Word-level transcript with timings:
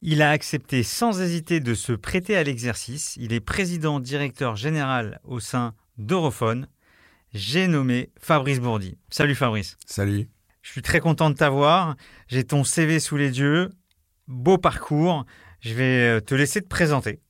Il 0.00 0.22
a 0.22 0.30
accepté 0.30 0.84
sans 0.84 1.20
hésiter 1.20 1.58
de 1.58 1.74
se 1.74 1.92
prêter 1.92 2.36
à 2.36 2.44
l'exercice. 2.44 3.16
Il 3.16 3.32
est 3.32 3.40
président 3.40 3.98
directeur 3.98 4.54
général 4.54 5.20
au 5.24 5.40
sein 5.40 5.74
d'Europhone. 5.96 6.68
J'ai 7.34 7.66
nommé 7.66 8.10
Fabrice 8.20 8.60
Bourdi. 8.60 8.96
Salut 9.10 9.34
Fabrice. 9.34 9.76
Salut. 9.86 10.28
Je 10.62 10.70
suis 10.70 10.82
très 10.82 11.00
content 11.00 11.30
de 11.30 11.34
t'avoir. 11.34 11.96
J'ai 12.28 12.44
ton 12.44 12.62
CV 12.62 13.00
sous 13.00 13.16
les 13.16 13.40
yeux. 13.40 13.70
Beau 14.28 14.56
parcours. 14.56 15.26
Je 15.60 15.74
vais 15.74 16.18
euh, 16.18 16.20
te 16.20 16.36
laisser 16.36 16.62
te 16.62 16.68
présenter. 16.68 17.20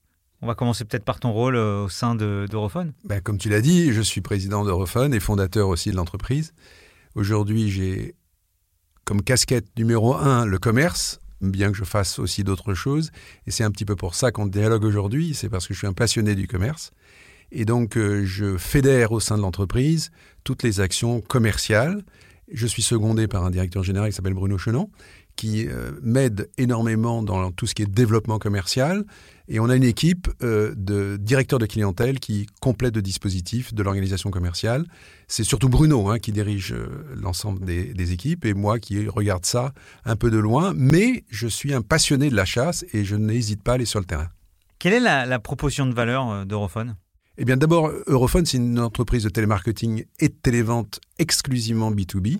On 0.42 0.46
va 0.46 0.54
commencer 0.54 0.84
peut-être 0.84 1.04
par 1.04 1.20
ton 1.20 1.32
rôle 1.32 1.56
euh, 1.56 1.84
au 1.84 1.88
sein 1.88 2.14
d'Europhone. 2.14 2.92
Ben, 3.04 3.22
comme 3.22 3.38
tu 3.38 3.48
l'as 3.48 3.62
dit, 3.62 3.92
je 3.94 4.02
suis 4.02 4.20
président 4.20 4.62
d'Europhone 4.64 5.14
et 5.14 5.20
fondateur 5.20 5.68
aussi 5.68 5.90
de 5.90 5.96
l'entreprise. 5.96 6.52
Aujourd'hui, 7.14 7.70
j'ai 7.70 8.14
comme 9.04 9.22
casquette 9.22 9.66
numéro 9.78 10.14
un 10.14 10.44
le 10.44 10.58
commerce, 10.58 11.18
bien 11.40 11.70
que 11.70 11.76
je 11.76 11.84
fasse 11.84 12.18
aussi 12.18 12.44
d'autres 12.44 12.74
choses. 12.74 13.10
Et 13.46 13.50
c'est 13.50 13.64
un 13.64 13.70
petit 13.70 13.84
peu 13.84 13.96
pour 13.96 14.14
ça 14.14 14.32
qu'on 14.32 14.46
dialogue 14.46 14.84
aujourd'hui, 14.84 15.34
c'est 15.34 15.48
parce 15.48 15.66
que 15.66 15.74
je 15.74 15.78
suis 15.78 15.86
un 15.86 15.92
passionné 15.92 16.34
du 16.34 16.46
commerce. 16.46 16.92
Et 17.50 17.64
donc, 17.64 17.96
euh, 17.96 18.24
je 18.24 18.58
fédère 18.58 19.12
au 19.12 19.20
sein 19.20 19.36
de 19.36 19.42
l'entreprise 19.42 20.10
toutes 20.44 20.62
les 20.62 20.80
actions 20.80 21.20
commerciales. 21.20 22.02
Je 22.52 22.66
suis 22.66 22.82
secondé 22.82 23.26
par 23.26 23.44
un 23.44 23.50
directeur 23.50 23.82
général 23.82 24.10
qui 24.10 24.16
s'appelle 24.16 24.34
Bruno 24.34 24.58
Chenon, 24.58 24.90
qui 25.36 25.66
euh, 25.68 25.92
m'aide 26.02 26.50
énormément 26.58 27.22
dans 27.22 27.50
tout 27.52 27.66
ce 27.66 27.74
qui 27.74 27.82
est 27.82 27.86
développement 27.86 28.38
commercial. 28.38 29.04
Et 29.50 29.60
on 29.60 29.70
a 29.70 29.76
une 29.76 29.84
équipe 29.84 30.28
euh, 30.42 30.74
de 30.76 31.16
directeurs 31.16 31.58
de 31.58 31.64
clientèle 31.64 32.20
qui 32.20 32.46
complète 32.60 32.94
le 32.94 33.02
dispositif 33.02 33.72
de 33.72 33.82
l'organisation 33.82 34.30
commerciale. 34.30 34.84
C'est 35.26 35.44
surtout 35.44 35.70
Bruno 35.70 36.10
hein, 36.10 36.18
qui 36.18 36.32
dirige 36.32 36.72
euh, 36.72 36.86
l'ensemble 37.14 37.64
des, 37.64 38.12
équipes 38.12 38.44
et 38.44 38.52
moi 38.52 38.78
qui 38.78 39.08
regarde 39.08 39.46
ça 39.46 39.72
un 40.04 40.16
peu 40.16 40.30
de 40.30 40.38
loin. 40.38 40.72
Mais 40.76 41.24
je 41.30 41.48
suis 41.48 41.72
un 41.72 41.80
passionné 41.80 42.28
de 42.28 42.36
la 42.36 42.44
chasse 42.44 42.84
et 42.92 43.04
je 43.04 43.16
n'hésite 43.16 43.62
pas 43.62 43.72
à 43.72 43.74
aller 43.76 43.86
sur 43.86 44.00
le 44.00 44.06
terrain. 44.06 44.28
Quelle 44.78 44.92
est 44.92 45.00
la, 45.00 45.24
la 45.24 45.38
proposition 45.38 45.86
de 45.86 45.94
valeur 45.94 46.44
d'Europhone? 46.44 46.96
Eh 47.38 47.44
bien, 47.44 47.56
d'abord, 47.56 47.92
Europhone, 48.06 48.44
c'est 48.44 48.56
une 48.56 48.80
entreprise 48.80 49.22
de 49.22 49.28
télémarketing 49.28 50.04
et 50.18 50.28
de 50.28 50.34
télévente 50.34 51.00
exclusivement 51.18 51.92
B2B. 51.92 52.38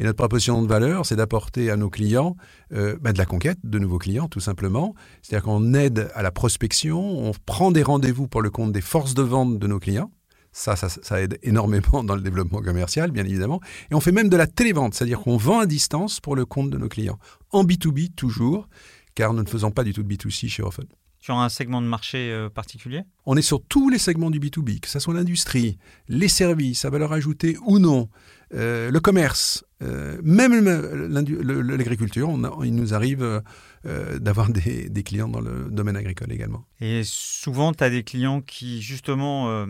Et 0.00 0.04
notre 0.04 0.16
proposition 0.16 0.62
de 0.62 0.66
valeur, 0.66 1.04
c'est 1.04 1.16
d'apporter 1.16 1.70
à 1.70 1.76
nos 1.76 1.90
clients 1.90 2.34
euh, 2.72 2.96
bah, 3.02 3.12
de 3.12 3.18
la 3.18 3.26
conquête, 3.26 3.58
de 3.64 3.78
nouveaux 3.78 3.98
clients, 3.98 4.28
tout 4.28 4.40
simplement. 4.40 4.94
C'est-à-dire 5.20 5.44
qu'on 5.44 5.74
aide 5.74 6.10
à 6.14 6.22
la 6.22 6.30
prospection, 6.30 6.98
on 6.98 7.32
prend 7.44 7.70
des 7.70 7.82
rendez-vous 7.82 8.26
pour 8.26 8.40
le 8.40 8.48
compte 8.48 8.72
des 8.72 8.80
forces 8.80 9.12
de 9.12 9.20
vente 9.20 9.58
de 9.58 9.66
nos 9.66 9.78
clients. 9.78 10.10
Ça, 10.52 10.74
ça, 10.74 10.88
ça, 10.88 11.20
aide 11.20 11.38
énormément 11.42 12.02
dans 12.02 12.14
le 12.14 12.22
développement 12.22 12.62
commercial, 12.62 13.10
bien 13.10 13.26
évidemment. 13.26 13.60
Et 13.90 13.94
on 13.94 14.00
fait 14.00 14.10
même 14.10 14.30
de 14.30 14.38
la 14.38 14.46
télévente, 14.46 14.94
c'est-à-dire 14.94 15.20
qu'on 15.20 15.36
vend 15.36 15.58
à 15.58 15.66
distance 15.66 16.18
pour 16.18 16.34
le 16.34 16.46
compte 16.46 16.70
de 16.70 16.78
nos 16.78 16.88
clients. 16.88 17.18
En 17.50 17.64
B2B, 17.64 18.14
toujours, 18.14 18.70
car 19.14 19.34
nous 19.34 19.42
ne 19.42 19.48
faisons 19.48 19.70
pas 19.70 19.84
du 19.84 19.92
tout 19.92 20.02
de 20.02 20.08
B2C 20.08 20.48
chez 20.48 20.62
Europhone. 20.62 20.88
Sur 21.18 21.36
un 21.36 21.50
segment 21.50 21.82
de 21.82 21.86
marché 21.86 22.32
euh, 22.32 22.48
particulier? 22.48 23.02
On 23.26 23.36
est 23.36 23.42
sur 23.42 23.62
tous 23.62 23.90
les 23.90 23.98
segments 23.98 24.30
du 24.30 24.40
B2B, 24.40 24.80
que 24.80 24.88
ce 24.88 24.98
soit 24.98 25.12
l'industrie, 25.12 25.76
les 26.08 26.28
services 26.28 26.86
à 26.86 26.90
valeur 26.90 27.12
ajoutée 27.12 27.58
ou 27.66 27.78
non, 27.78 28.08
le 28.50 28.98
commerce, 28.98 29.64
euh, 29.82 30.18
même 30.22 30.64
l'agriculture. 30.64 32.30
Il 32.64 32.74
nous 32.74 32.94
arrive 32.94 33.42
d'avoir 33.84 34.48
des, 34.52 34.88
des, 34.88 35.02
clients 35.02 35.28
dans 35.28 35.40
le 35.40 35.68
domaine 35.70 35.96
agricole 35.96 36.32
également. 36.32 36.64
Et 36.80 37.02
souvent, 37.04 37.72
tu 37.72 37.84
as 37.84 37.90
des 37.90 38.02
clients 38.02 38.40
qui, 38.40 38.82
justement, 38.82 39.66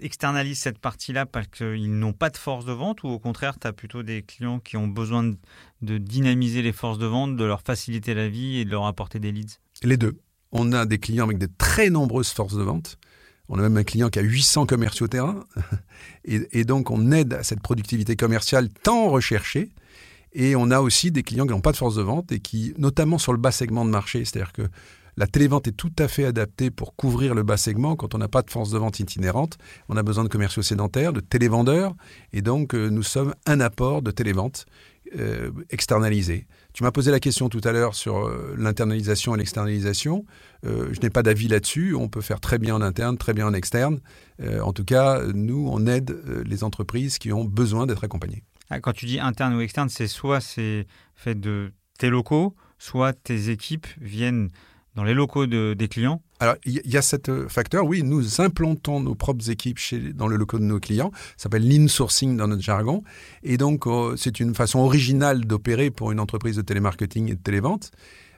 externalisent 0.00 0.60
cette 0.60 0.78
partie-là 0.78 1.26
parce 1.26 1.46
qu'ils 1.48 1.98
n'ont 1.98 2.12
pas 2.12 2.30
de 2.30 2.36
force 2.36 2.64
de 2.64 2.72
vente 2.72 3.02
ou 3.02 3.08
au 3.08 3.18
contraire, 3.18 3.58
tu 3.58 3.66
as 3.66 3.72
plutôt 3.72 4.02
des 4.02 4.22
clients 4.22 4.58
qui 4.58 4.76
ont 4.76 4.88
besoin 4.88 5.34
de 5.82 5.98
dynamiser 5.98 6.62
les 6.62 6.72
forces 6.72 6.98
de 6.98 7.06
vente, 7.06 7.36
de 7.36 7.44
leur 7.44 7.62
faciliter 7.62 8.14
la 8.14 8.28
vie 8.28 8.58
et 8.58 8.64
de 8.64 8.70
leur 8.70 8.86
apporter 8.86 9.18
des 9.18 9.32
leads? 9.32 9.58
Les 9.82 9.96
deux. 9.96 10.18
On 10.52 10.72
a 10.72 10.86
des 10.86 10.98
clients 10.98 11.24
avec 11.24 11.38
de 11.38 11.48
très 11.58 11.90
nombreuses 11.90 12.30
forces 12.30 12.54
de 12.54 12.62
vente. 12.62 12.98
On 13.48 13.58
a 13.58 13.62
même 13.62 13.76
un 13.76 13.84
client 13.84 14.08
qui 14.08 14.18
a 14.18 14.22
800 14.22 14.66
commerciaux 14.66 15.08
terrain. 15.08 15.44
Et, 16.24 16.64
donc, 16.64 16.90
on 16.90 17.12
aide 17.12 17.34
à 17.34 17.42
cette 17.42 17.60
productivité 17.60 18.16
commerciale 18.16 18.68
tant 18.82 19.08
recherchée. 19.08 19.70
Et 20.32 20.56
on 20.56 20.70
a 20.70 20.80
aussi 20.80 21.10
des 21.10 21.22
clients 21.22 21.46
qui 21.46 21.52
n'ont 21.52 21.60
pas 21.60 21.72
de 21.72 21.76
force 21.76 21.94
de 21.94 22.02
vente 22.02 22.32
et 22.32 22.40
qui, 22.40 22.74
notamment 22.78 23.18
sur 23.18 23.32
le 23.32 23.38
bas 23.38 23.52
segment 23.52 23.84
de 23.84 23.90
marché, 23.90 24.24
c'est-à-dire 24.24 24.52
que 24.52 24.62
la 25.16 25.28
télévente 25.28 25.68
est 25.68 25.72
tout 25.72 25.92
à 25.98 26.08
fait 26.08 26.24
adaptée 26.24 26.70
pour 26.70 26.96
couvrir 26.96 27.34
le 27.34 27.44
bas 27.44 27.56
segment. 27.56 27.94
Quand 27.94 28.16
on 28.16 28.18
n'a 28.18 28.26
pas 28.26 28.42
de 28.42 28.50
force 28.50 28.70
de 28.70 28.78
vente 28.78 28.98
itinérante, 28.98 29.58
on 29.88 29.96
a 29.96 30.02
besoin 30.02 30.24
de 30.24 30.28
commerciaux 30.28 30.62
sédentaires, 30.62 31.12
de 31.12 31.20
télévendeurs. 31.20 31.94
Et 32.32 32.42
donc, 32.42 32.74
euh, 32.74 32.88
nous 32.88 33.04
sommes 33.04 33.32
un 33.46 33.60
apport 33.60 34.02
de 34.02 34.10
télévente 34.10 34.66
euh, 35.16 35.52
externalisée. 35.70 36.46
Tu 36.74 36.82
m'as 36.82 36.90
posé 36.90 37.12
la 37.12 37.20
question 37.20 37.48
tout 37.48 37.60
à 37.62 37.70
l'heure 37.70 37.94
sur 37.94 38.26
euh, 38.26 38.52
l'internalisation 38.58 39.36
et 39.36 39.38
l'externalisation. 39.38 40.26
Euh, 40.66 40.88
je 40.92 41.00
n'ai 41.00 41.08
pas 41.08 41.22
d'avis 41.22 41.46
là-dessus. 41.46 41.94
On 41.94 42.08
peut 42.08 42.20
faire 42.20 42.40
très 42.40 42.58
bien 42.58 42.74
en 42.74 42.82
interne, 42.82 43.16
très 43.16 43.32
bien 43.32 43.46
en 43.46 43.54
externe. 43.54 44.00
Euh, 44.42 44.60
en 44.60 44.72
tout 44.72 44.84
cas, 44.84 45.22
nous, 45.32 45.68
on 45.70 45.86
aide 45.86 46.20
les 46.44 46.64
entreprises 46.64 47.18
qui 47.18 47.32
ont 47.32 47.44
besoin 47.44 47.86
d'être 47.86 48.02
accompagnées. 48.02 48.42
Ah, 48.70 48.80
quand 48.80 48.92
tu 48.92 49.06
dis 49.06 49.20
interne 49.20 49.54
ou 49.54 49.60
externe, 49.60 49.88
c'est 49.88 50.08
soit 50.08 50.40
c'est 50.40 50.88
fait 51.14 51.38
de 51.38 51.72
tes 51.96 52.10
locaux, 52.10 52.56
soit 52.78 53.12
tes 53.12 53.50
équipes 53.50 53.86
viennent 54.00 54.50
dans 54.94 55.04
les 55.04 55.14
locaux 55.14 55.46
des 55.46 55.88
clients 55.88 56.22
Alors, 56.40 56.54
il 56.64 56.80
y, 56.84 56.96
a 56.96 57.02
ce 57.02 57.16
facteur, 57.48 57.84
oui, 57.84 58.02
nous 58.02 58.40
implantons 58.40 59.00
nos 59.00 59.14
propres 59.14 59.50
équipes 59.50 59.78
chez, 59.78 60.12
dans 60.12 60.28
le 60.28 60.36
locaux 60.36 60.58
de 60.58 60.64
nos 60.64 60.78
clients. 60.78 61.10
Ça 61.36 61.44
s'appelle 61.44 61.68
l'insourcing 61.68 62.36
dans 62.36 62.46
notre 62.46 62.62
jargon. 62.62 63.02
Et 63.42 63.56
donc, 63.56 63.86
euh, 63.86 64.14
c'est 64.16 64.38
une 64.40 64.54
façon 64.54 64.80
originale 64.80 65.46
d'opérer 65.46 65.90
pour 65.90 66.12
une 66.12 66.20
entreprise 66.20 66.56
de 66.56 66.62
télémarketing 66.62 67.30
et 67.30 67.34
de 67.34 67.42
télévente. 67.42 67.90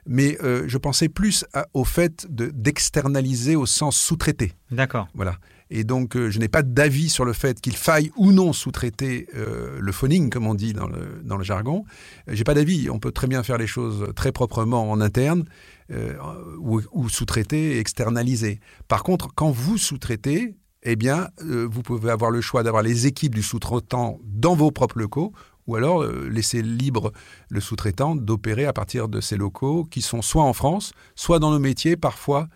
Mais 0.07 0.37
euh, 0.41 0.63
je 0.67 0.77
pensais 0.77 1.09
plus 1.09 1.45
au 1.73 1.83
fait 1.83 2.27
d'externaliser 2.29 3.55
au 3.55 3.65
sens 3.65 3.97
sous-traité. 3.97 4.53
D'accord. 4.71 5.09
Voilà. 5.13 5.37
Et 5.69 5.83
donc, 5.83 6.15
euh, 6.15 6.31
je 6.31 6.39
n'ai 6.39 6.47
pas 6.47 6.63
d'avis 6.63 7.09
sur 7.09 7.25
le 7.25 7.33
fait 7.33 7.59
qu'il 7.59 7.75
faille 7.75 8.09
ou 8.15 8.31
non 8.31 8.53
sous-traiter 8.53 9.27
le 9.33 9.91
phoning, 9.91 10.29
comme 10.31 10.47
on 10.47 10.55
dit 10.55 10.73
dans 10.73 10.87
le, 10.87 11.21
dans 11.23 11.37
le 11.37 11.43
jargon. 11.43 11.83
J'ai 12.27 12.45
pas 12.45 12.53
d'avis. 12.55 12.89
On 12.89 12.99
peut 12.99 13.11
très 13.11 13.27
bien 13.27 13.43
faire 13.43 13.57
les 13.57 13.67
choses 13.67 14.07
très 14.15 14.31
proprement 14.31 14.89
en 14.89 15.01
interne. 15.01 15.43
Euh, 15.89 16.15
ou, 16.59 17.07
sous-traiter 17.07 17.75
et 17.75 17.79
externaliser. 17.79 18.59
Par 18.89 19.03
contre, 19.03 19.29
quand 19.33 19.51
vous 19.51 19.77
sous-traitez, 19.77 20.57
eh 20.83 20.95
bien, 20.97 21.29
euh, 21.41 21.65
vous 21.71 21.81
pouvez 21.81 22.11
avoir 22.11 22.29
le 22.29 22.41
choix 22.41 22.61
d'avoir 22.61 22.83
les 22.83 23.07
équipes 23.07 23.33
du 23.33 23.41
sous-traitant 23.41 24.19
dans 24.25 24.53
vos 24.53 24.69
propres 24.69 24.99
locaux, 24.99 25.31
ou 25.65 25.77
alors 25.77 26.03
euh, 26.03 26.27
laisser 26.29 26.61
libre 26.61 27.13
le 27.47 27.61
sous-traitant 27.61 28.17
d'opérer 28.17 28.65
à 28.65 28.73
partir 28.73 29.07
de 29.07 29.21
ces 29.21 29.37
locaux 29.37 29.85
qui 29.85 30.01
sont 30.01 30.21
soit 30.21 30.43
en 30.43 30.51
France, 30.51 30.91
soit 31.15 31.39
dans 31.39 31.51
nos 31.51 31.59
métiers, 31.59 31.95
parfois 31.95 32.47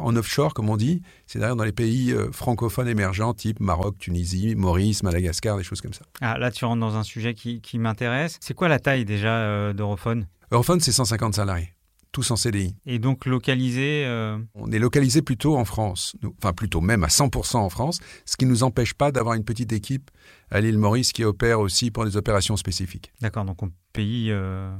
en 0.00 0.16
offshore, 0.16 0.52
comme 0.52 0.68
on 0.68 0.76
dit, 0.76 1.00
c'est-à-dire 1.28 1.54
dans 1.54 1.62
les 1.62 1.70
pays 1.70 2.12
francophones 2.32 2.88
émergents, 2.88 3.34
type 3.34 3.60
Maroc, 3.60 3.98
Tunisie, 3.98 4.56
Maurice, 4.56 5.04
Madagascar, 5.04 5.56
des 5.56 5.62
choses 5.62 5.80
comme 5.80 5.92
ça. 5.92 6.04
Ah, 6.20 6.38
là, 6.38 6.50
tu 6.50 6.64
rentres 6.64 6.80
dans 6.80 6.96
un 6.96 7.04
sujet 7.04 7.34
qui, 7.34 7.60
qui 7.60 7.78
m'intéresse. 7.78 8.36
C'est 8.40 8.52
quoi 8.52 8.66
la 8.66 8.80
taille 8.80 9.04
déjà 9.04 9.72
d'Europhone? 9.72 10.26
Europhone, 10.50 10.80
c'est 10.80 10.90
150 10.90 11.34
salariés 11.34 11.72
tous 12.12 12.30
en 12.30 12.36
CDI. 12.36 12.74
Et 12.86 12.98
donc 12.98 13.26
localisé 13.26 14.04
euh, 14.06 14.38
On 14.54 14.70
est 14.70 14.78
localisé 14.78 15.22
plutôt 15.22 15.56
en 15.56 15.64
France, 15.64 16.16
enfin 16.38 16.52
plutôt 16.52 16.80
même 16.80 17.04
à 17.04 17.08
100% 17.08 17.56
en 17.56 17.68
France, 17.70 18.00
ce 18.24 18.36
qui 18.36 18.46
ne 18.46 18.50
nous 18.50 18.62
empêche 18.62 18.94
pas 18.94 19.12
d'avoir 19.12 19.34
une 19.34 19.44
petite 19.44 19.72
équipe 19.72 20.10
à 20.50 20.60
l'île 20.60 20.78
Maurice 20.78 21.12
qui 21.12 21.24
opère 21.24 21.60
aussi 21.60 21.90
pour 21.90 22.04
des 22.04 22.16
opérations 22.16 22.56
spécifiques. 22.56 23.12
D'accord, 23.20 23.44
donc 23.44 23.62
un 23.62 23.70
pays 23.92 24.30
euh, 24.30 24.70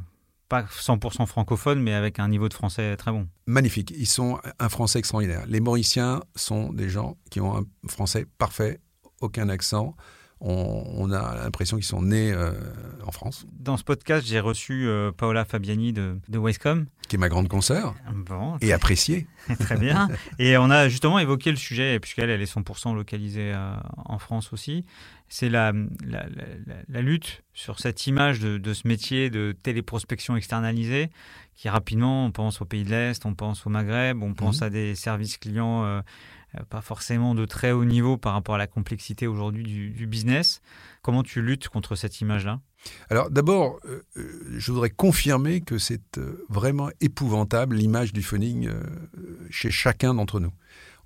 pas 0.49 0.63
100% 0.63 1.27
francophone, 1.27 1.81
mais 1.81 1.95
avec 1.95 2.19
un 2.19 2.29
niveau 2.29 2.49
de 2.49 2.55
français 2.55 2.97
très 2.97 3.13
bon. 3.13 3.29
Magnifique, 3.47 3.95
ils 3.97 4.07
sont 4.07 4.39
un 4.59 4.69
français 4.69 4.99
extraordinaire. 4.99 5.45
Les 5.47 5.61
Mauriciens 5.61 6.23
sont 6.35 6.73
des 6.73 6.89
gens 6.89 7.17
qui 7.31 7.41
ont 7.41 7.57
un 7.57 7.65
français 7.89 8.27
parfait, 8.39 8.81
aucun 9.21 9.49
accent, 9.49 9.95
on, 10.41 11.11
a 11.13 11.37
l'impression 11.37 11.77
qu'ils 11.77 11.87
sont 11.87 12.03
nés 12.03 12.33
euh, 12.33 12.53
en 13.07 13.13
France. 13.13 13.47
Dans 13.59 13.77
ce 13.77 13.85
podcast, 13.85 14.27
j'ai 14.27 14.41
reçu 14.41 14.87
euh, 14.87 15.13
Paola 15.13 15.45
Fabiani 15.45 15.93
de, 15.93 16.17
de 16.29 16.39
Westcom. 16.39 16.87
Qui 17.09 17.17
est 17.17 17.19
ma 17.19 17.29
grande 17.29 17.49
consoeur. 17.49 17.95
Bon, 18.15 18.57
et 18.61 18.73
appréciée. 18.73 19.27
très 19.59 19.77
bien. 19.77 20.09
Et 20.39 20.57
on 20.57 20.71
a 20.71 20.89
justement 20.89 21.19
évoqué 21.19 21.51
le 21.51 21.57
sujet, 21.57 21.99
puisqu'elle 22.01 22.31
elle 22.31 22.41
est 22.41 22.53
100% 22.53 22.95
localisée 22.95 23.53
euh, 23.53 23.75
en 23.97 24.19
France 24.19 24.53
aussi. 24.53 24.85
C'est 25.29 25.49
la, 25.49 25.73
la, 26.89 27.03
lutte 27.03 27.45
sur 27.55 27.79
cette 27.79 28.07
image 28.09 28.41
de, 28.41 28.59
de, 28.59 28.75
ce 28.75 28.89
métier 28.89 29.31
de 29.31 29.55
téléprospection 29.63 30.35
externalisée, 30.37 31.11
qui 31.55 31.69
rapidement, 31.69 32.25
on 32.25 32.33
pense 32.33 32.61
aux 32.61 32.65
pays 32.65 32.83
de 32.83 32.91
l'Est, 32.91 33.25
on 33.27 33.35
pense 33.35 33.65
au 33.65 33.71
Maghreb, 33.71 34.23
on 34.23 34.35
pense 34.35 34.61
mhm. 34.61 34.67
à 34.67 34.71
des 34.71 34.95
services 34.97 35.37
clients 35.37 36.03
pas 36.69 36.81
forcément 36.81 37.35
de 37.35 37.45
très 37.45 37.73
haut 37.73 37.85
niveau 37.85 38.17
par 38.17 38.33
rapport 38.33 38.57
à 38.57 38.59
la 38.59 38.67
complexité 38.67 39.27
aujourd'hui 39.27 39.63
du, 39.63 40.07
business. 40.07 40.61
Comment 41.03 41.23
tu 41.23 41.43
luttes 41.43 41.69
contre 41.69 41.95
cette 41.95 42.21
image-là? 42.21 42.61
Alors 43.09 43.31
d'abord, 43.31 43.79
euh, 43.85 44.03
euh, 44.17 44.57
je 44.57 44.73
voudrais 44.73 44.91
confirmer 44.91 45.61
que 45.61 45.79
c'est 45.79 46.19
vraiment 46.49 46.91
épouvantable 47.01 47.77
l'image 47.77 48.13
du 48.13 48.23
phoning 48.23 48.71
chez 49.51 49.71
chacun 49.71 50.15
d'entre 50.15 50.41
nous. 50.41 50.53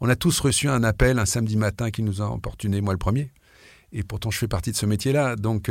On 0.01 0.09
a 0.09 0.17
tous 0.17 0.41
reçu 0.41 0.69
un 0.69 0.83
appel 0.83 1.19
un 1.19 1.27
samedi 1.27 1.57
matin 1.57 1.91
qui 1.91 2.03
nous 2.03 2.23
a 2.23 2.25
importuné, 2.25 2.81
moi 2.81 2.95
le 2.95 2.99
premier. 2.99 3.33
Et 3.93 4.03
pourtant, 4.03 4.31
je 4.31 4.39
fais 4.39 4.49
partie 4.49 4.73
de 4.73 4.77
ce 4.77 4.87
métier-là. 4.87 5.37
Donc, 5.37 5.71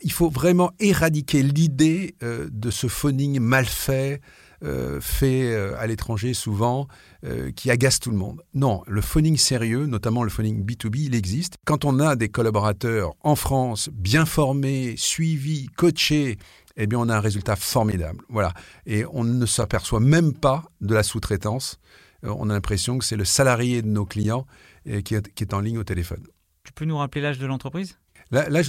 il 0.00 0.12
faut 0.12 0.30
vraiment 0.30 0.72
éradiquer 0.80 1.42
l'idée 1.42 2.14
de 2.22 2.70
ce 2.70 2.86
phoning 2.86 3.38
mal 3.38 3.66
fait, 3.66 4.22
euh, 4.64 5.00
fait 5.00 5.52
euh, 5.52 5.74
à 5.78 5.88
l'étranger 5.88 6.34
souvent, 6.34 6.86
euh, 7.24 7.50
qui 7.50 7.70
agace 7.70 7.98
tout 7.98 8.10
le 8.10 8.16
monde. 8.16 8.42
Non, 8.54 8.82
le 8.86 9.00
phoning 9.00 9.36
sérieux, 9.36 9.86
notamment 9.86 10.22
le 10.22 10.30
phoning 10.30 10.64
B2B, 10.64 11.06
il 11.06 11.14
existe. 11.16 11.56
Quand 11.64 11.84
on 11.84 11.98
a 11.98 12.14
des 12.14 12.28
collaborateurs 12.28 13.12
en 13.22 13.34
France 13.34 13.90
bien 13.92 14.24
formés, 14.24 14.94
suivis, 14.96 15.66
coachés, 15.76 16.38
eh 16.76 16.86
bien 16.86 17.00
on 17.00 17.08
a 17.08 17.16
un 17.16 17.20
résultat 17.20 17.56
formidable. 17.56 18.22
Voilà. 18.28 18.54
Et 18.86 19.04
on 19.12 19.24
ne 19.24 19.46
s'aperçoit 19.46 20.00
même 20.00 20.32
pas 20.32 20.62
de 20.80 20.94
la 20.94 21.02
sous-traitance. 21.02 21.80
on 22.22 22.48
a 22.48 22.52
l'impression 22.52 22.98
que 22.98 23.04
c'est 23.04 23.16
le 23.16 23.24
salarié 23.24 23.82
de 23.82 23.88
nos 23.88 24.06
clients 24.06 24.46
qui 24.84 25.14
est, 25.16 25.34
qui, 25.34 25.42
est, 25.42 25.54
en 25.54 25.60
ligne 25.60 25.78
au 25.78 25.84
téléphone. 25.84 26.22
Tu 26.62 26.72
peux 26.72 26.84
nous 26.84 26.96
rappeler 26.96 27.20
l'âge 27.20 27.38
de 27.38 27.46
l'entreprise? 27.46 27.98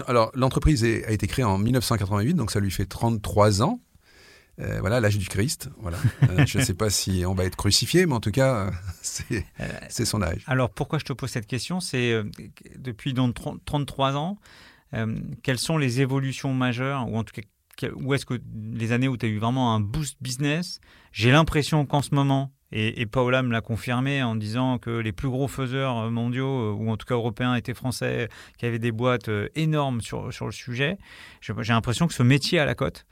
Alors, 0.07 0.31
l'entreprise 0.33 0.83
a 0.83 1.11
été 1.11 1.27
créée 1.27 1.45
en 1.45 1.57
1988, 1.57 2.33
donc 2.33 2.51
ça 2.51 2.59
lui 2.59 2.71
fait 2.71 2.85
33 2.85 3.61
ans. 3.61 3.79
Euh, 4.59 4.79
voilà, 4.81 4.99
l'âge 4.99 5.17
du 5.17 5.27
Christ. 5.27 5.69
Voilà. 5.79 5.97
Euh, 6.29 6.45
je 6.47 6.59
ne 6.59 6.63
sais 6.63 6.73
pas 6.73 6.89
si 6.89 7.23
on 7.25 7.33
va 7.33 7.45
être 7.45 7.55
crucifié, 7.55 8.05
mais 8.05 8.13
en 8.13 8.19
tout 8.19 8.31
cas, 8.31 8.71
c'est 9.01 10.05
son 10.05 10.21
âge. 10.21 10.43
Alors, 10.47 10.69
pourquoi 10.69 10.99
je 10.99 11.05
te 11.05 11.13
pose 11.13 11.29
cette 11.29 11.47
question? 11.47 11.79
C'est 11.79 12.11
euh, 12.11 12.23
depuis 12.77 13.13
donc 13.13 13.35
33 13.65 14.15
ans, 14.15 14.37
quelles 15.41 15.57
sont 15.57 15.79
les 15.79 16.01
évolutions 16.01 16.53
majeures, 16.53 17.09
ou 17.09 17.17
en 17.17 17.23
tout 17.23 17.33
cas, 17.33 17.89
où 17.95 18.13
est-ce 18.13 18.27
que 18.27 18.39
les 18.73 18.91
années 18.91 19.07
où 19.07 19.17
tu 19.17 19.25
as 19.25 19.29
eu 19.29 19.39
vraiment 19.39 19.73
un 19.73 19.79
boost 19.79 20.17
business? 20.21 20.79
J'ai 21.11 21.31
l'impression 21.31 21.87
qu'en 21.87 22.03
ce 22.03 22.13
moment, 22.13 22.51
et, 22.71 23.01
et, 23.01 23.07
Paola 23.07 23.41
me 23.41 23.51
l'a 23.51 23.61
confirmé 23.61 24.21
en 24.21 24.35
disant 24.35 24.77
que 24.77 24.91
les 24.91 25.11
plus 25.11 25.29
gros 25.29 25.47
faiseurs 25.47 26.11
mondiaux, 26.11 26.73
ou 26.73 26.91
en 26.91 26.97
tout 26.97 27.07
cas 27.07 27.15
européens, 27.15 27.55
étaient 27.55 27.73
français, 27.73 28.29
qui 28.59 28.67
avaient 28.67 28.77
des 28.77 28.91
boîtes 28.91 29.31
énormes 29.55 30.01
sur, 30.01 30.31
sur 30.31 30.45
le 30.45 30.51
sujet. 30.51 30.99
J'ai 31.41 31.73
l'impression 31.73 32.07
que 32.07 32.13
ce 32.13 32.21
métier 32.21 32.59
à 32.59 32.65
la 32.65 32.75
cote, 32.75 33.07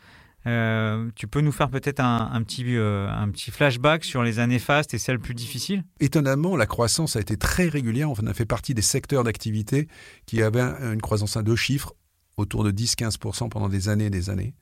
euh, 0.47 1.09
tu 1.15 1.27
peux 1.27 1.41
nous 1.41 1.51
faire 1.51 1.69
peut-être 1.69 1.99
un, 1.99 2.41
petit, 2.43 2.63
euh, 2.67 3.07
un 3.09 3.29
petit 3.29 3.51
flashback 3.51 4.03
sur 4.03 4.23
les 4.23 4.39
années 4.39 4.59
fastes 4.59 4.93
et 4.93 4.97
celles 4.97 5.19
plus 5.19 5.35
difficiles? 5.35 5.83
Étonnamment, 5.99 6.55
la 6.55 6.65
croissance 6.65 7.15
a 7.15 7.19
été 7.19 7.37
très 7.37 7.67
régulière. 7.67 8.09
On 8.11 8.27
a 8.27 8.33
fait 8.33 8.45
partie 8.45 8.73
des 8.73 8.81
secteurs 8.81 9.23
d'activité 9.23 9.87
qui 10.25 10.41
avaient 10.41 10.61
une 10.61 11.01
croissance 11.01 11.37
à 11.37 11.43
deux 11.43 11.55
chiffres, 11.55 11.93
autour 12.37 12.63
de 12.63 12.71
10-15% 12.71 13.49
pendant 13.49 13.69
des 13.69 13.89
années 13.89 14.05
et 14.05 14.09
des 14.09 14.29
années. 14.29 14.55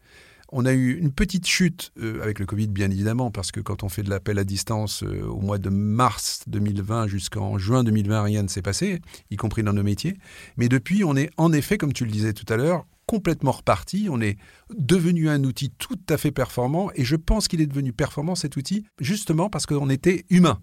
On 0.52 0.66
a 0.66 0.74
eu 0.74 0.98
une 0.98 1.12
petite 1.12 1.46
chute 1.46 1.92
euh, 2.02 2.24
avec 2.24 2.40
le 2.40 2.48
Covid, 2.48 2.68
bien 2.68 2.90
évidemment, 2.90 3.30
parce 3.30 3.52
que 3.52 3.60
quand 3.60 3.84
on 3.84 3.90
fait 3.90 4.02
de 4.02 4.10
l'appel 4.10 4.40
à 4.40 4.44
distance 4.44 5.04
au 5.04 5.40
mois 5.40 5.60
de 5.60 5.70
mars 5.70 6.42
2020 6.48 7.06
jusqu'en 7.08 7.60
juin 7.60 7.84
2020, 7.84 8.24
rien 8.24 8.44
ne 8.44 8.48
s'est 8.48 8.64
passé, 8.64 9.00
y 9.30 9.36
compris 9.38 9.62
dans 9.62 9.74
nos 9.74 9.84
métiers. 9.84 10.18
Mais 10.58 10.68
depuis, 10.68 11.04
on 11.04 11.16
est 11.16 11.30
en 11.38 11.54
effet, 11.54 11.78
comme 11.78 11.94
tu 11.94 12.04
le 12.04 12.12
disais 12.12 12.34
tout 12.34 12.52
à 12.52 12.58
l'heure, 12.58 12.88
complètement 13.10 13.54
reparti. 13.54 14.08
On 14.12 14.22
est 14.22 14.38
devenu 14.78 15.30
un 15.30 15.44
outil 15.44 15.72
tout 15.72 16.00
à 16.10 16.18
fait 16.18 16.30
performant 16.30 16.92
et 16.94 17.04
je 17.04 17.16
pense 17.16 17.48
qu'il 17.48 17.60
est 17.60 17.66
devenu 17.66 17.92
performant 17.92 18.36
cet 18.36 18.56
outil 18.56 18.86
justement 19.00 19.50
parce 19.50 19.66
qu'on 19.66 19.90
était 19.90 20.26
humain. 20.30 20.62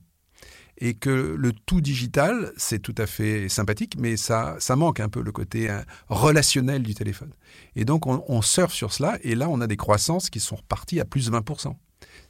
Et 0.78 0.94
que 0.94 1.34
le 1.36 1.52
tout 1.52 1.80
digital, 1.80 2.52
c'est 2.56 2.78
tout 2.78 2.94
à 2.98 3.06
fait 3.06 3.48
sympathique, 3.48 3.96
mais 3.98 4.16
ça, 4.16 4.56
ça 4.60 4.76
manque 4.76 5.00
un 5.00 5.08
peu 5.08 5.22
le 5.22 5.32
côté 5.32 5.70
hein, 5.70 5.84
relationnel 6.08 6.84
du 6.84 6.94
téléphone. 6.94 7.32
Et 7.74 7.84
donc 7.84 8.06
on, 8.06 8.22
on 8.28 8.42
surfe 8.42 8.74
sur 8.74 8.92
cela 8.92 9.18
et 9.22 9.34
là 9.34 9.48
on 9.48 9.60
a 9.60 9.66
des 9.66 9.76
croissances 9.76 10.30
qui 10.30 10.38
sont 10.38 10.56
reparties 10.56 11.00
à 11.00 11.04
plus 11.04 11.26
de 11.26 11.36
20% 11.36 11.74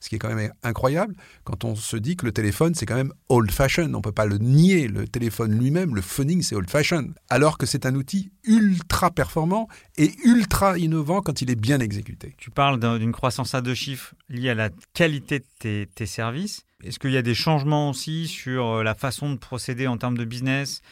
ce 0.00 0.08
qui 0.08 0.16
est 0.16 0.18
quand 0.18 0.34
même 0.34 0.52
incroyable 0.62 1.14
quand 1.44 1.64
on 1.64 1.74
se 1.74 1.96
dit 1.96 2.16
que 2.16 2.26
le 2.26 2.32
téléphone, 2.32 2.74
c'est 2.74 2.86
quand 2.86 2.96
même 2.96 3.12
old-fashioned. 3.28 3.94
On 3.94 3.98
ne 3.98 4.02
peut 4.02 4.12
pas 4.12 4.26
le 4.26 4.38
nier. 4.38 4.88
Le 4.88 5.06
téléphone 5.06 5.58
lui-même, 5.58 5.94
le 5.94 6.02
phoning, 6.02 6.42
c'est 6.42 6.54
old-fashioned. 6.54 7.14
Alors 7.28 7.58
que 7.58 7.66
c'est 7.66 7.86
un 7.86 7.94
outil 7.94 8.30
ultra 8.44 9.10
performant 9.10 9.68
et 9.96 10.12
ultra 10.24 10.78
innovant 10.78 11.20
quand 11.20 11.42
il 11.42 11.50
est 11.50 11.60
bien 11.60 11.80
exécuté. 11.80 12.34
Tu 12.38 12.50
parles 12.50 12.80
d'une 12.98 13.12
croissance 13.12 13.54
à 13.54 13.60
deux 13.60 13.74
chiffres 13.74 14.14
liée 14.28 14.50
à 14.50 14.54
la 14.54 14.70
qualité 14.94 15.40
de 15.40 15.84
tes, 15.84 16.06
services. 16.06 16.64
Est-ce 16.84 16.98
qu'il 16.98 17.10
y 17.10 17.16
a 17.16 17.22
des 17.22 17.34
changements 17.34 17.90
aussi 17.90 18.28
sur 18.28 18.66
euh, 18.66 18.82
la 18.82 18.94
façon 18.94 19.30
de 19.32 19.36
procéder 19.36 19.86
en 19.86 19.96
termes 19.96 20.16
de 20.16 20.24
business 20.24 20.82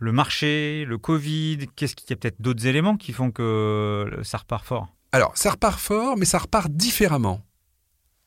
le 0.00 0.12
marché, 0.12 0.84
le 0.86 0.96
Covid, 0.96 1.66
qu'est-ce 1.76 1.94
qu'il 1.94 2.08
y 2.08 2.12
a 2.14 2.16
peut-être 2.16 2.40
d'autres 2.40 2.66
éléments 2.66 2.96
qui 2.96 3.12
font 3.12 3.30
que 3.30 3.42
euh, 3.42 4.24
ça 4.24 4.38
repart 4.38 4.64
fort? 4.64 4.88
Alors, 5.12 5.36
ça 5.36 5.50
repart 5.50 5.78
fort, 5.78 6.16
mais 6.16 6.24
ça 6.24 6.38
repart 6.38 6.70
différemment. 6.70 7.42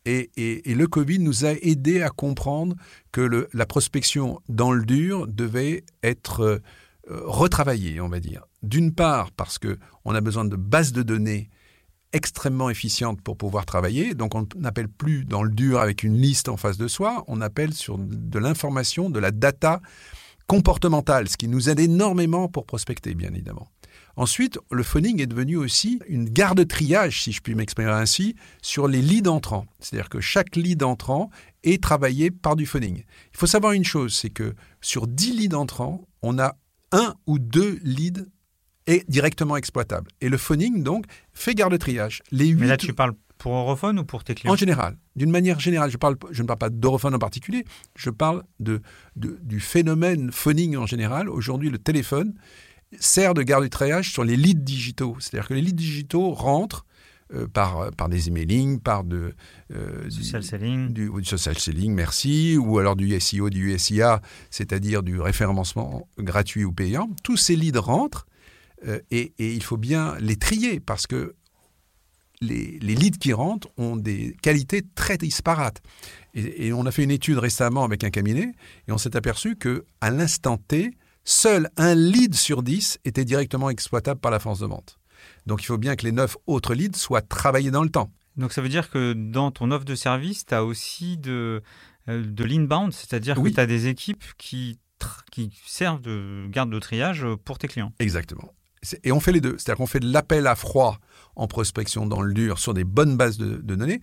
Et, 0.06 0.30
le 0.66 0.86
Covid 0.88 1.20
nous 1.20 1.46
a 1.46 1.52
aidé 1.62 2.02
à 2.02 2.10
comprendre 2.10 2.76
que 3.12 3.48
la 3.54 3.66
prospection 3.66 4.40
dans 4.50 4.72
le 4.72 4.86
dur 4.86 5.28
devait 5.28 5.84
être 6.02 6.42
euh, 6.42 6.60
retravaillée, 7.08 8.02
on 8.02 8.10
va 8.10 8.20
dire. 8.20 8.44
D'une 8.64 8.94
part, 8.94 9.32
parce 9.32 9.60
qu'on 9.60 10.16
a 10.16 10.22
besoin 10.22 10.46
de 10.46 10.56
bases 10.56 10.92
de 10.92 11.04
données 11.04 11.50
extrêmement 12.14 12.70
efficientes 12.70 13.22
pour 13.22 13.38
pouvoir 13.38 13.66
travailler. 13.66 14.14
Donc 14.14 14.36
on 14.36 14.48
n'appelle 14.56 14.88
plus 14.88 15.26
dans 15.26 15.44
le 15.44 15.50
dur 15.50 15.80
avec 15.80 16.04
une 16.04 16.18
liste 16.18 16.48
en 16.48 16.58
face 16.58 16.78
de 16.78 16.88
soi, 16.88 17.24
on 17.28 17.42
appelle 17.42 17.74
sur 17.74 17.98
de 17.98 18.40
l'information, 18.40 19.10
de 19.10 19.20
la 19.20 19.32
data 19.32 19.82
comportementale, 20.48 21.28
ce 21.28 21.38
qui 21.38 21.48
nous 21.48 21.70
aide 21.70 21.80
énormément 21.80 22.48
pour 22.48 22.66
prospecter, 22.66 23.16
bien 23.16 23.30
évidemment. 23.30 23.68
Ensuite, 24.16 24.60
le 24.72 24.84
phoning 24.84 25.22
est 25.22 25.26
devenu 25.26 25.58
aussi 25.58 26.00
une 26.08 26.30
garde 26.30 26.68
triage, 26.68 27.24
si 27.24 27.32
je 27.32 27.42
puis 27.42 27.56
m'exprimer 27.56 27.90
ainsi, 27.90 28.36
sur 28.62 28.88
les 28.88 29.02
leads 29.02 29.30
entrants. 29.30 29.66
C'est-à-dire 29.80 30.10
que 30.10 30.20
chaque 30.20 30.56
lead 30.56 30.84
entrant 30.84 31.30
est 31.64 31.82
travaillé 31.82 32.30
par 32.30 32.56
du 32.56 32.66
phoning. 32.66 33.04
Il 33.34 33.38
faut 33.38 33.48
savoir 33.48 33.74
une 33.74 33.86
chose, 33.86 34.14
c'est 34.14 34.30
que 34.30 34.54
sur 34.82 35.08
10 35.08 35.38
leads 35.38 35.56
entrants, 35.56 36.08
on 36.22 36.38
a 36.38 36.56
un 36.92 37.16
ou 37.26 37.40
deux 37.40 37.80
leads 37.84 38.24
directement 39.08 39.58
exploitables. 39.58 40.12
Et 40.22 40.30
le 40.30 40.38
phoning, 40.38 40.84
donc, 40.84 41.06
fait 41.34 41.56
garde 41.56 41.78
triage. 41.78 42.22
Les 42.32 42.54
Mais 42.54 42.68
là, 42.68 42.78
tu 42.78 42.94
parles 42.94 43.14
pour 43.38 43.56
Europhone 43.56 44.00
ou 44.00 44.06
pour 44.06 44.24
tes 44.24 44.36
clients? 44.36 44.54
En 44.54 44.56
général. 44.56 44.98
D'une 45.16 45.32
manière 45.32 45.60
générale. 45.60 45.90
Je, 45.90 45.98
parle, 45.98 46.18
je 46.32 46.42
ne 46.42 46.48
parle 46.48 46.60
pas 46.60 46.70
d'Europhone 46.70 47.16
en 47.16 47.20
particulier. 47.20 47.66
Je 47.96 48.10
parle 48.10 48.44
de, 48.60 48.82
du 49.16 49.60
phénomène 49.60 50.32
phoning 50.32 50.78
en 50.78 50.86
général. 50.86 51.30
Aujourd'hui, 51.30 51.70
le 51.70 51.78
téléphone 51.78 52.36
sert 53.00 53.34
de 53.34 53.44
garde 53.44 53.64
du 53.64 53.70
triage 53.70 54.12
sur 54.12 54.24
les 54.24 54.36
leads 54.36 54.64
digitaux. 54.64 55.18
C'est-à-dire 55.20 55.48
que 55.48 55.54
les 55.54 55.62
leads 55.62 55.76
digitaux 55.76 56.34
rentrent 56.34 56.86
euh, 57.34 57.48
par, 57.48 57.92
par 57.92 58.10
des 58.10 58.28
emailing, 58.28 58.80
par 58.80 59.04
de, 59.04 59.34
euh, 59.74 60.10
social 60.10 60.44
selling. 60.44 60.94
Du, 60.94 61.10
social 61.24 61.58
selling, 61.58 61.94
merci, 61.94 62.58
ou 62.58 62.78
alors 62.78 62.96
du 62.96 63.20
SEO, 63.20 63.50
du 63.50 63.78
SIA, 63.80 64.22
c'est-à-dire 64.52 65.02
du 65.04 65.20
référencement 65.20 66.08
gratuit 66.20 66.64
ou 66.64 66.74
payant. 66.74 67.10
Tous 67.24 67.38
ces 67.38 67.56
leads 67.56 67.80
rentrent 67.80 68.28
euh, 68.88 69.00
et, 69.10 69.34
il 69.40 69.64
faut 69.64 69.78
bien 69.78 70.16
les 70.20 70.36
trier 70.36 70.80
parce 70.80 71.08
que 71.08 71.34
les, 72.42 72.78
les, 72.82 72.94
leads 72.94 73.18
qui 73.18 73.32
rentrent 73.32 73.70
ont 73.78 73.96
des 73.96 74.36
qualités 74.42 74.82
très 74.94 75.18
disparates. 75.18 75.82
Et, 76.34 76.68
et 76.68 76.74
on 76.74 76.86
a 76.86 76.92
fait 76.92 77.04
une 77.04 77.12
étude 77.12 77.38
récemment 77.38 77.86
avec 77.86 78.04
un 78.04 78.10
cabinet 78.10 78.54
et 78.88 78.92
on 78.92 78.98
s'est 78.98 79.16
aperçu 79.16 79.56
que 79.56 79.86
à 80.02 80.12
l'instant 80.12 80.58
T, 80.58 80.92
seul 81.24 81.70
un 81.78 81.96
lead 81.96 82.36
sur 82.36 82.64
10 82.64 83.00
était 83.06 83.26
directement 83.26 83.70
exploitable 83.70 84.20
par 84.20 84.32
la 84.32 84.40
force 84.40 84.60
de 84.60 84.66
vente. 84.66 85.00
Donc 85.46 85.62
il 85.64 85.66
faut 85.66 85.78
bien 85.78 85.96
que 85.96 86.06
les 86.06 86.12
9 86.12 86.38
autres 86.48 86.74
leads 86.74 86.98
soient 86.98 87.22
travaillés 87.22 87.72
dans 87.72 87.84
le 87.84 87.90
temps. 87.90 88.12
Donc 88.36 88.52
ça 88.52 88.62
veut 88.62 88.70
dire 88.70 88.90
que 88.90 89.14
dans 89.14 89.52
ton 89.52 89.72
offre 89.72 89.86
de 89.86 89.96
service, 89.96 90.46
tu 90.46 90.54
as 90.54 90.64
aussi 90.64 91.18
de, 91.18 91.62
euh, 92.10 92.24
de 92.26 92.44
l'inbound, 92.44 92.92
c'est-à-dire 92.94 93.36
que 93.36 93.48
tu 93.48 93.60
as 93.60 93.66
des 93.66 93.88
équipes 93.88 94.24
qui, 94.38 94.80
qui 95.32 95.52
servent 95.66 96.02
de 96.02 96.48
garde 96.50 96.72
de 96.72 96.80
triage 96.80 97.26
pour 97.46 97.58
tes 97.58 97.68
clients. 97.68 97.94
Exactement. 98.00 98.54
Et 99.04 99.12
on 99.12 99.20
fait 99.20 99.32
les 99.32 99.42
deux. 99.42 99.56
C'est-à-dire 99.58 99.78
qu'on 99.78 99.88
fait 99.88 100.00
de 100.00 100.12
l'appel 100.12 100.48
à 100.48 100.56
froid 100.56 101.00
en 101.36 101.48
prospection 101.48 102.06
dans 102.06 102.22
le 102.22 102.34
dur 102.34 102.60
sur 102.60 102.74
des 102.74 102.84
bonnes 102.84 103.18
bases 103.18 103.38
de, 103.38 103.58
données, 103.58 104.02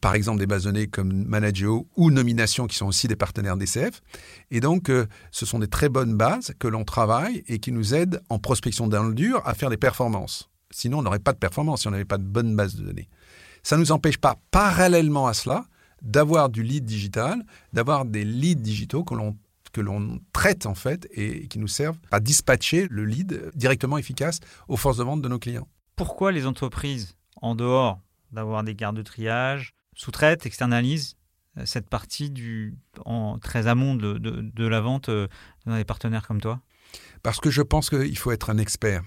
par 0.00 0.14
exemple 0.14 0.40
des 0.40 0.46
bases 0.46 0.64
de 0.64 0.70
données 0.70 0.86
comme 0.86 1.12
Manageo 1.24 1.86
ou 1.96 2.10
Nomination 2.10 2.66
qui 2.66 2.76
sont 2.76 2.86
aussi 2.86 3.06
des 3.06 3.16
partenaires 3.16 3.56
DCF. 3.56 4.02
Et 4.50 4.60
donc, 4.60 4.88
euh, 4.88 5.06
ce 5.30 5.46
sont 5.46 5.58
des 5.58 5.68
très 5.68 5.88
bonnes 5.88 6.16
bases 6.16 6.52
que 6.58 6.68
l'on 6.68 6.84
travaille 6.84 7.44
et 7.46 7.58
qui 7.58 7.70
nous 7.70 7.94
aident 7.94 8.20
en 8.28 8.38
prospection 8.38 8.88
dans 8.88 9.04
le 9.04 9.14
dur 9.14 9.42
à 9.44 9.54
faire 9.54 9.70
des 9.70 9.76
performances. 9.76 10.50
Sinon, 10.70 10.98
on 10.98 11.02
n'aurait 11.02 11.20
pas 11.20 11.32
de 11.32 11.38
performance 11.38 11.82
si 11.82 11.88
on 11.88 11.92
n'avait 11.92 12.04
pas 12.04 12.18
de 12.18 12.24
bonnes 12.24 12.56
bases 12.56 12.74
de 12.74 12.84
données. 12.84 13.08
Ça 13.62 13.76
ne 13.76 13.80
nous 13.80 13.92
empêche 13.92 14.18
pas, 14.18 14.36
parallèlement 14.50 15.26
à 15.26 15.34
cela, 15.34 15.66
d'avoir 16.02 16.50
du 16.50 16.62
lead 16.62 16.84
digital, 16.84 17.44
d'avoir 17.72 18.04
des 18.04 18.24
leads 18.24 18.60
digitaux 18.60 19.04
que 19.04 19.14
l'on 19.14 19.36
que 19.74 19.80
l'on 19.80 20.20
traite 20.32 20.66
en 20.66 20.74
fait 20.74 21.08
et 21.10 21.48
qui 21.48 21.58
nous 21.58 21.68
servent 21.68 21.98
à 22.10 22.20
dispatcher 22.20 22.86
le 22.88 23.04
lead 23.04 23.50
directement 23.54 23.98
efficace 23.98 24.38
aux 24.68 24.76
forces 24.76 24.96
de 24.96 25.02
vente 25.02 25.20
de 25.20 25.28
nos 25.28 25.38
clients. 25.38 25.68
Pourquoi 25.96 26.32
les 26.32 26.46
entreprises, 26.46 27.16
en 27.42 27.54
dehors 27.54 28.00
d'avoir 28.32 28.62
des 28.62 28.74
gardes 28.74 28.96
de 28.96 29.02
triage, 29.02 29.74
sous-traitent, 29.94 30.46
externalisent 30.46 31.16
euh, 31.58 31.66
cette 31.66 31.88
partie 31.88 32.30
du, 32.30 32.76
en 33.04 33.38
très 33.38 33.66
amont 33.66 33.94
de, 33.94 34.18
de, 34.18 34.66
la 34.66 34.80
vente 34.80 35.08
euh, 35.08 35.28
dans 35.66 35.76
des 35.76 35.84
partenaires 35.84 36.26
comme 36.26 36.40
toi? 36.40 36.60
Parce 37.22 37.40
que 37.40 37.50
je 37.50 37.62
pense 37.62 37.90
qu'il 37.90 38.16
faut 38.16 38.30
être 38.30 38.50
un 38.50 38.58
expert. 38.58 39.02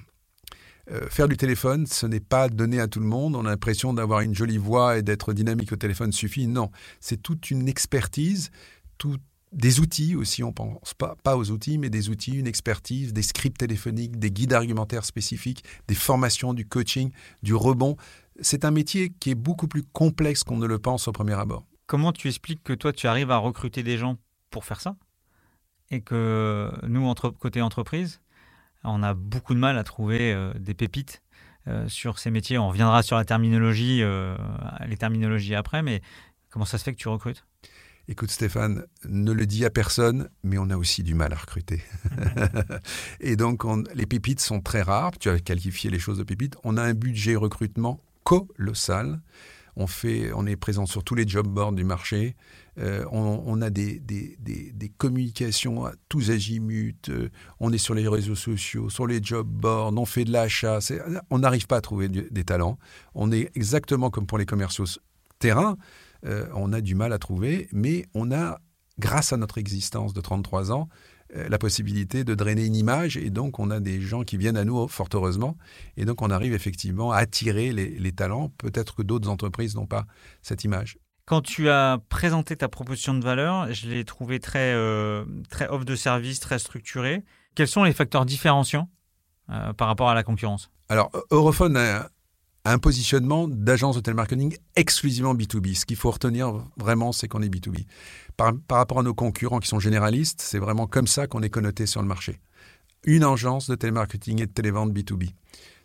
Euh, 0.92 1.08
faire 1.10 1.28
du 1.28 1.38
téléphone, 1.38 1.86
ce 1.86 2.06
n'est 2.06 2.22
pas 2.22 2.50
donné 2.50 2.80
à 2.80 2.88
tout 2.88 3.00
le 3.00 3.06
monde. 3.06 3.36
On 3.36 3.46
a 3.46 3.50
l'impression 3.50 3.94
d'avoir 3.94 4.22
une 4.22 4.36
jolie 4.36 4.58
voix 4.58 4.98
et 4.98 5.02
d'être 5.02 5.34
dynamique 5.34 5.72
au 5.72 5.76
téléphone 5.78 6.12
suffit. 6.12 6.48
Non, 6.48 6.72
c'est 7.00 7.22
toute 7.22 7.52
une 7.52 7.68
expertise, 7.68 8.52
tout, 8.98 9.18
des 9.52 9.80
outils 9.80 10.16
aussi, 10.16 10.44
on 10.44 10.52
pense 10.52 10.94
pas, 10.94 11.16
pas 11.24 11.38
aux 11.38 11.52
outils, 11.52 11.78
mais 11.78 11.90
des 11.90 12.10
outils, 12.10 12.36
une 12.36 12.48
expertise, 12.48 13.14
des 13.14 13.22
scripts 13.22 13.58
téléphoniques, 13.58 14.20
des 14.20 14.32
guides 14.32 14.54
argumentaires 14.54 15.06
spécifiques, 15.06 15.64
des 15.88 15.96
formations, 15.96 16.54
du 16.54 16.68
coaching, 16.68 17.12
du 17.44 17.56
rebond. 17.56 17.96
C'est 18.42 18.66
un 18.66 18.72
métier 18.72 19.14
qui 19.20 19.32
est 19.32 19.36
beaucoup 19.36 19.68
plus 19.68 19.84
complexe 19.84 20.44
qu'on 20.44 20.58
ne 20.58 20.68
le 20.68 20.80
pense 20.80 21.08
au 21.08 21.12
premier 21.12 21.34
abord. 21.34 21.66
Comment 21.86 22.12
tu 22.12 22.28
expliques 22.28 22.64
que 22.64 22.74
toi, 22.74 22.92
tu 22.92 23.08
arrives 23.08 23.32
à 23.32 23.38
recruter 23.38 23.84
des 23.84 23.98
gens 23.98 24.18
pour 24.52 24.66
faire 24.66 24.82
ça 24.82 24.96
et 25.90 26.02
que 26.02 26.70
nous, 26.86 27.14
côté 27.40 27.62
entreprise, 27.62 28.20
on 28.84 29.04
a 29.04 29.14
beaucoup 29.14 29.54
de 29.54 29.60
mal 29.60 29.78
à 29.78 29.84
trouver 29.84 30.34
euh, 30.34 30.54
des 30.60 30.74
pépites 30.74 31.24
euh, 31.68 31.88
sur 31.88 32.20
ces 32.20 32.30
métiers? 32.32 32.58
On 32.58 32.68
reviendra 32.68 33.04
sur 33.04 33.16
la 33.16 33.24
terminologie, 33.24 34.02
euh, 34.04 34.36
les 34.86 34.98
terminologies 34.98 35.56
après, 35.56 35.82
mais 35.82 36.02
comment 36.50 36.66
ça 36.66 36.78
se 36.78 36.84
fait 36.84 36.92
que 36.92 36.98
tu 36.98 37.08
recrutes? 37.08 37.46
Écoute 38.10 38.32
Stéphane, 38.32 38.86
ne 39.10 39.34
le 39.34 39.46
dis 39.46 39.66
à 39.66 39.70
personne, 39.70 40.30
mais 40.42 40.58
on 40.58 40.70
a 40.70 40.78
aussi 40.78 41.04
du 41.04 41.14
mal 41.14 41.34
à 41.34 41.36
recruter. 41.36 41.84
et 43.20 43.36
donc 43.36 43.66
les 43.94 44.06
pépites 44.06 44.40
sont 44.40 44.62
très 44.62 44.82
rares, 44.82 45.18
tu 45.20 45.30
as 45.30 45.40
qualifié 45.40 45.90
les 45.90 46.00
choses 46.00 46.18
de 46.18 46.24
pépites. 46.24 46.56
On 46.64 46.78
a 46.78 46.84
un 46.84 46.94
budget 46.94 47.36
recrutement 47.36 48.00
colossal. 48.24 49.20
On, 49.76 49.88
fait, 49.88 50.32
on 50.34 50.48
est 50.48 50.56
présent 50.56 50.86
sur 50.86 51.04
tous 51.04 51.16
les 51.16 51.28
job 51.28 51.48
boards 51.48 51.74
du 51.74 51.84
marché. 51.84 52.38
Euh, 52.80 53.04
on, 53.12 53.62
a 53.62 53.70
des, 53.70 54.00
des, 54.00 54.90
communications 54.98 55.86
à 55.86 55.92
tous 56.08 56.32
azimuts. 56.32 56.96
Euh, 57.10 57.30
on 57.60 57.74
est 57.74 57.78
sur 57.78 57.94
les 57.94 58.08
réseaux 58.08 58.36
sociaux, 58.36 58.90
sur 58.90 59.06
les 59.06 59.22
job 59.22 59.48
boards. 59.48 59.94
On 59.96 60.06
fait 60.06 60.24
de 60.24 60.32
l'achat. 60.32 60.80
On 61.30 61.40
n'arrive 61.40 61.68
pas 61.68 61.78
à 61.78 61.82
trouver 61.82 62.08
des 62.08 62.44
talents. 62.44 62.80
On 63.16 63.32
est 63.32 63.52
exactement 63.56 64.10
comme 64.10 64.26
pour 64.26 64.38
les 64.38 64.46
commerciaux 64.46 64.86
terrain. 65.40 65.78
Euh, 66.26 66.48
on 66.54 66.74
a 66.74 66.82
du 66.82 66.96
mal 66.96 67.14
à 67.14 67.20
trouver, 67.20 67.68
mais 67.72 68.06
on 68.14 68.32
a, 68.32 68.60
grâce 69.00 69.34
à 69.34 69.38
notre 69.38 69.58
existence 69.58 70.14
de 70.14 70.22
33 70.22 70.72
ans, 70.72 70.90
euh, 71.36 71.48
la 71.50 71.58
possibilité 71.58 72.24
de 72.24 72.36
drainer 72.36 72.66
une 72.66 72.76
image 72.76 73.18
et 73.18 73.30
donc 73.30 73.60
on 73.60 73.70
a 73.70 73.80
des 73.80 74.00
gens 74.00 74.24
qui 74.24 74.38
viennent 74.38 74.56
à 74.56 74.64
nous 74.64 74.88
fort 74.88 75.10
heureusement 75.14 75.58
et 75.98 76.06
donc 76.06 76.22
on 76.22 76.30
arrive 76.30 76.54
effectivement 76.54 77.12
à 77.12 77.18
attirer 77.18 77.74
les, 77.74 78.12
talents. 78.14 78.50
Peut-être 78.58 78.96
que 78.96 79.02
d'autres 79.02 79.30
entreprises 79.30 79.76
n'ont 79.76 79.88
pas 79.88 80.06
cette 80.42 80.64
image. 80.64 80.98
Quand 81.26 81.42
tu 81.42 81.68
as 81.68 82.00
présenté 82.08 82.56
ta 82.56 82.70
proposition 82.70 83.14
de 83.14 83.24
valeur, 83.24 83.74
je 83.74 83.90
l'ai 83.90 84.06
trouvé 84.06 84.40
très, 84.40 84.74
euh, 84.74 85.26
très 85.50 85.68
offre 85.68 85.84
de 85.84 85.96
service, 85.98 86.40
très 86.40 86.60
structuré. 86.60 87.26
Quels 87.56 87.68
sont 87.68 87.84
les 87.84 87.92
facteurs 87.94 88.26
différenciants 88.26 88.90
par 89.78 89.88
rapport 89.88 90.10
à 90.10 90.14
la 90.14 90.24
concurrence? 90.24 90.70
Alors, 90.90 91.10
Europhone 91.32 91.78
a, 91.78 92.10
un 92.72 92.80
positionnement 92.80 93.48
d'agence 93.48 93.96
de 93.96 94.02
télémarketing 94.02 94.58
exclusivement 94.76 95.34
B2B. 95.34 95.76
Ce 95.76 95.86
qu'il 95.86 95.96
faut 95.96 96.12
retenir 96.12 96.54
vraiment, 96.76 97.12
c'est 97.12 97.28
qu'on 97.28 97.42
est 97.42 97.50
B2B. 97.50 97.86
Par, 98.36 98.54
rapport 98.70 99.00
à 99.00 99.04
nos 99.04 99.14
concurrents 99.14 99.60
qui 99.60 99.70
sont 99.70 99.80
généralistes, 99.80 100.42
c'est 100.42 100.60
vraiment 100.60 100.86
comme 100.86 101.08
ça 101.08 101.28
qu'on 101.28 101.42
est 101.42 101.50
connoté 101.50 101.86
sur 101.86 102.02
le 102.02 102.08
marché. 102.08 102.42
Une 103.06 103.24
agence 103.24 103.70
de 103.70 103.76
télémarketing 103.76 104.42
et 104.42 104.48
de 104.48 104.52
télévente 104.52 104.92
B2B. 104.92 105.30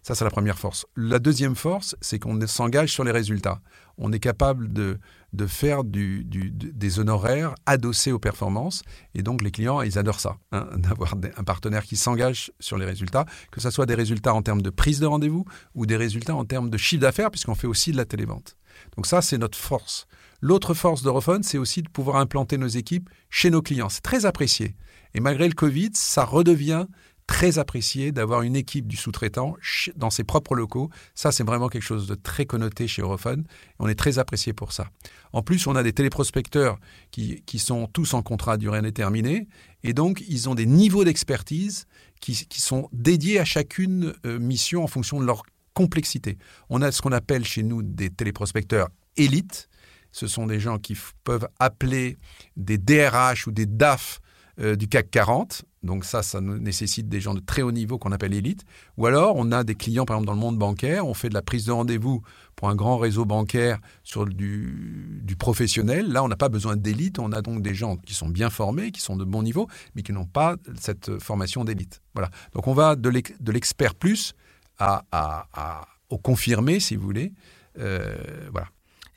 Ça, 0.02 0.16
c'est 0.16 0.24
la 0.24 0.30
première 0.30 0.58
force. 0.58 0.84
La 0.96 1.20
deuxième 1.20 1.54
force, 1.54 1.94
c'est 2.00 2.18
qu'on 2.18 2.44
s'engage 2.48 2.92
sur 2.92 3.04
les 3.04 3.12
résultats. 3.12 3.60
On 3.96 4.12
est 4.12 4.18
capable 4.18 4.72
de, 4.72 4.98
de 5.32 5.46
faire 5.46 5.82
des 5.84 6.98
honoraires 6.98 7.54
adossés 7.66 8.12
aux 8.12 8.18
performances. 8.18 8.82
Et 9.14 9.22
donc, 9.22 9.42
les 9.42 9.50
clients, 9.50 9.80
ils 9.82 9.98
adorent 9.98 10.20
ça, 10.20 10.36
hein, 10.52 10.68
d'avoir 10.76 11.14
un 11.36 11.44
partenaire 11.44 11.84
qui 11.84 11.96
s'engage 11.96 12.52
sur 12.60 12.76
les 12.76 12.84
résultats, 12.84 13.24
que 13.50 13.60
ce 13.60 13.70
soit 13.70 13.86
des 13.86 13.94
résultats 13.94 14.34
en 14.34 14.42
termes 14.42 14.62
de 14.62 14.70
prise 14.70 15.00
de 15.00 15.06
rendez-vous 15.06 15.44
ou 15.74 15.86
des 15.86 15.96
résultats 15.96 16.34
en 16.34 16.44
termes 16.44 16.70
de 16.70 16.76
chiffre 16.76 17.02
d'affaires, 17.02 17.30
puisqu'on 17.30 17.54
fait 17.54 17.66
aussi 17.66 17.92
de 17.92 17.96
la 17.96 18.04
télévente. 18.04 18.56
Donc 18.96 19.06
ça, 19.06 19.22
c'est 19.22 19.38
notre 19.38 19.58
force. 19.58 20.06
L'autre 20.40 20.74
force 20.74 21.02
d'Europhone, 21.02 21.42
c'est 21.42 21.58
aussi 21.58 21.82
de 21.82 21.88
pouvoir 21.88 22.16
implanter 22.16 22.58
nos 22.58 22.66
équipes 22.66 23.08
chez 23.30 23.48
nos 23.50 23.62
clients. 23.62 23.88
C'est 23.88 24.02
très 24.02 24.26
apprécié. 24.26 24.74
Et 25.14 25.20
malgré 25.20 25.46
le 25.46 25.54
Covid, 25.54 25.90
ça 25.94 26.24
redevient 26.24 26.86
très 27.26 27.58
apprécié 27.58 28.12
d'avoir 28.12 28.42
une 28.42 28.56
équipe 28.56 28.86
du 28.86 28.96
sous-traitant 28.96 29.56
dans 29.96 30.10
ses 30.10 30.24
propres 30.24 30.54
locaux. 30.54 30.90
Ça, 31.14 31.32
c'est 31.32 31.44
vraiment 31.44 31.68
quelque 31.68 31.82
chose 31.82 32.06
de 32.06 32.14
très 32.14 32.46
connoté 32.46 32.88
chez 32.88 33.02
Europhone. 33.02 33.44
On 33.78 33.88
est 33.88 33.94
très 33.94 34.18
apprécié 34.18 34.52
pour 34.52 34.72
ça. 34.72 34.88
En 35.32 35.42
plus, 35.42 35.66
on 35.66 35.76
a 35.76 35.82
des 35.82 35.92
téléprospecteurs 35.92 36.78
qui, 37.10 37.42
qui 37.46 37.58
sont 37.58 37.86
tous 37.86 38.14
en 38.14 38.22
contrat 38.22 38.54
à 38.54 38.56
durée 38.56 38.78
indéterminée. 38.78 39.48
Et 39.82 39.92
donc, 39.92 40.22
ils 40.28 40.48
ont 40.48 40.54
des 40.54 40.66
niveaux 40.66 41.04
d'expertise 41.04 41.86
qui, 42.20 42.46
qui, 42.46 42.60
sont 42.60 42.88
dédiés 42.92 43.38
à 43.38 43.44
chacune 43.44 44.14
euh, 44.26 44.38
mission 44.38 44.84
en 44.84 44.86
fonction 44.86 45.20
de 45.20 45.24
leur 45.24 45.42
complexité. 45.74 46.38
On 46.70 46.82
a 46.82 46.92
ce 46.92 47.02
qu'on 47.02 47.12
appelle 47.12 47.44
chez 47.44 47.62
nous 47.62 47.82
des 47.82 48.10
téléprospecteurs 48.10 48.88
élites. 49.16 49.68
Ce 50.12 50.26
sont 50.26 50.46
des 50.46 50.60
gens 50.60 50.78
qui 50.78 50.96
peuvent 51.24 51.48
appeler 51.58 52.18
des 52.56 52.78
DRH 52.78 53.46
ou 53.46 53.52
des 53.52 53.66
DAF 53.66 54.20
euh, 54.60 54.76
du 54.76 54.86
CAC 54.86 55.10
40. 55.10 55.62
Donc 55.82 56.04
ça, 56.04 56.22
ça 56.22 56.40
nécessite 56.40 57.08
des 57.08 57.20
gens 57.20 57.34
de 57.34 57.40
très 57.40 57.62
haut 57.62 57.72
niveau 57.72 57.98
qu'on 57.98 58.12
appelle 58.12 58.34
élite. 58.34 58.64
Ou 58.96 59.06
alors, 59.06 59.34
on 59.36 59.50
a 59.50 59.64
des 59.64 59.74
clients, 59.74 60.04
par 60.04 60.16
exemple, 60.16 60.26
dans 60.26 60.34
le 60.34 60.38
monde 60.38 60.58
bancaire, 60.58 61.06
on 61.06 61.14
fait 61.14 61.28
de 61.28 61.34
la 61.34 61.42
prise 61.42 61.66
de 61.66 61.72
rendez-vous 61.72 62.22
pour 62.54 62.68
un 62.68 62.76
grand 62.76 62.98
réseau 62.98 63.24
bancaire 63.24 63.78
sur 64.04 64.24
du, 64.26 65.20
professionnel. 65.38 66.12
Là, 66.12 66.22
on 66.22 66.28
n'a 66.28 66.36
pas 66.36 66.48
besoin 66.48 66.76
d'élite, 66.76 67.18
on 67.18 67.32
a 67.32 67.42
donc 67.42 67.62
des 67.62 67.74
gens 67.74 67.96
qui 67.96 68.14
sont 68.14 68.28
bien 68.28 68.48
formés, 68.48 68.92
qui 68.92 69.00
sont 69.00 69.16
de 69.16 69.24
bon 69.24 69.42
niveau, 69.42 69.66
mais 69.94 70.02
qui 70.02 70.12
n'ont 70.12 70.26
pas 70.26 70.56
cette 70.78 71.18
formation 71.18 71.64
d'élite. 71.64 72.00
Voilà. 72.14 72.30
Donc 72.52 72.68
on 72.68 72.74
va 72.74 72.94
de 72.94 73.50
l'expert 73.50 73.94
plus 73.94 74.34
à, 74.78 75.86
au 76.10 76.18
confirmé, 76.18 76.78
si 76.80 76.96
vous 76.96 77.02
voulez. 77.02 77.32
Euh, 77.78 78.14
voilà. 78.52 78.68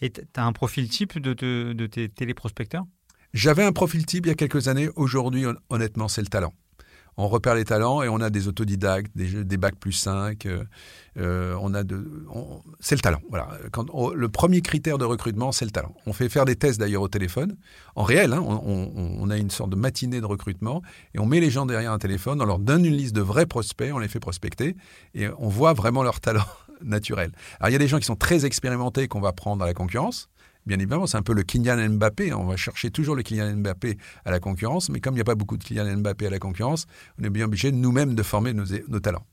Et 0.01 0.11
tu 0.11 0.21
as 0.35 0.45
un 0.45 0.53
profil 0.53 0.89
type 0.89 1.19
de, 1.19 1.33
de 1.73 1.87
tes 1.87 2.09
téléprospecteurs? 2.09 2.85
J'avais 3.35 3.63
un 3.63 3.73
profil 3.73 4.05
type 4.05 4.25
il 4.25 4.29
y 4.29 4.31
a 4.31 4.35
quelques 4.35 4.69
années. 4.69 4.89
Aujourd'hui, 4.95 5.45
honnêtement, 5.69 6.07
c'est 6.07 6.21
le 6.21 6.27
talent. 6.27 6.53
On 7.17 7.27
repère 7.27 7.55
les 7.55 7.63
talents 7.63 8.01
et 8.01 8.09
on 8.09 8.19
a 8.19 8.29
des 8.29 8.47
autodidactes, 8.47 9.11
des, 9.15 9.43
des 9.43 9.57
bacs 9.57 9.77
plus 9.77 9.93
5. 9.93 10.45
Euh, 10.45 10.63
euh, 11.17 11.55
c'est 12.81 12.95
le 12.95 13.01
talent. 13.01 13.21
Voilà. 13.29 13.49
Le 14.15 14.29
premier 14.29 14.61
critère 14.61 14.97
de 14.97 15.05
recrutement, 15.05 15.51
c'est 15.51 15.63
le 15.63 15.71
talent. 15.71 15.93
On 16.05 16.13
fait 16.13 16.27
faire 16.27 16.43
des 16.43 16.55
tests 16.55 16.79
d'ailleurs 16.79 17.01
au 17.01 17.07
téléphone, 17.07 17.55
en 17.95 18.03
réel. 18.03 18.33
Hein, 18.33 18.41
on, 18.41 18.91
on, 19.19 19.29
a 19.29 19.37
une 19.37 19.49
sorte 19.49 19.69
de 19.69 19.77
matinée 19.77 20.19
de 20.19 20.25
recrutement 20.25 20.81
et 21.13 21.19
on 21.19 21.25
met 21.25 21.39
les 21.39 21.49
gens 21.49 21.65
derrière 21.65 21.93
un 21.93 21.99
téléphone. 21.99 22.41
On 22.41 22.45
leur 22.45 22.59
donne 22.59 22.83
une 22.83 22.95
liste 22.95 23.15
de 23.15 23.21
vrais 23.21 23.45
prospects, 23.45 23.91
on 23.93 23.99
les 23.99 24.09
fait 24.09 24.19
prospecter 24.19 24.75
et 25.13 25.27
on 25.37 25.47
voit 25.47 25.73
vraiment 25.73 26.03
leur 26.03 26.19
talent 26.19 26.45
naturel. 26.83 27.31
Alors 27.59 27.69
il 27.69 27.73
y 27.73 27.77
a 27.77 27.79
des 27.79 27.87
gens 27.87 27.99
qui 27.99 28.05
sont 28.05 28.17
très 28.17 28.45
expérimentés 28.45 29.07
qu'on 29.07 29.21
va 29.21 29.31
prendre 29.31 29.63
à 29.63 29.67
la 29.67 29.73
concurrence. 29.73 30.29
Bien 30.65 30.79
évidemment, 30.79 31.05
c'est 31.05 31.17
un 31.17 31.21
peu 31.21 31.33
le 31.33 31.43
Kylian 31.43 31.89
Mbappé. 31.89 32.33
On 32.33 32.45
va 32.45 32.57
chercher 32.57 32.89
toujours 32.89 33.15
le 33.15 33.21
Kylian 33.21 33.57
Mbappé 33.57 33.99
à 34.25 34.31
la 34.31 34.39
concurrence, 34.39 34.89
mais 34.89 34.99
comme 34.99 35.13
il 35.13 35.17
n'y 35.17 35.21
a 35.21 35.25
pas 35.25 35.35
beaucoup 35.35 35.57
de 35.57 35.63
Kylian 35.63 35.97
Mbappé 35.97 36.25
à 36.25 36.31
la 36.31 36.39
concurrence, 36.39 36.87
on 37.19 37.23
est 37.23 37.29
bien 37.29 37.45
obligé 37.45 37.71
nous-mêmes 37.71 38.15
de 38.15 38.23
former 38.23 38.53
nos, 38.53 38.65
talents. 38.99 39.25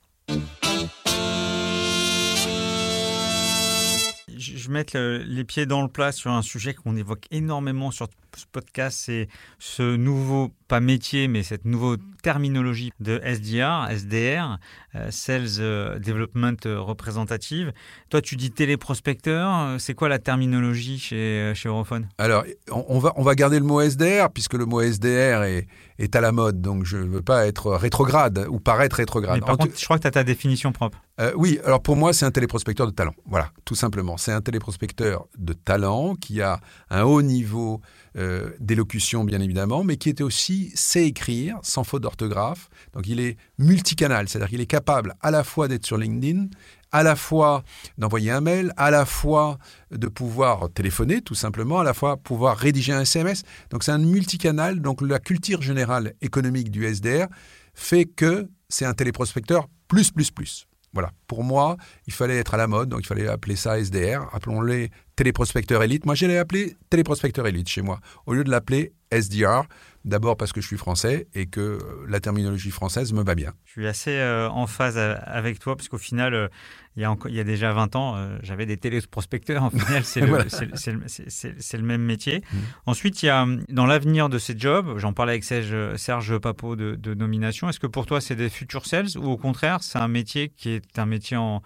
Je 4.28 4.66
vais 4.66 4.72
mettre 4.72 4.98
les 4.98 5.44
pieds 5.44 5.64
dans 5.64 5.80
le 5.80 5.88
plat 5.88 6.12
sur 6.12 6.30
un 6.30 6.42
sujet 6.42 6.74
qu'on 6.74 6.96
évoque 6.96 7.26
énormément 7.30 7.90
sur 7.90 8.08
podcast, 8.50 8.98
c'est 9.04 9.28
ce 9.58 9.96
nouveau, 9.96 10.50
pas 10.68 10.80
métier, 10.80 11.28
mais 11.28 11.42
cette 11.42 11.64
nouvelle 11.64 11.98
terminologie 12.22 12.92
de 13.00 13.20
SDR, 13.24 13.88
SDR, 13.90 14.58
euh, 14.94 15.10
Sales 15.10 15.60
euh, 15.60 15.98
Development 15.98 16.56
Representative. 16.64 17.72
Toi, 18.10 18.20
tu 18.22 18.36
dis 18.36 18.50
téléprospecteur. 18.50 19.80
C'est 19.80 19.94
quoi 19.94 20.08
la 20.08 20.18
terminologie 20.18 20.98
chez, 20.98 21.52
chez 21.54 21.68
Europhone? 21.68 22.08
Alors, 22.18 22.44
on 22.70 22.98
va, 22.98 23.12
on 23.16 23.22
va 23.22 23.34
garder 23.34 23.58
le 23.58 23.64
mot 23.64 23.80
SDR, 23.80 24.30
puisque 24.32 24.54
le 24.54 24.66
mot 24.66 24.80
SDR 24.80 25.42
est, 25.44 25.66
est 25.98 26.16
à 26.16 26.20
la 26.20 26.32
mode. 26.32 26.60
Donc, 26.60 26.84
je 26.84 26.96
ne 26.96 27.08
veux 27.08 27.22
pas 27.22 27.46
être 27.46 27.72
rétrograde 27.72 28.46
ou 28.48 28.60
paraître 28.60 28.96
rétrograde. 28.96 29.36
Mais 29.36 29.46
par 29.46 29.56
contre, 29.56 29.78
je 29.78 29.84
crois 29.84 29.96
que 29.96 30.02
tu 30.02 30.08
as 30.08 30.12
ta 30.12 30.24
définition 30.24 30.72
propre. 30.72 30.98
Euh, 31.20 31.32
oui, 31.36 31.60
alors 31.64 31.82
pour 31.82 31.96
moi, 31.96 32.12
c'est 32.12 32.24
un 32.24 32.30
téléprospecteur 32.30 32.86
de 32.86 32.92
talent. 32.92 33.14
Voilà, 33.26 33.50
tout 33.64 33.74
simplement. 33.74 34.16
C'est 34.16 34.32
un 34.32 34.40
téléprospecteur 34.40 35.26
de 35.38 35.52
talent 35.52 36.14
qui 36.14 36.40
a 36.40 36.60
un 36.90 37.02
haut 37.02 37.22
niveau 37.22 37.80
euh, 38.16 38.50
d'élocution, 38.60 39.24
bien 39.24 39.40
évidemment, 39.40 39.84
mais 39.84 39.96
qui 39.96 40.10
était 40.10 40.22
aussi 40.22 40.70
sait 40.74 41.06
écrire 41.06 41.58
sans 41.62 41.84
faute 41.84 42.02
d'orthographe. 42.02 42.68
Donc 42.92 43.06
il 43.06 43.20
est 43.20 43.38
multicanal, 43.58 44.28
c'est-à-dire 44.28 44.50
qu'il 44.50 44.60
est 44.60 44.66
capable 44.66 45.14
à 45.20 45.30
la 45.30 45.44
fois 45.44 45.66
d'être 45.66 45.86
sur 45.86 45.96
LinkedIn, 45.96 46.48
à 46.90 47.02
la 47.02 47.16
fois 47.16 47.64
d'envoyer 47.96 48.30
un 48.30 48.42
mail, 48.42 48.72
à 48.76 48.90
la 48.90 49.06
fois 49.06 49.58
de 49.90 50.06
pouvoir 50.08 50.68
téléphoner 50.72 51.22
tout 51.22 51.34
simplement, 51.34 51.80
à 51.80 51.84
la 51.84 51.94
fois 51.94 52.18
pouvoir 52.18 52.58
rédiger 52.58 52.92
un 52.92 53.00
SMS. 53.00 53.44
Donc 53.70 53.82
c'est 53.82 53.92
un 53.92 53.98
multicanal. 53.98 54.80
Donc 54.80 55.00
la 55.00 55.18
culture 55.18 55.62
générale 55.62 56.12
économique 56.20 56.70
du 56.70 56.84
SDR 56.84 57.28
fait 57.74 58.04
que 58.04 58.50
c'est 58.68 58.84
un 58.84 58.94
téléprospecteur 58.94 59.68
plus, 59.88 60.10
plus, 60.10 60.30
plus. 60.30 60.66
Voilà. 60.92 61.10
Pour 61.32 61.44
moi, 61.44 61.78
il 62.06 62.12
fallait 62.12 62.36
être 62.36 62.52
à 62.52 62.58
la 62.58 62.66
mode, 62.66 62.90
donc 62.90 63.00
il 63.00 63.06
fallait 63.06 63.26
appeler 63.26 63.56
ça 63.56 63.78
SDR. 63.78 64.28
Appelons-les 64.34 64.90
téléprospecteur 65.16 65.82
élite. 65.82 66.04
Moi, 66.04 66.14
j'allais 66.14 66.36
appeler 66.36 66.76
téléprospecteur 66.90 67.46
élite 67.46 67.68
chez 67.68 67.80
moi, 67.80 68.00
au 68.26 68.34
lieu 68.34 68.44
de 68.44 68.50
l'appeler 68.50 68.92
SDR. 69.10 69.62
D'abord 70.04 70.36
parce 70.36 70.52
que 70.52 70.60
je 70.60 70.66
suis 70.66 70.78
français 70.78 71.28
et 71.32 71.46
que 71.46 71.60
euh, 71.60 71.78
la 72.08 72.18
terminologie 72.18 72.72
française 72.72 73.12
me 73.12 73.22
va 73.22 73.36
bien. 73.36 73.52
Je 73.66 73.72
suis 73.72 73.86
assez 73.86 74.10
euh, 74.10 74.48
en 74.48 74.66
phase 74.66 74.98
avec 74.98 75.60
toi, 75.60 75.76
parce 75.76 75.88
qu'au 75.88 75.98
final, 75.98 76.34
euh, 76.34 76.48
il, 76.96 77.02
y 77.02 77.04
a 77.04 77.14
il 77.28 77.34
y 77.34 77.38
a 77.38 77.44
déjà 77.44 77.72
20 77.72 77.94
ans, 77.94 78.16
j'avais 78.42 78.66
des 78.66 78.76
téléprospecteurs. 78.76 79.62
En 79.62 79.70
final, 79.70 80.02
c'est 80.04 80.20
le, 80.20 81.82
même 81.84 82.02
métier. 82.02 82.40
Mmh. 82.40 82.56
Ensuite, 82.86 83.22
il 83.22 83.26
y 83.26 83.28
a 83.28 83.46
dans 83.68 83.86
l'avenir 83.86 84.28
de 84.28 84.38
ces 84.38 84.58
jobs, 84.58 84.98
j'en 84.98 85.12
parlais 85.12 85.34
avec 85.34 85.44
Serge, 85.44 85.94
Serge 85.96 86.36
Papeau 86.38 86.74
de, 86.74 86.96
de 86.96 87.14
nomination, 87.14 87.68
est-ce 87.68 87.78
que 87.78 87.86
pour 87.86 88.06
toi, 88.06 88.20
c'est 88.20 88.34
des 88.34 88.50
futurs 88.50 88.86
sales 88.86 89.16
ou 89.16 89.26
au 89.26 89.36
contraire, 89.36 89.78
c'est 89.82 89.98
un 89.98 90.08
métier 90.08 90.48
qui 90.48 90.70
est 90.70 90.98
un 90.98 91.06
métier 91.06 91.21
en, 91.32 91.62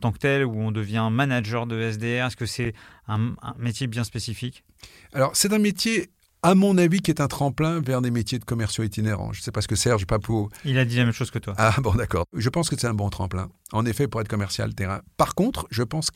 tant 0.00 0.12
que 0.12 0.18
tel 0.18 0.44
où 0.44 0.60
on 0.60 0.70
devient 0.70 1.08
manager 1.10 1.66
de 1.66 1.80
SDR 1.80 2.26
Est-ce 2.26 2.36
que 2.36 2.46
c'est 2.46 2.74
un, 3.08 3.34
métier 3.58 3.86
bien 3.86 4.04
spécifique? 4.04 4.64
Alors, 5.12 5.34
c'est 5.34 5.52
un 5.52 5.58
métier 5.58 6.10
à 6.42 6.54
mon 6.54 6.78
avis, 6.78 7.00
qui 7.00 7.10
est 7.10 7.20
un 7.20 7.28
tremplin 7.28 7.80
vers 7.80 8.00
des 8.00 8.10
métiers 8.10 8.38
de 8.38 8.44
commerciaux 8.44 8.84
itinérants. 8.84 9.32
Je 9.32 9.40
ne 9.40 9.42
sais 9.42 9.52
pas 9.52 9.60
ce 9.60 9.68
que 9.68 9.76
Serge 9.76 10.06
Papou... 10.06 10.48
Il 10.64 10.78
a 10.78 10.84
dit 10.84 10.96
la 10.96 11.04
même 11.04 11.12
chose 11.12 11.30
que 11.30 11.38
toi. 11.38 11.54
Ah 11.58 11.74
bon, 11.82 11.94
d'accord. 11.94 12.24
Je 12.34 12.48
pense 12.48 12.70
que 12.70 12.76
c'est 12.78 12.86
un 12.86 12.94
bon 12.94 13.10
tremplin, 13.10 13.48
en 13.72 13.84
effet, 13.84 14.08
pour 14.08 14.20
être 14.20 14.28
commercial 14.28 14.74
terrain. 14.74 15.02
Par 15.16 15.34
contre, 15.34 15.66
je 15.70 15.82
pense 15.82 16.10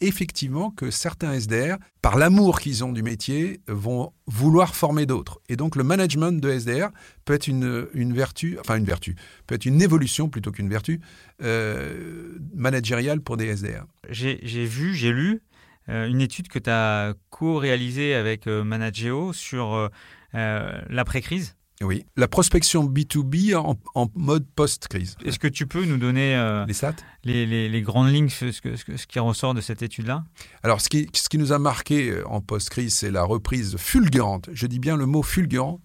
effectivement 0.00 0.70
que 0.70 0.90
certains 0.90 1.38
SDR, 1.38 1.76
par 2.02 2.18
l'amour 2.18 2.60
qu'ils 2.60 2.84
ont 2.84 2.92
du 2.92 3.02
métier, 3.02 3.60
vont 3.68 4.12
vouloir 4.26 4.74
former 4.74 5.06
d'autres. 5.06 5.40
Et 5.48 5.56
donc, 5.56 5.76
le 5.76 5.84
management 5.84 6.40
de 6.40 6.50
SDR 6.50 6.90
peut 7.24 7.34
être 7.34 7.46
une, 7.46 7.86
une 7.94 8.14
vertu, 8.14 8.58
enfin 8.60 8.76
une 8.76 8.84
vertu, 8.84 9.16
peut 9.46 9.54
être 9.54 9.66
une 9.66 9.80
évolution 9.80 10.28
plutôt 10.28 10.50
qu'une 10.50 10.68
vertu 10.68 11.00
euh, 11.42 12.36
managériale 12.54 13.20
pour 13.20 13.36
des 13.36 13.46
SDR. 13.46 13.84
J'ai 14.10 14.64
vu, 14.66 14.94
j'ai 14.94 15.12
lu 15.12 15.40
une 15.88 16.20
étude 16.20 16.48
que 16.48 16.58
tu 16.58 16.70
as 16.70 17.14
co-réalisée 17.30 18.14
avec 18.14 18.46
euh, 18.46 18.62
Manageo 18.64 19.32
sur 19.32 19.90
euh, 20.34 20.80
l'après-crise. 20.88 21.54
Oui, 21.80 22.04
la 22.16 22.26
prospection 22.26 22.84
B2B 22.84 23.54
en, 23.54 23.76
mode 24.16 24.44
post-crise. 24.56 25.14
Est-ce 25.24 25.38
que 25.38 25.46
tu 25.46 25.66
peux 25.68 25.84
nous 25.84 25.96
donner 25.96 26.34
les, 26.66 26.74
SAT 26.74 26.96
les, 27.22 27.68
les, 27.68 27.82
grandes 27.82 28.12
lignes, 28.12 28.28
ce, 28.28 28.50
ce, 28.50 28.74
ce, 28.74 29.06
qui 29.06 29.20
ressort 29.20 29.54
de 29.54 29.60
cette 29.60 29.82
étude-là? 29.82 30.24
Alors, 30.64 30.80
ce 30.80 30.88
qui, 30.88 31.08
ce 31.14 31.28
qui 31.28 31.38
nous 31.38 31.52
a 31.52 31.60
marqué 31.60 32.20
en 32.24 32.40
post-crise, 32.40 32.94
c'est 32.94 33.12
la 33.12 33.22
reprise 33.22 33.76
fulgurante, 33.76 34.50
je 34.52 34.66
dis 34.66 34.80
bien 34.80 34.96
le 34.96 35.06
mot 35.06 35.22
fulgurant, 35.22 35.80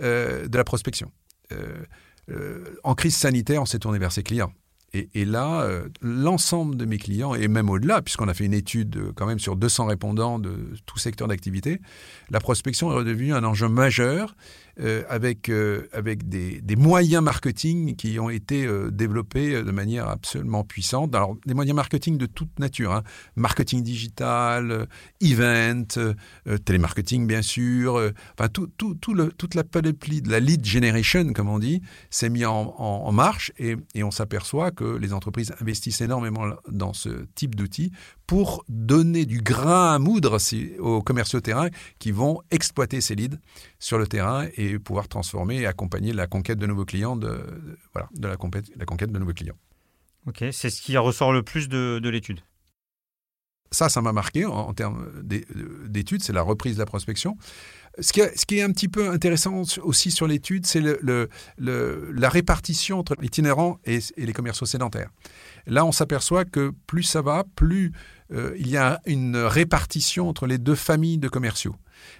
de 0.00 0.48
la 0.52 0.64
prospection. 0.64 1.12
en 2.82 2.94
crise 2.96 3.14
sanitaire, 3.14 3.62
on 3.62 3.66
s'est 3.66 3.78
tourné 3.78 4.00
vers 4.00 4.10
ses 4.10 4.24
clients. 4.24 4.52
Et, 5.14 5.24
là, 5.24 5.62
euh, 5.62 5.88
l'ensemble 6.00 6.76
de 6.76 6.84
mes 6.84 6.98
clients, 6.98 7.34
et 7.34 7.48
même 7.48 7.68
au-delà, 7.70 8.02
puisqu'on 8.02 8.28
a 8.28 8.34
fait 8.34 8.44
une 8.44 8.54
étude 8.54 8.96
euh, 8.96 9.12
quand 9.14 9.26
même 9.26 9.38
sur 9.38 9.56
200 9.56 9.86
répondants 9.86 10.38
de 10.38 10.56
tout 10.86 10.98
secteur 10.98 11.28
d'activité, 11.28 11.80
la 12.30 12.40
prospection 12.40 12.90
est 12.92 12.94
redevenue 12.94 13.34
un 13.34 13.44
enjeu 13.44 13.68
majeur 13.68 14.36
euh, 14.78 15.04
avec, 15.08 15.48
euh, 15.48 15.88
avec 15.94 16.28
des, 16.28 16.60
moyens 16.76 17.22
marketing 17.22 17.96
qui 17.96 18.20
ont 18.20 18.28
été 18.28 18.66
euh, 18.66 18.90
développés 18.90 19.62
de 19.62 19.70
manière 19.70 20.06
absolument 20.06 20.64
puissante. 20.64 21.14
Alors, 21.14 21.34
des 21.46 21.54
moyens 21.54 21.74
marketing 21.74 22.18
de 22.18 22.26
toute 22.26 22.58
nature, 22.58 22.92
hein. 22.92 23.02
marketing 23.36 23.82
digital, 23.82 24.86
event, 25.22 25.86
télémarketing 26.66 27.26
bien 27.26 27.40
sûr, 27.40 28.12
enfin 28.38 28.48
tout, 28.50 28.66
tout, 28.76 28.94
toute 28.94 29.54
la 29.54 29.64
panoplie 29.64 30.20
de 30.20 30.30
la 30.30 30.40
lead 30.40 30.62
generation, 30.66 31.32
comme 31.32 31.48
on 31.48 31.58
dit, 31.58 31.80
s'est 32.10 32.28
mis 32.28 32.44
en, 32.44 32.74
en, 32.76 33.12
marche 33.12 33.52
et, 33.58 33.76
et 33.94 34.04
on 34.04 34.10
s'aperçoit 34.10 34.72
que 34.72 34.84
les 34.84 35.14
entreprises 35.14 35.54
investissent 35.58 36.02
énormément 36.02 36.48
dans 36.68 36.92
ce 36.92 37.24
type 37.34 37.54
d'outils 37.54 37.92
pour 38.26 38.64
donner 38.68 39.24
du 39.24 39.40
grain 39.40 39.94
à 39.94 39.98
moudre 39.98 40.38
aux 40.80 41.02
commerciaux 41.02 41.40
terrain 41.40 41.68
qui 41.98 42.12
vont 42.12 42.42
exploiter 42.50 43.00
ces 43.00 43.14
leads 43.14 43.38
sur 43.78 43.98
le 43.98 44.06
terrain 44.06 44.46
et 44.56 44.65
pouvoir 44.78 45.08
transformer 45.08 45.56
et 45.56 45.66
accompagner 45.66 46.12
la 46.12 46.26
conquête 46.26 46.58
de 46.58 46.66
nouveaux 46.66 46.84
clients, 46.84 47.16
de, 47.16 47.38
voilà, 47.92 48.08
de 48.14 48.28
la, 48.28 48.36
conquête, 48.36 48.66
la 48.76 48.84
conquête 48.84 49.12
de 49.12 49.18
nouveaux 49.18 49.32
clients. 49.32 49.56
Ok, 50.26 50.44
c'est 50.52 50.70
ce 50.70 50.82
qui 50.82 50.96
ressort 50.96 51.32
le 51.32 51.42
plus 51.42 51.68
de, 51.68 52.00
de 52.02 52.08
l'étude. 52.08 52.40
Ça, 53.72 53.88
ça 53.88 54.00
m'a 54.00 54.12
marqué 54.12 54.44
en, 54.44 54.72
termes 54.74 55.06
d'études, 55.22 56.22
c'est 56.22 56.32
la 56.32 56.42
reprise 56.42 56.74
de 56.74 56.78
la 56.78 56.86
prospection. 56.86 57.36
Ce 57.98 58.12
qui, 58.12 58.20
est, 58.20 58.38
ce 58.38 58.46
qui, 58.46 58.58
est, 58.58 58.62
un 58.62 58.70
petit 58.70 58.88
peu 58.88 59.10
intéressant 59.10 59.62
aussi 59.82 60.10
sur 60.10 60.26
l'étude, 60.26 60.66
c'est 60.66 60.80
le, 60.80 60.98
le, 61.02 62.12
la 62.12 62.28
répartition 62.28 62.98
entre 62.98 63.16
l'itinérant 63.20 63.78
et, 63.84 63.98
et, 64.16 64.26
les 64.26 64.32
commerciaux 64.32 64.66
sédentaires. 64.66 65.10
Là, 65.66 65.84
on 65.84 65.92
s'aperçoit 65.92 66.44
que 66.44 66.72
plus 66.86 67.02
ça 67.02 67.22
va, 67.22 67.44
plus 67.56 67.92
euh, 68.32 68.54
il 68.58 68.68
y 68.68 68.76
a 68.76 69.00
une 69.06 69.36
répartition 69.36 70.28
entre 70.28 70.46
les 70.46 70.58
deux 70.58 70.74
familles 70.74 71.18
de 71.18 71.28
commerciaux. 71.28 71.76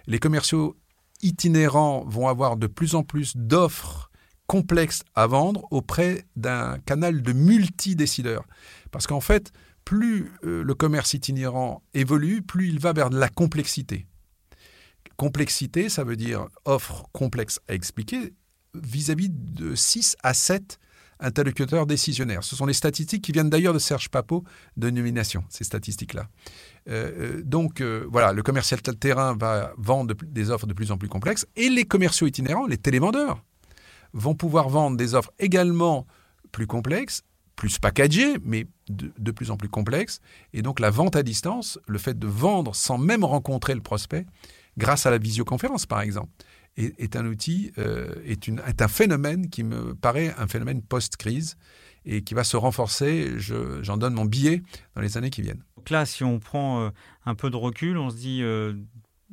Les 0.06 0.18
commerciaux 0.18 0.76
itinérants 1.22 2.05
vont 2.07 2.29
avoir 2.29 2.57
de 2.57 2.66
plus 2.66 2.94
en 2.94 3.02
plus 3.02 3.37
d'offres 3.37 4.11
complexes 4.46 5.02
à 5.14 5.26
vendre 5.26 5.66
auprès 5.70 6.24
d'un 6.37 6.79
canal 6.81 7.22
de 7.22 7.33
multi-décideurs. 7.33 8.44
Parce 8.90 9.07
qu'en 9.07 9.20
fait, 9.20 9.52
plus 9.85 10.33
euh, 10.44 10.62
le 10.62 10.74
commerce 10.74 11.14
itinérant 11.14 11.83
évolue, 11.94 12.42
plus 12.42 12.68
il 12.68 12.79
va 12.79 12.92
vers 12.92 13.11
de 13.11 13.18
la 13.18 13.29
complexité. 13.29 14.07
Complexité, 15.16 15.88
ça 15.88 16.05
veut 16.05 16.16
dire 16.16 16.46
offre 16.64 17.07
complexe 17.12 17.61
à 17.68 17.74
expliquer 17.74 18.35
vis-à-vis 18.74 19.31
de 19.31 19.74
6 19.74 20.16
à 20.22 20.35
7 20.35 20.79
interlocuteurs 21.20 21.87
décisionnaires. 21.87 22.44
Ce 22.44 22.57
sont 22.57 22.66
les 22.66 22.72
statistiques 22.72 23.22
qui 23.22 23.33
viennent 23.33 23.50
d'ailleurs 23.50 23.74
de 23.74 23.79
Serge 23.79 24.09
Papot 24.09 24.44
de 24.76 24.90
Nomination, 24.90 25.44
ces 25.48 25.64
statistiques-là. 25.64 26.29
Euh, 26.88 27.38
euh, 27.38 27.42
donc 27.42 27.83
voilà, 27.83 28.33
le 28.33 28.42
commercial 28.42 28.81
terrain 28.81 29.37
va 29.37 29.72
vendre 29.76 30.14
des 30.14 30.50
offres 30.50 30.66
de 30.66 30.74
plus 30.74 30.90
en 30.92 30.98
plus 30.98 31.09
complexes 31.09 31.46
et 31.57 31.68
les 31.68 31.85
commerciaux 31.85 32.26
itinérants, 32.26 32.66
les 32.66 32.79
télévendeurs, 32.79 33.42
vont 34.12 34.35
pouvoir 34.35 34.68
vendre 34.68 34.96
des 34.96 35.14
offres 35.14 35.33
également 35.38 36.07
plus 36.52 36.66
complexes 36.66 37.22
plus 37.57 37.79
packagé, 37.79 38.37
mais 38.44 38.66
de, 38.88 39.31
plus 39.33 39.50
en 39.50 39.57
plus 39.57 39.68
complexe. 39.68 40.20
Et 40.52 40.62
donc 40.62 40.79
la 40.79 40.90
vente 40.90 41.16
à 41.16 41.22
distance, 41.22 41.81
le 41.88 41.98
fait 41.98 42.16
de 42.16 42.26
vendre 42.26 42.76
sans 42.76 42.98
même 42.98 43.24
rencontrer 43.24 43.74
le 43.74 43.81
prospect, 43.81 44.26
grâce 44.76 45.07
à 45.07 45.11
la 45.11 45.18
visioconférence 45.18 45.87
par 45.87 46.02
exemple, 46.02 46.29
est, 46.76 47.16
un 47.16 47.26
outil, 47.26 47.72
euh, 47.78 48.14
est, 48.24 48.46
une, 48.46 48.60
est, 48.66 48.82
un 48.82 48.88
phénomène 48.88 49.48
qui 49.48 49.62
me 49.62 49.94
paraît 49.94 50.34
un 50.38 50.46
phénomène 50.46 50.82
post-crise 50.82 51.56
et 52.04 52.22
qui 52.22 52.34
va 52.34 52.44
se 52.44 52.56
renforcer. 52.56 53.34
J'en 53.38 53.96
donne 53.96 54.14
mon 54.14 54.24
billet 54.24 54.62
dans 54.94 55.00
les 55.00 55.16
années 55.16 55.30
qui 55.30 55.42
viennent. 55.42 55.62
Donc 55.76 55.90
là, 55.90 56.06
si 56.06 56.24
on 56.24 56.38
prend 56.38 56.82
euh, 56.82 56.90
un 57.24 57.34
peu 57.34 57.50
de 57.50 57.56
recul, 57.56 57.96
on 57.98 58.10
se 58.10 58.16
dit 58.16 58.40
euh, 58.42 58.74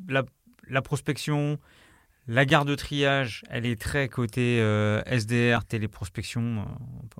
la, 0.08 0.82
prospection, 0.82 1.60
la 2.27 2.45
gare 2.45 2.65
de 2.65 2.75
triage, 2.75 3.43
elle 3.49 3.65
est 3.65 3.79
très 3.79 4.08
côté 4.08 4.58
SDR, 5.06 5.65
téléprospection, 5.65 6.65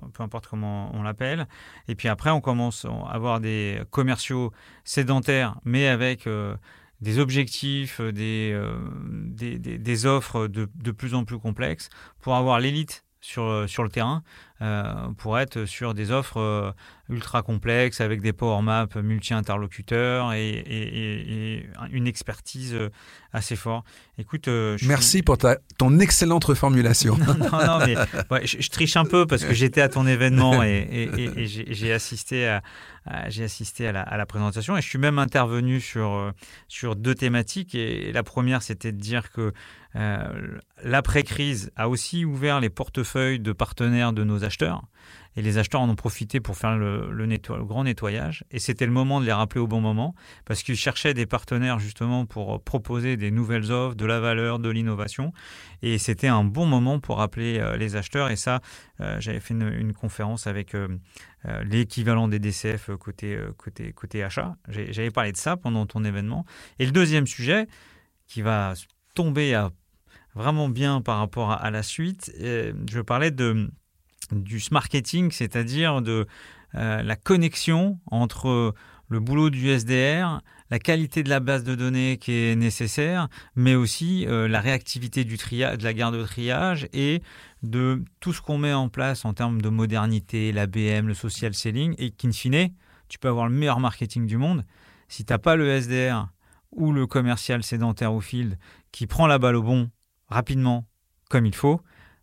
euh, 0.02 0.06
peu 0.12 0.22
importe 0.22 0.46
comment 0.46 0.90
on 0.94 1.02
l'appelle. 1.02 1.46
Et 1.88 1.94
puis 1.94 2.08
après, 2.08 2.30
on 2.30 2.40
commence 2.40 2.86
à 2.86 3.10
avoir 3.10 3.40
des 3.40 3.82
commerciaux 3.90 4.52
sédentaires, 4.84 5.60
mais 5.64 5.86
avec 5.86 6.26
des 7.04 7.18
objectifs, 7.18 8.00
des, 8.00 8.58
des, 9.58 10.06
offres 10.06 10.48
de, 10.48 10.90
plus 10.90 11.14
en 11.14 11.24
plus 11.24 11.38
complexes 11.38 11.90
pour 12.20 12.34
avoir 12.34 12.58
l'élite 12.58 13.03
sur, 13.24 13.64
sur 13.68 13.82
le 13.82 13.88
terrain 13.88 14.22
pour 15.18 15.38
être 15.38 15.66
sur 15.66 15.92
des 15.94 16.10
offres 16.10 16.74
ultra 17.10 17.42
complexes 17.42 18.00
avec 18.00 18.22
des 18.22 18.32
power 18.32 18.62
maps 18.62 18.88
multi-interlocuteurs 18.96 20.32
et, 20.32 21.66
une 21.90 22.06
expertise 22.06 22.76
assez 23.32 23.56
forte. 23.56 23.84
Écoute, 24.16 24.48
merci 24.86 25.22
pour 25.22 25.38
ta, 25.38 25.58
ton 25.76 25.98
excellente 25.98 26.44
reformulation. 26.44 27.16
non, 27.18 27.34
non, 27.34 27.78
mais 27.86 28.46
je, 28.46 28.70
triche 28.70 28.96
un 28.96 29.04
peu 29.04 29.26
parce 29.26 29.44
que 29.44 29.52
j'étais 29.52 29.80
à 29.80 29.88
ton 29.88 30.06
événement 30.06 30.62
et, 30.62 31.28
j'ai 31.46 31.92
assisté 31.92 32.48
à, 32.48 32.62
j'ai 33.28 33.44
assisté 33.44 33.88
à 33.88 33.92
la, 33.92 34.26
présentation 34.26 34.76
et 34.76 34.82
je 34.82 34.88
suis 34.88 34.98
même 34.98 35.18
intervenu 35.18 35.80
sur, 35.80 36.32
sur 36.68 36.96
deux 36.96 37.14
thématiques. 37.14 37.74
Et 37.74 38.12
la 38.12 38.22
première, 38.22 38.62
c'était 38.62 38.92
de 38.92 39.00
dire 39.00 39.30
que 39.30 39.52
euh, 39.96 40.58
l'après-crise 40.82 41.70
a 41.76 41.88
aussi 41.88 42.24
ouvert 42.24 42.60
les 42.60 42.70
portefeuilles 42.70 43.38
de 43.38 43.52
partenaires 43.52 44.12
de 44.12 44.24
nos 44.24 44.44
acheteurs. 44.44 44.82
Et 45.36 45.42
les 45.42 45.58
acheteurs 45.58 45.80
en 45.80 45.88
ont 45.88 45.96
profité 45.96 46.40
pour 46.40 46.56
faire 46.56 46.76
le, 46.76 47.10
grand 47.64 47.84
nettoyage. 47.84 48.44
Et 48.52 48.60
c'était 48.60 48.86
le 48.86 48.92
moment 48.92 49.20
de 49.20 49.26
les 49.26 49.32
rappeler 49.32 49.60
au 49.60 49.66
bon 49.66 49.80
moment, 49.80 50.14
parce 50.44 50.62
qu'ils 50.62 50.76
cherchaient 50.76 51.12
des 51.12 51.26
partenaires 51.26 51.80
justement 51.80 52.24
pour 52.24 52.62
proposer 52.62 53.16
des 53.16 53.32
nouvelles 53.32 53.72
offres, 53.72 53.96
de 53.96 54.06
la 54.06 54.20
valeur, 54.20 54.60
de 54.60 54.68
l'innovation. 54.68 55.32
Et 55.82 55.98
c'était 55.98 56.28
un 56.28 56.44
bon 56.44 56.66
moment 56.66 57.00
pour 57.00 57.18
rappeler 57.18 57.58
euh, 57.58 57.76
les 57.76 57.96
acheteurs. 57.96 58.30
Et 58.30 58.36
ça, 58.36 58.60
euh, 59.00 59.16
j'avais 59.20 59.40
fait 59.40 59.54
une, 59.54 59.92
conférence 59.92 60.46
avec 60.46 60.76
l'équivalent 61.64 62.26
des 62.26 62.38
DCF 62.38 62.90
côté, 62.98 63.38
côté, 63.58 63.92
côté 63.92 64.22
achat. 64.22 64.56
J'avais 64.68 65.10
parlé 65.10 65.30
de 65.32 65.36
ça 65.36 65.56
pendant 65.56 65.86
ton 65.86 66.04
événement. 66.04 66.44
Et 66.78 66.86
le 66.86 66.92
deuxième 66.92 67.26
sujet, 67.26 67.66
qui 68.26 68.42
va 68.42 68.74
tomber 69.14 69.54
à 69.54 69.70
vraiment 70.34 70.68
bien 70.68 71.00
par 71.00 71.18
rapport 71.18 71.52
à, 71.52 71.70
la 71.70 71.82
suite. 71.82 72.32
je 72.40 73.00
parlais 73.00 73.30
de, 73.30 73.70
du 74.32 74.60
marketing, 74.70 75.30
c'est-à-dire 75.30 76.02
de 76.02 76.26
euh, 76.74 77.02
la 77.02 77.16
connexion 77.16 77.98
entre 78.10 78.74
le 79.08 79.20
boulot 79.20 79.50
du 79.50 79.68
SDR, 79.68 80.40
la 80.70 80.78
qualité 80.78 81.22
de 81.22 81.28
la 81.28 81.40
base 81.40 81.62
de 81.62 81.74
données 81.74 82.18
qui 82.18 82.32
est 82.32 82.56
nécessaire, 82.56 83.28
mais 83.54 83.74
aussi 83.74 84.26
euh, 84.26 84.48
la 84.48 84.60
réactivité 84.60 85.24
du 85.24 85.36
triage, 85.36 85.78
de 85.78 85.84
la 85.84 85.92
garde 85.92 86.16
de 86.16 86.24
triage 86.24 86.88
et 86.92 87.22
de 87.62 88.02
tout 88.20 88.32
ce 88.32 88.40
qu'on 88.40 88.58
met 88.58 88.72
en 88.72 88.88
place 88.88 89.24
en 89.24 89.34
termes 89.34 89.60
de 89.60 89.68
modernité, 89.68 90.52
l'ABM, 90.52 91.06
le 91.06 91.14
social 91.14 91.54
selling, 91.54 91.94
et 91.98 92.10
qu'in 92.10 92.32
fine, 92.32 92.70
tu 93.08 93.18
peux 93.18 93.28
avoir 93.28 93.46
le 93.46 93.54
meilleur 93.54 93.78
marketing 93.78 94.26
du 94.26 94.36
monde. 94.36 94.64
Si 95.08 95.24
tu 95.24 95.32
n'as 95.32 95.38
pas 95.38 95.56
le 95.56 95.80
SDR 95.80 96.28
ou 96.72 96.92
le 96.92 97.06
commercial 97.06 97.62
sédentaire 97.62 98.12
au 98.12 98.20
field 98.20 98.58
qui 98.90 99.06
prend 99.06 99.26
la 99.26 99.38
balle 99.38 99.56
au 99.56 99.62
bon 99.62 99.90
rapidement, 100.28 100.86
comme 101.30 101.46
il 101.46 101.54
faut, 101.54 101.80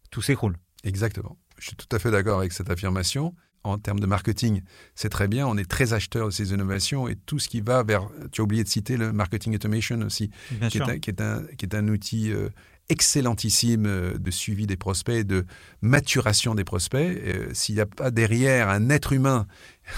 tout 0.10 0.22
s'écroule. 0.22 0.58
Exactement. 0.84 1.38
Je 1.58 1.68
suis 1.68 1.76
tout 1.76 1.96
à 1.96 2.00
fait 2.00 2.12
d'accord 2.12 2.40
avec 2.40 2.54
cette 2.54 2.70
affirmation. 2.70 3.36
En 3.64 3.78
termes 3.78 4.00
de 4.00 4.08
marketing, 4.08 4.64
c'est 4.96 5.10
très 5.10 5.28
bien. 5.28 5.46
On 5.46 5.56
est 5.56 5.70
très 5.70 5.94
acheteur 5.94 6.26
de 6.26 6.32
ces 6.32 6.52
innovations 6.52 7.08
et 7.08 7.16
tout 7.16 7.38
ce 7.38 7.48
qui 7.48 7.62
va 7.62 7.84
vers. 7.84 8.10
Tu 8.32 8.42
as 8.42 8.44
oublié 8.44 8.64
de 8.64 8.70
citer 8.70 8.98
le 8.98 9.14
marketing 9.14 9.54
automation 9.54 10.00
aussi, 10.02 10.32
qui 10.70 10.80
est, 10.80 10.82
un, 10.82 10.98
qui 10.98 11.12
est, 11.12 11.22
un, 11.22 11.44
qui 11.60 11.66
est 11.66 11.76
un 11.76 11.88
outil 11.88 12.32
euh, 12.32 12.50
excellentissime 12.90 13.86
euh, 13.86 14.18
de 14.18 14.32
suivi 14.32 14.66
des 14.66 14.78
prospects, 14.78 15.28
de 15.28 15.46
maturation 15.84 16.56
des 16.56 16.64
prospects. 16.64 17.00
Euh, 17.06 17.50
s'il 17.54 17.76
n'y 17.76 17.82
a 17.82 17.86
pas 17.86 18.10
derrière 18.10 18.70
un 18.70 18.90
être 18.90 19.14
humain 19.14 19.46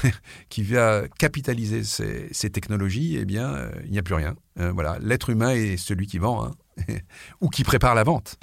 qui 0.49 0.63
vient 0.63 1.03
capitaliser 1.17 1.85
ces, 1.85 2.49
technologies, 2.49 3.15
eh 3.17 3.23
bien, 3.23 3.71
il 3.85 3.91
n'y 3.91 3.99
a 3.99 4.03
plus 4.03 4.15
rien. 4.15 4.35
voilà, 4.57 4.97
l'être 4.99 5.29
humain 5.29 5.51
est 5.51 5.77
celui 5.77 6.07
qui 6.07 6.17
vend. 6.17 6.45
Hein. 6.45 6.51
ou 7.41 7.49
qui 7.49 7.63
prépare 7.63 7.95
la 7.95 8.03
vente. 8.03 8.37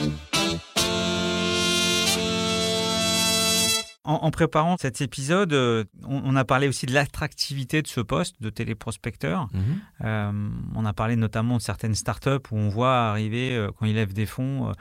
En, 4.03 4.31
préparant 4.31 4.77
cet 4.79 5.03
épisode, 5.03 5.53
euh, 5.53 5.85
on, 6.05 6.35
a 6.35 6.45
parlé 6.45 6.67
aussi 6.67 6.87
de 6.87 6.93
l'attractivité 6.93 7.83
de 7.83 7.87
ce 7.87 8.01
poste 8.01 8.41
de 8.41 8.49
téléprospecteur. 8.51 9.49
Euh, 10.03 10.49
on 10.75 10.87
a 10.87 10.93
parlé 10.93 11.17
notamment 11.17 11.59
de 11.59 11.63
certaines 11.63 11.95
startups 11.95 12.51
où 12.51 12.57
on 12.57 12.71
voit 12.71 13.11
arriver, 13.11 13.55
euh, 13.55 13.69
quand 13.79 13.85
ils 13.85 13.95
lèvent 13.95 14.15
des 14.15 14.27
fonds, 14.27 14.73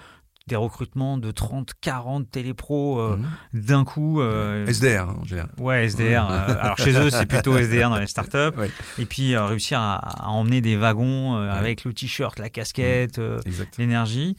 des 0.49 0.57
recrutements 0.57 1.17
de 1.17 1.31
30, 1.31 1.71
40 1.79 2.29
télépros 2.29 2.99
euh, 2.99 3.17
mhm. 3.17 3.61
d'un 3.61 3.85
coup. 3.85 4.19
Euh, 4.19 4.67
SDR, 4.67 5.07
en 5.09 5.23
général. 5.23 5.51
Ouais, 5.57 5.85
SDR. 5.85 6.29
Euh, 6.29 6.55
alors 6.59 6.77
chez 6.77 6.91
eux, 6.91 7.09
c'est 7.09 7.25
plutôt 7.25 7.57
SDR 7.57 7.89
dans 7.89 7.99
les 7.99 8.07
startups. 8.07 8.59
Et 8.97 9.05
puis 9.05 9.37
réussir 9.37 9.79
à, 9.79 10.27
emmener 10.29 10.59
des 10.59 10.75
wagons 10.75 11.35
avec 11.35 11.85
le 11.85 11.93
t-shirt, 11.93 12.37
la 12.39 12.49
casquette, 12.49 13.19
mhm. 13.19 13.41
l'énergie. 13.77 14.35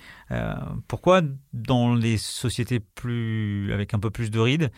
pourquoi 0.88 1.22
dans 1.54 1.94
les 1.94 2.18
sociétés 2.18 2.80
plus 2.80 3.72
avec 3.72 3.94
un 3.94 3.98
peu 3.98 4.10
plus 4.10 4.30
de 4.30 4.38
rides, 4.38 4.70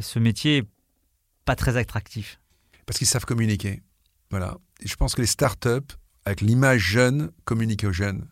ce 0.00 0.18
métier 0.18 0.58
est 0.58 0.68
pas 1.44 1.54
très 1.54 1.76
attractif? 1.76 2.40
Parce 2.86 2.98
qu'ils 2.98 3.06
savent 3.06 3.24
communiquer. 3.24 3.82
Voilà. 4.30 4.56
Et 4.80 4.88
je 4.88 4.96
pense 4.96 5.14
que 5.14 5.20
les 5.20 5.26
startups, 5.26 5.94
avec 6.24 6.40
l'image 6.40 6.80
jeune, 6.80 7.30
communiquent 7.44 7.84
aux 7.84 7.92
jeunes. 7.92 8.26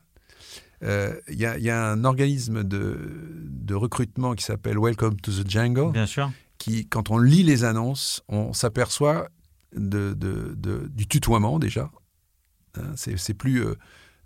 Il 0.81 0.89
euh, 0.89 1.15
y, 1.29 1.71
a 1.71 1.91
un 1.91 2.05
organisme 2.05 2.63
de, 2.63 3.75
recrutement 3.75 4.35
qui 4.35 4.45
s'appelle 4.45 4.79
Welcome 4.79 5.21
to 5.21 5.33
the 5.33 5.49
Jungle. 5.49 5.93
Bien 5.93 6.07
sûr. 6.07 6.31
Qui, 6.59 6.87
quand 6.87 7.11
on 7.11 7.19
lit 7.19 7.43
les 7.43 7.65
annonces, 7.65 8.23
on 8.29 8.53
s'aperçoit 8.53 9.29
de, 9.75 10.15
du 10.91 11.07
tutoiement 11.07 11.59
déjà. 11.59 11.91
Hein, 12.77 12.93
c'est 12.97 13.35
plus 13.35 13.65
euh, 13.65 13.75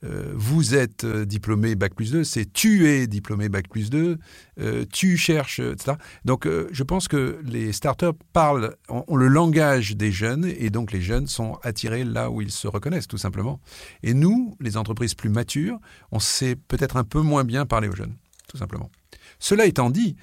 euh, 0.05 0.33
vous 0.35 0.75
êtes 0.75 1.05
euh, 1.05 1.25
diplômé 1.25 1.75
Bac 1.75 1.95
plus 1.95 2.11
2, 2.11 2.25
c'est 2.25 2.53
tu 2.53 2.89
es 2.89 3.07
diplômé 3.07 3.49
Bac 3.49 3.69
plus 3.69 3.89
2, 3.91 4.19
euh, 4.61 4.85
tu 4.93 5.17
cherches, 5.17 5.61
etc. 5.61 5.97
Donc 6.25 6.47
je 6.47 6.83
pense 6.83 7.09
que 7.09 7.39
les 7.45 7.73
startups 7.73 8.07
parlent, 8.33 8.75
ont, 8.89 9.17
le 9.17 9.29
langage 9.29 9.97
des 9.97 10.11
jeunes 10.11 10.45
et 10.45 10.71
donc 10.71 10.93
les 10.93 11.01
jeunes 11.01 11.27
sont 11.27 11.59
attirés 11.63 12.05
là 12.05 12.31
où 12.31 12.41
ils 12.41 12.51
se 12.51 12.67
reconnaissent 12.67 13.09
tout 13.09 13.19
simplement. 13.19 13.61
Et 14.03 14.15
nous, 14.15 14.57
les 14.61 14.77
entreprises 14.77 15.15
plus 15.15 15.31
matures, 15.31 15.79
on 16.11 16.19
sait 16.19 16.57
peut-être 16.57 16.97
un 16.97 17.05
peu 17.05 17.21
moins 17.21 17.45
bien 17.45 17.67
parler 17.67 17.89
aux 17.89 17.97
jeunes, 17.97 18.17
tout 18.49 18.57
simplement. 18.57 18.91
Cela 19.39 19.67
étant 19.67 19.91
dit, 19.91 20.17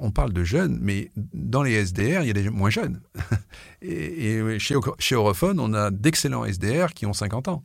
on 0.00 0.10
parle 0.10 0.32
de 0.32 0.44
jeunes, 0.44 0.78
mais 0.80 1.10
dans 1.16 1.62
les 1.62 1.72
SDR, 1.84 2.22
il 2.22 2.26
y 2.26 2.30
a 2.30 2.34
des 2.34 2.50
moins 2.50 2.70
jeunes. 2.70 3.00
et, 3.82 4.58
chez, 4.58 4.76
chez 4.98 5.14
Europhone, 5.14 5.58
on 5.58 5.74
a 5.74 5.90
d'excellents 5.90 6.44
SDR 6.44 6.92
qui 6.94 7.06
ont 7.06 7.12
50 7.12 7.48
ans. 7.48 7.64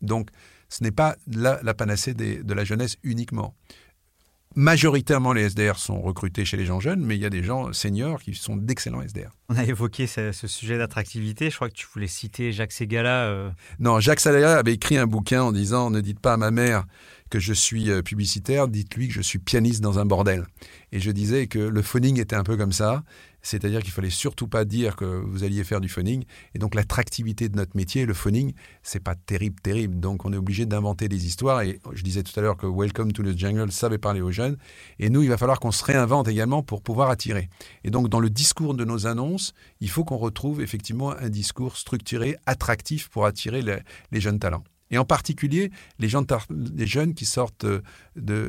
Donc, 0.00 0.30
ce 0.68 0.82
n'est 0.82 0.90
pas 0.90 1.16
la, 1.26 1.74
panacée 1.74 2.14
de 2.14 2.54
la 2.54 2.64
jeunesse 2.64 2.96
uniquement. 3.02 3.54
Majoritairement, 4.56 5.32
les 5.32 5.50
SDR 5.50 5.78
sont 5.78 6.00
recrutés 6.00 6.44
chez 6.44 6.56
les 6.56 6.64
gens 6.64 6.80
jeunes, 6.80 7.00
mais 7.00 7.16
il 7.16 7.20
y 7.20 7.26
a 7.26 7.30
des 7.30 7.44
gens 7.44 7.72
seniors 7.72 8.20
qui 8.20 8.34
sont 8.34 8.56
d'excellents 8.56 9.02
SDR. 9.02 9.30
On 9.50 9.56
a 9.56 9.62
évoqué 9.62 10.06
ce, 10.06 10.32
sujet 10.32 10.78
d'attractivité. 10.78 11.50
Je 11.50 11.54
crois 11.54 11.68
que 11.68 11.74
tu 11.74 11.86
voulais 11.92 12.08
citer 12.08 12.50
Jacques 12.50 12.72
Segala. 12.72 13.26
Euh. 13.26 13.50
Non, 13.78 14.00
Jacques 14.00 14.20
Segala 14.20 14.58
avait 14.58 14.72
écrit 14.72 14.96
un 14.96 15.06
bouquin 15.06 15.42
en 15.42 15.52
disant 15.52 15.90
Ne 15.90 16.00
dites 16.00 16.18
pas 16.18 16.32
à 16.32 16.36
ma 16.38 16.50
mère 16.50 16.86
que 17.28 17.38
je 17.38 17.52
suis 17.52 17.90
euh, 17.90 18.02
publicitaire, 18.02 18.68
dites-lui 18.68 19.08
que 19.08 19.14
je 19.14 19.22
suis 19.22 19.38
pianiste 19.38 19.80
dans 19.80 19.98
un 19.98 20.04
bordel. 20.04 20.46
Et 20.92 21.00
je 21.00 21.10
disais 21.10 21.46
que 21.46 21.58
le 21.58 21.82
phoning 21.82 22.18
était 22.18 22.36
un 22.36 22.44
peu 22.44 22.56
comme 22.56 22.72
ça. 22.72 23.02
C'est-à-dire 23.40 23.82
qu'il 23.82 23.92
fallait 23.92 24.10
surtout 24.10 24.48
pas 24.48 24.64
dire 24.64 24.96
que 24.96 25.04
vous 25.04 25.44
alliez 25.44 25.62
faire 25.64 25.80
du 25.80 25.88
phoning. 25.88 26.24
Et 26.54 26.58
donc 26.58 26.74
l'attractivité 26.74 27.48
de 27.48 27.56
notre 27.56 27.76
métier, 27.76 28.04
le 28.04 28.14
phoning, 28.14 28.52
c'est 28.82 29.02
pas 29.02 29.14
terrible, 29.14 29.60
terrible. 29.60 30.00
Donc 30.00 30.24
on 30.24 30.32
est 30.32 30.36
obligé 30.36 30.66
d'inventer 30.66 31.08
des 31.08 31.26
histoires. 31.26 31.62
Et 31.62 31.80
je 31.92 32.02
disais 32.02 32.22
tout 32.22 32.38
à 32.38 32.42
l'heure 32.42 32.56
que 32.56 32.66
Welcome 32.66 33.12
to 33.12 33.22
the 33.22 33.36
Jungle 33.38 33.70
savait 33.70 33.98
parler 33.98 34.20
aux 34.20 34.32
jeunes. 34.32 34.56
Et 34.98 35.08
nous, 35.08 35.22
il 35.22 35.28
va 35.28 35.38
falloir 35.38 35.60
qu'on 35.60 35.70
se 35.70 35.84
réinvente 35.84 36.28
également 36.28 36.62
pour 36.62 36.82
pouvoir 36.82 37.10
attirer. 37.10 37.48
Et 37.84 37.90
donc 37.90 38.08
dans 38.08 38.20
le 38.20 38.30
discours 38.30 38.74
de 38.74 38.84
nos 38.84 39.06
annonces, 39.06 39.54
il 39.80 39.88
faut 39.88 40.04
qu'on 40.04 40.18
retrouve 40.18 40.60
effectivement 40.60 41.12
un 41.12 41.28
discours 41.28 41.76
structuré, 41.76 42.36
attractif 42.46 43.08
pour 43.08 43.26
attirer 43.26 43.62
les, 43.62 44.20
jeunes 44.20 44.38
talents. 44.38 44.64
Et 44.90 44.98
en 44.98 45.04
particulier, 45.04 45.70
les, 45.98 46.08
jeunes 46.08 47.14
qui 47.14 47.26
sortent 47.26 47.66
de, 47.66 47.82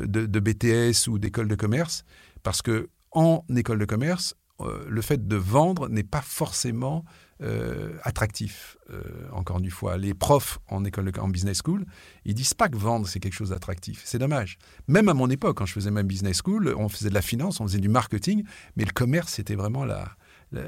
de 0.06 0.40
BTS 0.40 1.08
ou 1.08 1.20
d'école 1.20 1.48
de 1.48 1.56
commerce, 1.56 2.04
parce 2.44 2.62
que 2.62 2.90
en 3.12 3.44
école 3.56 3.80
de 3.80 3.86
commerce, 3.86 4.36
euh, 4.62 4.84
le 4.88 5.02
fait 5.02 5.28
de 5.28 5.36
vendre 5.36 5.88
n'est 5.88 6.04
pas 6.04 6.22
forcément 6.22 7.06
euh, 7.42 7.94
attractif. 8.04 8.78
Euh, 8.90 9.02
encore 9.32 9.60
une 9.60 9.70
fois, 9.70 9.98
les 9.98 10.14
profs 10.14 10.60
en 10.68 10.84
école 10.84 11.12
en 11.18 11.30
business 11.30 11.62
school, 11.64 11.86
ils 12.26 12.34
disent 12.34 12.54
pas 12.54 12.68
que 12.68 12.76
vendre 12.76 13.08
c'est 13.08 13.20
quelque 13.20 13.34
chose 13.34 13.52
d'attractif. 13.52 14.02
C'est 14.04 14.18
dommage. 14.18 14.58
Même 14.88 15.08
à 15.08 15.14
mon 15.14 15.30
époque, 15.30 15.58
quand 15.58 15.66
je 15.66 15.74
faisais 15.74 15.92
ma 15.92 16.04
business 16.04 16.42
school, 16.44 16.74
on 16.78 16.90
faisait 16.90 17.10
de 17.10 17.14
la 17.14 17.22
finance, 17.22 17.62
on 17.62 17.68
faisait 17.68 17.80
du 17.80 17.90
marketing, 17.90 18.44
mais 18.76 18.84
le 18.84 18.92
commerce 18.92 19.34
c'était 19.34 19.56
vraiment 19.56 19.86
la, 19.86 20.10
le, 20.52 20.62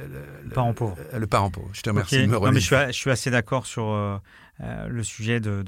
le, 0.44 0.50
parent 0.52 0.74
pauvre. 0.74 0.96
Le 1.14 1.28
parent 1.28 1.52
pauvre. 1.52 1.70
Je 1.74 1.82
te 1.82 1.90
remercie 1.90 2.22
de 2.22 2.28
me 2.28 2.40
non, 2.40 2.52
mais 2.52 2.62
je, 2.62 2.66
suis, 2.66 2.76
je, 2.88 2.92
suis, 2.92 3.12
assez 3.12 3.30
d'accord 3.30 3.66
sur 3.66 4.22
le 4.88 5.04
sujet 5.04 5.40
de, 5.40 5.64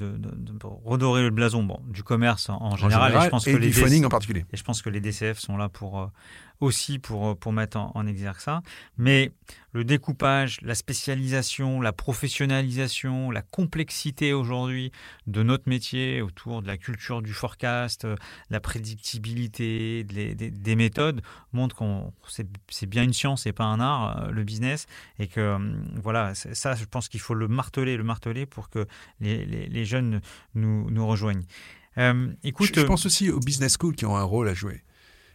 redorer 0.83 1.23
le 1.23 1.29
blason 1.29 1.63
bon, 1.63 1.79
du 1.87 2.03
commerce 2.03 2.49
en, 2.49 2.75
général, 2.75 3.15
et, 3.15 3.21
je 3.21 3.29
pense 3.29 3.45
que 3.45 3.51
les 3.51 4.05
en 4.05 4.09
particulier. 4.09 4.45
Et 4.53 4.57
je 4.57 4.63
pense 4.63 4.81
que 4.81 4.89
les 4.89 5.01
DCF 5.01 5.39
sont 5.39 5.57
là 5.57 5.69
pour 5.69 6.11
aussi 6.59 6.99
pour, 6.99 7.37
pour 7.37 7.53
mettre 7.53 7.77
en, 7.77 7.91
en 7.95 8.07
exergue 8.07 8.39
ça. 8.39 8.61
Mais 8.97 9.31
le 9.73 9.83
découpage, 9.83 10.59
la 10.61 10.75
spécialisation, 10.75 11.81
la 11.81 11.93
professionnalisation, 11.93 13.31
la 13.31 13.41
complexité 13.41 14.31
aujourd'hui 14.31 14.91
de 15.25 15.41
notre 15.41 15.67
métier 15.67 16.21
autour 16.21 16.61
de 16.61 16.67
la 16.67 16.77
culture 16.77 17.21
du 17.23 17.33
forecast, 17.33 18.07
la 18.51 18.59
prédictibilité, 18.59 20.03
des, 20.03 20.75
méthodes 20.75 21.21
montrent 21.53 21.75
qu'on 21.75 22.13
c'est 22.69 22.85
bien 22.85 23.03
une 23.03 23.13
science 23.13 23.45
et 23.45 23.51
pas 23.51 23.63
un 23.63 23.79
art, 23.79 24.31
le 24.31 24.43
business, 24.43 24.85
et 25.19 25.27
que 25.27 25.57
voilà, 26.01 26.35
ça, 26.35 26.75
je 26.75 26.85
pense 26.85 27.09
qu'il 27.09 27.19
faut 27.19 27.33
le 27.33 27.47
marteler, 27.47 27.97
le 27.97 28.03
marteler 28.03 28.45
pour 28.45 28.69
que 28.69 28.85
les, 29.19 29.45
les, 29.45 29.85
jeunes 29.85 30.21
nous, 30.53 30.89
nous 30.89 31.07
rejoignent. 31.07 31.45
Euh, 31.97 32.31
écoute, 32.43 32.71
je, 32.75 32.81
je 32.81 32.85
pense 32.85 33.05
aussi 33.05 33.29
aux 33.29 33.39
business 33.39 33.75
schools 33.79 33.95
qui 33.95 34.05
ont 34.05 34.17
un 34.17 34.23
rôle 34.23 34.47
à 34.47 34.53
jouer 34.53 34.83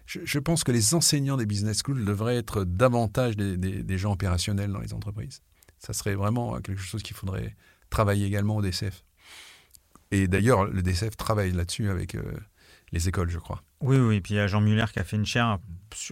je, 0.08 0.38
pense 0.38 0.64
que 0.64 0.72
les 0.72 0.94
enseignants 0.94 1.36
des 1.36 1.44
business 1.44 1.82
schools 1.84 2.04
devraient 2.04 2.36
être 2.36 2.64
davantage 2.64 3.36
des, 3.36 3.98
gens 3.98 4.12
opérationnels 4.12 4.72
dans 4.72 4.80
les 4.80 4.94
entreprises. 4.94 5.42
Ça 5.78 5.92
serait 5.92 6.14
vraiment 6.14 6.60
quelque 6.60 6.80
chose 6.80 7.02
qu'il 7.02 7.14
faudrait 7.14 7.54
travailler 7.90 8.26
également 8.26 8.56
au 8.56 8.62
DCF. 8.62 9.04
Et 10.10 10.26
d'ailleurs, 10.26 10.64
le 10.64 10.82
DCF 10.82 11.16
travaille 11.16 11.52
là-dessus 11.52 11.90
avec 11.90 12.14
euh, 12.14 12.22
les 12.92 13.06
écoles, 13.08 13.28
je 13.28 13.38
crois. 13.38 13.62
Oui, 13.80 13.98
oui. 13.98 14.16
Et 14.16 14.20
puis 14.22 14.34
il 14.34 14.36
y 14.38 14.40
a 14.40 14.46
Jean 14.46 14.62
Muller 14.62 14.86
qui 14.90 14.98
a 14.98 15.04
fait 15.04 15.16
une 15.16 15.26
chaire 15.26 15.58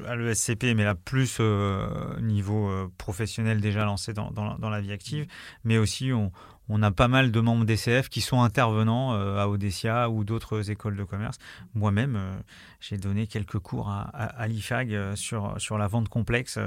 à 0.06 0.16
l'ESCP, 0.16 0.74
mais 0.76 0.84
là 0.84 0.94
plus 0.94 1.38
euh, 1.40 2.20
niveau 2.20 2.68
euh, 2.68 2.92
professionnel 2.98 3.62
déjà 3.62 3.84
lancé 3.84 4.12
dans, 4.12 4.30
dans, 4.30 4.70
la 4.70 4.80
vie 4.82 4.92
active. 4.92 5.26
Mais 5.64 5.78
aussi, 5.78 6.12
on, 6.12 6.30
on 6.68 6.82
a 6.82 6.90
pas 6.90 7.08
mal 7.08 7.30
de 7.30 7.40
membres 7.40 7.64
DCF 7.64 8.08
qui 8.08 8.20
sont 8.20 8.42
intervenants 8.42 9.14
euh, 9.14 9.38
à 9.38 9.48
Odessia 9.48 10.10
ou 10.10 10.24
d'autres 10.24 10.70
écoles 10.70 10.96
de 10.96 11.04
commerce. 11.04 11.38
Moi-même, 11.74 12.16
euh, 12.16 12.36
j'ai 12.80 12.96
donné 12.96 13.26
quelques 13.26 13.58
cours 13.58 13.88
à, 13.88 14.46
l'IFAG 14.48 14.92
euh, 14.92 15.16
sur, 15.16 15.54
sur 15.58 15.78
la 15.78 15.86
vente 15.86 16.08
complexe 16.08 16.58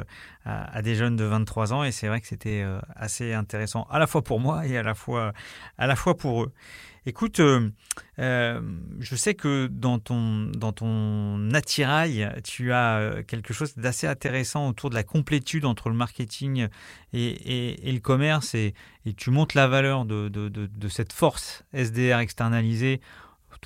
à, 0.45 0.81
des 0.81 0.95
jeunes 0.95 1.15
de 1.15 1.25
23 1.25 1.73
ans 1.73 1.83
et 1.83 1.91
c'est 1.91 2.07
vrai 2.07 2.21
que 2.21 2.27
c'était 2.27 2.65
assez 2.95 3.33
intéressant 3.33 3.87
à 3.91 3.99
la 3.99 4.07
fois 4.07 4.23
pour 4.23 4.39
moi 4.39 4.65
et 4.65 4.77
à 4.77 4.83
la 4.83 4.95
fois, 4.95 5.33
à 5.77 5.87
la 5.87 5.95
fois 5.95 6.15
pour 6.17 6.43
eux. 6.43 6.51
Écoute, 7.09 7.39
euh, 7.39 7.71
euh, 8.19 8.61
je 8.99 9.15
sais 9.15 9.33
que 9.33 9.65
dans 9.65 9.97
ton, 9.97 11.49
attirail, 11.55 12.29
tu 12.43 12.71
as 12.71 12.97
euh, 12.99 13.23
quelque 13.23 13.51
chose 13.51 13.75
d'assez 13.77 14.05
intéressant 14.05 14.69
autour 14.69 14.91
de 14.91 14.95
la 14.95 15.01
complétude 15.01 15.65
entre 15.65 15.89
le 15.89 15.95
marketing 15.95 16.67
et, 17.11 17.79
le 17.83 17.97
commerce 17.97 18.53
et, 18.53 18.75
tu 19.17 19.31
montes 19.31 19.55
la 19.55 19.67
valeur 19.67 20.05
de 20.05 20.87
cette 20.87 21.11
force 21.13 21.63
SDR 21.73 22.19
externalisée 22.19 23.01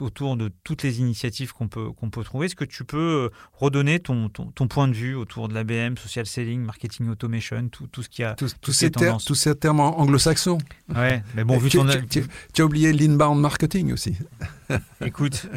autour 0.01 0.37
de 0.37 0.51
toutes 0.63 0.83
les 0.83 0.99
initiatives 0.99 1.53
qu'on 1.53 1.67
peut, 1.67 1.91
qu'on 1.91 2.09
peut 2.09 2.23
trouver. 2.23 2.47
Est-ce 2.47 2.55
que 2.55 2.65
tu 2.65 2.83
peux 2.83 2.97
euh, 2.97 3.29
redonner 3.53 3.99
ton, 3.99 4.29
ton, 4.29 4.67
point 4.67 4.87
de 4.87 4.93
vue 4.93 5.15
autour 5.15 5.47
de 5.47 5.53
l'ABM, 5.53 5.97
social 5.97 6.25
selling, 6.25 6.61
marketing 6.61 7.09
automation, 7.09 7.67
tout, 7.69 7.87
tout 7.87 8.03
ce 8.03 8.09
qui 8.09 8.23
a. 8.23 8.35
Tous 8.35 8.49
ces, 8.71 8.91
termes, 8.91 9.19
tous 9.25 9.35
ces 9.35 9.55
termes 9.55 9.79
anglo-saxons. 9.79 10.57
Ouais, 10.93 11.23
mais 11.35 11.43
bon, 11.43 11.57
vu 11.57 11.69
tu, 11.69 11.79
tu, 12.09 12.25
tu, 12.53 12.61
as 12.61 12.65
oublié 12.65 12.93
l'inbound 12.93 13.39
marketing 13.39 13.93
aussi. 13.93 14.15
Écoute, 15.05 15.47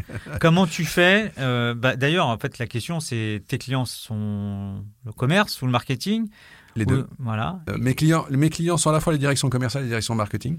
comment 0.40 0.66
tu 0.66 0.84
fais 0.84 1.32
euh, 1.38 1.74
bah, 1.74 1.96
D'ailleurs, 1.96 2.26
en 2.26 2.38
fait, 2.38 2.58
la 2.58 2.66
question, 2.66 3.00
c'est 3.00 3.42
tes 3.46 3.58
clients 3.58 3.84
sont 3.84 4.84
le 5.04 5.12
commerce 5.12 5.62
ou 5.62 5.66
le 5.66 5.72
marketing? 5.72 6.28
Les 6.76 6.84
deux. 6.84 7.06
voilà. 7.18 7.60
Euh, 7.70 7.78
mes, 7.78 7.94
clients, 7.94 8.26
mes 8.30 8.50
clients 8.50 8.76
sont 8.76 8.90
à 8.90 8.92
la 8.92 9.00
fois 9.00 9.12
les 9.12 9.18
directions 9.18 9.48
commerciales 9.48 9.84
et 9.84 9.86
les 9.86 9.90
directions 9.90 10.14
marketing. 10.14 10.58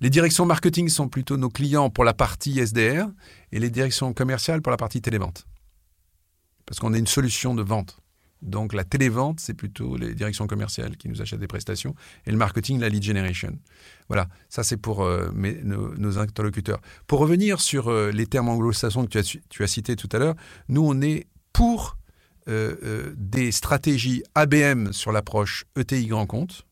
Les 0.00 0.10
directions 0.10 0.44
marketing 0.44 0.88
sont 0.88 1.08
plutôt 1.08 1.36
nos 1.36 1.48
clients 1.48 1.88
pour 1.88 2.04
la 2.04 2.12
partie 2.12 2.58
SDR 2.58 3.08
et 3.52 3.58
les 3.58 3.70
directions 3.70 4.12
commerciales 4.12 4.60
pour 4.60 4.70
la 4.70 4.76
partie 4.76 5.00
télévente. 5.00 5.46
Parce 6.66 6.80
qu'on 6.80 6.92
est 6.92 6.98
une 6.98 7.06
solution 7.06 7.54
de 7.54 7.62
vente. 7.62 7.98
Donc 8.42 8.74
la 8.74 8.84
télévente, 8.84 9.40
c'est 9.40 9.54
plutôt 9.54 9.96
les 9.96 10.14
directions 10.14 10.46
commerciales 10.46 10.96
qui 10.96 11.08
nous 11.08 11.22
achètent 11.22 11.40
des 11.40 11.46
prestations 11.46 11.94
et 12.26 12.30
le 12.30 12.36
marketing, 12.36 12.78
la 12.78 12.90
lead 12.90 13.02
generation. 13.02 13.58
Voilà, 14.08 14.28
ça 14.50 14.62
c'est 14.62 14.76
pour 14.76 15.02
euh, 15.02 15.30
nos, 15.32 16.18
interlocuteurs. 16.18 16.80
Pour 17.06 17.20
revenir 17.20 17.60
sur 17.60 17.88
euh, 17.88 18.10
les 18.10 18.26
termes 18.26 18.50
anglo-saxons 18.50 19.06
que 19.06 19.18
tu 19.48 19.62
as, 19.62 19.66
cités 19.66 19.96
tout 19.96 20.08
à 20.12 20.18
l'heure, 20.18 20.34
nous 20.68 20.82
on 20.86 21.00
est 21.00 21.26
pour 21.54 21.96
euh, 22.48 23.14
des 23.16 23.50
stratégies 23.50 24.22
ABM 24.34 24.92
sur 24.92 25.12
l'approche 25.12 25.64
ETI 25.76 26.06
grand 26.06 26.26
compte. 26.26 26.66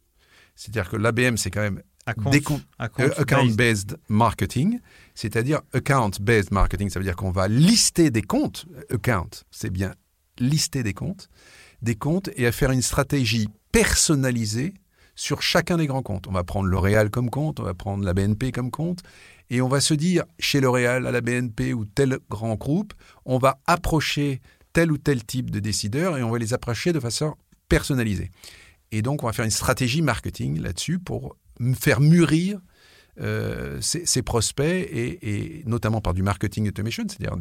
C'est-à-dire 0.54 0.90
que 0.90 0.96
l'ABM, 0.96 1.36
c'est 1.36 1.50
quand 1.50 1.62
même 1.62 1.82
account-based 2.06 3.96
marketing, 4.08 4.80
c'est-à-dire 5.14 5.60
account-based 5.72 6.50
marketing, 6.50 6.90
ça 6.90 6.98
veut 6.98 7.04
dire 7.04 7.16
qu'on 7.16 7.30
va 7.30 7.48
lister 7.48 8.10
des 8.10 8.22
comptes, 8.22 8.66
account, 8.90 9.30
c'est 9.50 9.70
bien 9.70 9.94
lister 10.38 10.82
des 10.82 10.94
comptes, 10.94 11.28
des 11.82 11.94
comptes 11.94 12.30
et 12.36 12.46
à 12.46 12.52
faire 12.52 12.70
une 12.70 12.82
stratégie 12.82 13.48
personnalisée 13.72 14.74
sur 15.14 15.42
chacun 15.42 15.76
des 15.76 15.86
grands 15.86 16.02
comptes. 16.02 16.26
On 16.26 16.32
va 16.32 16.44
prendre 16.44 16.68
L'Oréal 16.68 17.10
comme 17.10 17.30
compte, 17.30 17.60
on 17.60 17.62
va 17.62 17.74
prendre 17.74 18.04
la 18.04 18.14
BNP 18.14 18.52
comme 18.52 18.70
compte, 18.70 19.02
et 19.50 19.60
on 19.60 19.68
va 19.68 19.80
se 19.80 19.94
dire, 19.94 20.24
chez 20.38 20.60
L'Oréal, 20.60 21.06
à 21.06 21.12
la 21.12 21.20
BNP 21.20 21.74
ou 21.74 21.84
tel 21.84 22.18
grand 22.28 22.54
groupe, 22.54 22.94
on 23.24 23.38
va 23.38 23.60
approcher 23.66 24.40
tel 24.72 24.90
ou 24.90 24.98
tel 24.98 25.24
type 25.24 25.50
de 25.50 25.60
décideurs 25.60 26.18
et 26.18 26.22
on 26.22 26.30
va 26.30 26.38
les 26.38 26.54
approcher 26.54 26.92
de 26.92 27.00
façon 27.00 27.34
personnalisée. 27.68 28.30
Et 28.90 29.02
donc, 29.02 29.22
on 29.22 29.26
va 29.26 29.32
faire 29.32 29.44
une 29.44 29.50
stratégie 29.50 30.02
marketing 30.02 30.60
là-dessus 30.60 30.98
pour 30.98 31.36
faire 31.74 32.00
mûrir 32.00 32.60
euh, 33.20 33.78
ces, 33.80 34.22
prospects 34.22 34.66
et, 34.66 35.62
notamment 35.66 36.00
par 36.00 36.14
du 36.14 36.24
marketing 36.24 36.66
automation, 36.66 37.04
c'est-à-dire 37.06 37.36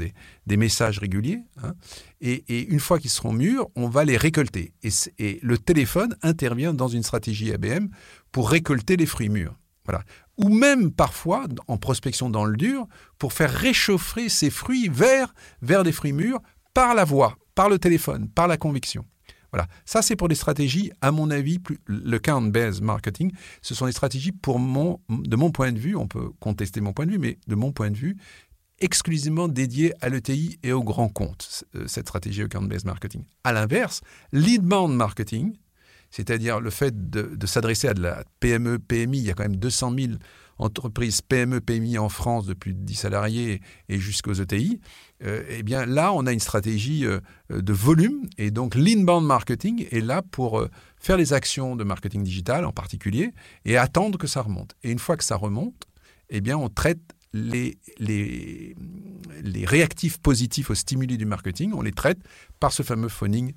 des, 0.45 0.57
messages 0.57 0.99
réguliers. 0.99 1.39
Hein. 1.63 1.73
et, 2.21 2.67
une 2.69 2.79
fois 2.79 2.99
qu'ils 2.99 3.09
seront 3.09 3.33
mûrs, 3.33 3.67
on 3.75 3.89
va 3.89 4.05
les 4.05 4.17
récolter. 4.17 4.73
Et, 4.83 4.89
et, 5.17 5.39
le 5.41 5.57
téléphone 5.57 6.15
intervient 6.21 6.73
dans 6.73 6.87
une 6.87 7.01
stratégie 7.01 7.51
ABM 7.51 7.87
pour 8.31 8.51
récolter 8.51 8.97
les 8.97 9.07
fruits 9.07 9.29
mûrs. 9.29 9.57
Voilà. 9.85 10.03
Ou 10.37 10.49
même 10.49 10.91
parfois 10.91 11.45
en 11.67 11.77
prospection 11.77 12.29
dans 12.29 12.45
le 12.45 12.55
dur 12.55 12.87
pour 13.17 13.33
faire 13.33 13.51
réchauffer 13.51 14.29
ces 14.29 14.49
fruits 14.49 14.89
vers, 14.89 15.33
vers 15.61 15.83
des 15.83 15.91
fruits 15.91 16.13
mûrs 16.13 16.39
par 16.73 16.93
la 16.93 17.03
voix, 17.03 17.37
par 17.55 17.69
le 17.69 17.79
téléphone, 17.79 18.29
par 18.29 18.47
la 18.47 18.57
conviction. 18.57 19.05
Voilà, 19.53 19.67
ça 19.85 20.01
c'est 20.01 20.15
pour 20.15 20.29
des 20.29 20.35
stratégies, 20.35 20.91
à 21.01 21.11
mon 21.11 21.29
avis, 21.29 21.59
plus, 21.59 21.77
le 21.85 22.17
count-based 22.17 22.81
marketing, 22.81 23.31
ce 23.61 23.75
sont 23.75 23.85
des 23.85 23.91
stratégies 23.91 24.31
pour 24.31 24.57
mon, 24.57 24.99
de 25.09 25.35
mon 25.35 25.51
point 25.51 25.71
de 25.71 25.77
vue, 25.77 25.95
on 25.95 26.07
peut 26.07 26.31
contester 26.39 26.81
mon 26.81 26.91
point 26.91 27.05
de 27.05 27.11
vue, 27.11 27.19
mais 27.19 27.37
de 27.47 27.53
mon 27.53 27.71
point 27.71 27.91
de 27.91 27.97
vue, 27.97 28.17
exclusivement 28.79 29.47
dédiées 29.47 29.93
à 30.01 30.09
l'ETI 30.09 30.57
et 30.63 30.71
au 30.71 30.83
grand 30.83 31.07
compte, 31.07 31.65
euh, 31.75 31.85
cette 31.85 32.07
stratégie 32.07 32.41
account-based 32.41 32.85
marketing. 32.85 33.25
À 33.43 33.53
l'inverse, 33.53 34.01
lead-bound 34.31 34.95
marketing, 34.95 35.53
c'est-à-dire 36.09 36.59
le 36.59 36.71
fait 36.71 37.11
de, 37.11 37.35
de 37.35 37.45
s'adresser 37.45 37.87
à 37.87 37.93
de 37.93 38.01
la 38.01 38.23
PME, 38.39 38.79
PMI, 38.79 39.19
il 39.19 39.25
y 39.25 39.29
a 39.29 39.35
quand 39.35 39.43
même 39.43 39.57
200 39.57 39.93
000 39.95 40.13
entreprises 40.57 41.21
PME, 41.21 41.61
PMI 41.61 41.97
en 41.97 42.09
France 42.09 42.45
de 42.45 42.53
plus 42.53 42.73
de 42.73 42.79
10 42.79 42.95
salariés 42.95 43.61
et 43.89 43.99
jusqu'aux 43.99 44.33
ETI, 44.33 44.79
euh, 45.23 45.43
eh 45.49 45.63
là, 45.63 46.13
on 46.13 46.25
a 46.25 46.33
une 46.33 46.39
stratégie 46.39 47.05
euh, 47.05 47.19
de 47.49 47.73
volume 47.73 48.27
et 48.37 48.51
donc 48.51 48.75
l'inbound 48.75 49.25
marketing 49.25 49.87
est 49.91 50.01
là 50.01 50.21
pour 50.21 50.59
euh, 50.59 50.69
faire 50.97 51.17
les 51.17 51.33
actions 51.33 51.75
de 51.75 51.83
marketing 51.83 52.23
digital 52.23 52.65
en 52.65 52.71
particulier 52.71 53.33
et 53.65 53.77
attendre 53.77 54.17
que 54.17 54.27
ça 54.27 54.41
remonte. 54.41 54.75
Et 54.83 54.91
une 54.91 54.99
fois 54.99 55.17
que 55.17 55.23
ça 55.23 55.35
remonte, 55.35 55.87
eh 56.29 56.41
bien 56.41 56.57
on 56.57 56.69
traite 56.69 56.99
les, 57.33 57.77
réactifs 59.65 60.19
positifs 60.19 60.69
aux 60.69 60.75
stimuli 60.75 61.17
du 61.17 61.25
marketing, 61.25 61.71
on 61.73 61.81
les 61.81 61.91
traite 61.91 62.19
par 62.59 62.71
ce 62.71 62.83
fameux 62.83 63.09
phoning 63.09 63.53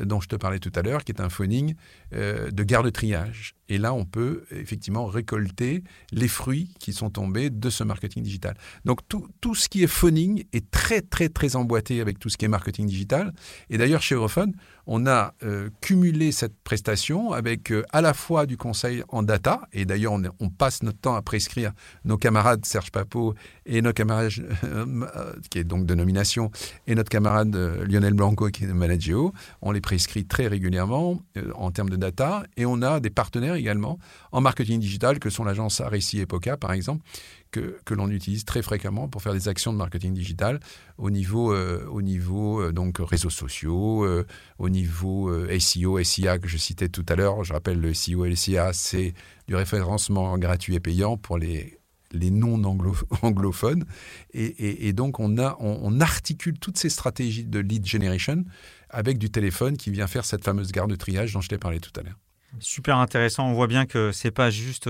dont 0.00 0.20
je 0.20 0.28
te 0.28 0.36
parlais 0.36 0.58
tout 0.58 0.72
à 0.74 0.82
l'heure, 0.82 1.04
qui 1.04 1.12
est 1.12 1.20
un 1.20 1.28
phoning 1.28 1.74
de 2.12 2.62
garde-triage. 2.64 3.54
Et 3.70 3.78
là, 3.78 3.94
on 3.94 4.04
peut 4.04 4.44
effectivement 4.50 5.06
récolter 5.06 5.82
les 6.12 6.28
fruits 6.28 6.74
qui 6.80 6.92
sont 6.92 7.08
tombés 7.08 7.48
de 7.48 7.70
ce 7.70 7.84
marketing 7.84 8.22
digital. 8.22 8.56
Donc 8.84 9.00
tout, 9.08 9.28
tout 9.40 9.54
ce 9.54 9.68
qui 9.68 9.82
est 9.82 9.86
phoning 9.86 10.44
est 10.52 10.70
très 10.70 11.00
très 11.00 11.28
très 11.28 11.56
emboîté 11.56 12.00
avec 12.00 12.18
tout 12.18 12.28
ce 12.28 12.36
qui 12.36 12.44
est 12.44 12.48
marketing 12.48 12.86
digital. 12.86 13.32
Et 13.70 13.78
d'ailleurs, 13.78 14.02
chez 14.02 14.16
Europhone, 14.16 14.54
on 14.92 15.06
a 15.06 15.34
euh, 15.44 15.70
cumulé 15.80 16.32
cette 16.32 16.58
prestation 16.64 17.32
avec 17.32 17.70
euh, 17.70 17.84
à 17.92 18.00
la 18.00 18.12
fois 18.12 18.44
du 18.44 18.56
conseil 18.56 19.04
en 19.08 19.22
data, 19.22 19.60
et 19.72 19.84
d'ailleurs 19.84 20.14
on, 20.14 20.22
on, 20.40 20.48
passe 20.48 20.82
notre 20.82 20.98
temps 20.98 21.14
à 21.14 21.22
prescrire 21.22 21.72
nos 22.04 22.16
camarades 22.16 22.66
Serge 22.66 22.90
Papot 22.90 23.34
et 23.66 23.82
nos 23.82 23.92
camarades, 23.92 24.32
euh, 24.64 25.06
qui 25.48 25.60
est 25.60 25.64
donc 25.64 25.86
de 25.86 25.94
nomination, 25.94 26.50
et 26.88 26.96
notre 26.96 27.08
camarade 27.08 27.54
Lionel 27.88 28.14
Blanco 28.14 28.48
qui 28.48 28.64
est 28.64 28.66
de 28.66 28.72
Manageo, 28.72 29.32
on 29.62 29.70
les 29.70 29.80
prescrit 29.80 30.24
très 30.24 30.48
régulièrement 30.48 31.22
en 31.54 31.70
termes 31.70 31.90
de 31.90 31.96
data, 31.96 32.42
et 32.56 32.66
on 32.66 32.82
a 32.82 32.98
des 32.98 33.10
partenaires 33.10 33.56
également 33.60 33.98
en 34.32 34.40
marketing 34.40 34.80
digital, 34.80 35.18
que 35.18 35.30
sont 35.30 35.44
l'agence 35.44 35.80
Aressi 35.80 36.18
et 36.18 36.26
Poca, 36.26 36.56
par 36.56 36.72
exemple, 36.72 37.04
que, 37.50 37.78
que 37.84 37.94
l'on 37.94 38.10
utilise 38.10 38.44
très 38.44 38.62
fréquemment 38.62 39.08
pour 39.08 39.22
faire 39.22 39.32
des 39.32 39.48
actions 39.48 39.72
de 39.72 39.78
marketing 39.78 40.12
digital 40.14 40.60
au 40.98 41.10
niveau, 41.10 41.52
euh, 41.52 41.86
au 41.90 42.02
niveau 42.02 42.60
euh, 42.60 42.72
donc 42.72 42.98
réseaux 42.98 43.30
sociaux, 43.30 44.04
euh, 44.04 44.26
au 44.58 44.68
niveau 44.68 45.32
SEO, 45.58 46.02
SIA 46.02 46.38
que 46.38 46.48
je 46.48 46.56
citais 46.56 46.88
tout 46.88 47.06
à 47.08 47.16
l'heure. 47.16 47.44
Je 47.44 47.52
rappelle 47.52 47.80
le 47.80 47.94
SEO 47.94 48.24
et 48.24 48.30
le 48.30 48.36
SIA, 48.36 48.72
c'est 48.72 49.14
du 49.46 49.54
référencement 49.54 50.36
gratuit 50.38 50.74
et 50.74 50.80
payant 50.80 51.16
pour 51.16 51.38
les 51.38 51.80
les 52.12 52.30
non-anglophones. 52.30 53.84
Et, 54.34 54.92
donc, 54.92 55.20
on, 55.20 55.38
a, 55.38 55.56
on, 55.60 56.00
articule 56.00 56.58
toutes 56.58 56.76
ces 56.76 56.90
stratégies 56.90 57.44
de 57.44 57.60
lead 57.60 57.86
generation 57.86 58.44
avec 58.88 59.18
du 59.18 59.30
téléphone 59.30 59.76
qui 59.76 59.90
vient 59.90 60.06
faire 60.06 60.24
cette 60.24 60.44
fameuse 60.44 60.72
garde 60.72 60.90
de 60.90 60.96
triage 60.96 61.32
dont 61.32 61.40
je 61.40 61.48
t'ai 61.48 61.58
parlé 61.58 61.78
tout 61.78 61.92
à 61.98 62.02
l'heure. 62.02 62.18
Super 62.58 62.98
intéressant. 62.98 63.48
On 63.48 63.54
voit 63.54 63.68
bien 63.68 63.86
que 63.86 64.12
c'est 64.12 64.30
pas 64.30 64.50
juste 64.50 64.88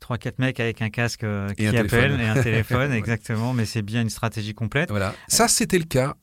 trois, 0.00 0.18
4 0.18 0.38
mecs 0.38 0.60
avec 0.60 0.82
un 0.82 0.90
casque 0.90 1.24
euh, 1.24 1.52
qui 1.54 1.66
appellent 1.66 2.20
et 2.20 2.26
un 2.26 2.42
téléphone, 2.42 2.92
exactement, 2.92 3.52
mais 3.52 3.66
c'est 3.66 3.82
bien 3.82 4.02
une 4.02 4.10
stratégie 4.10 4.54
complète. 4.54 4.90
Voilà. 4.90 5.14
Ça, 5.28 5.48
c'était 5.48 5.78
le 5.78 5.84
cas 5.84 6.14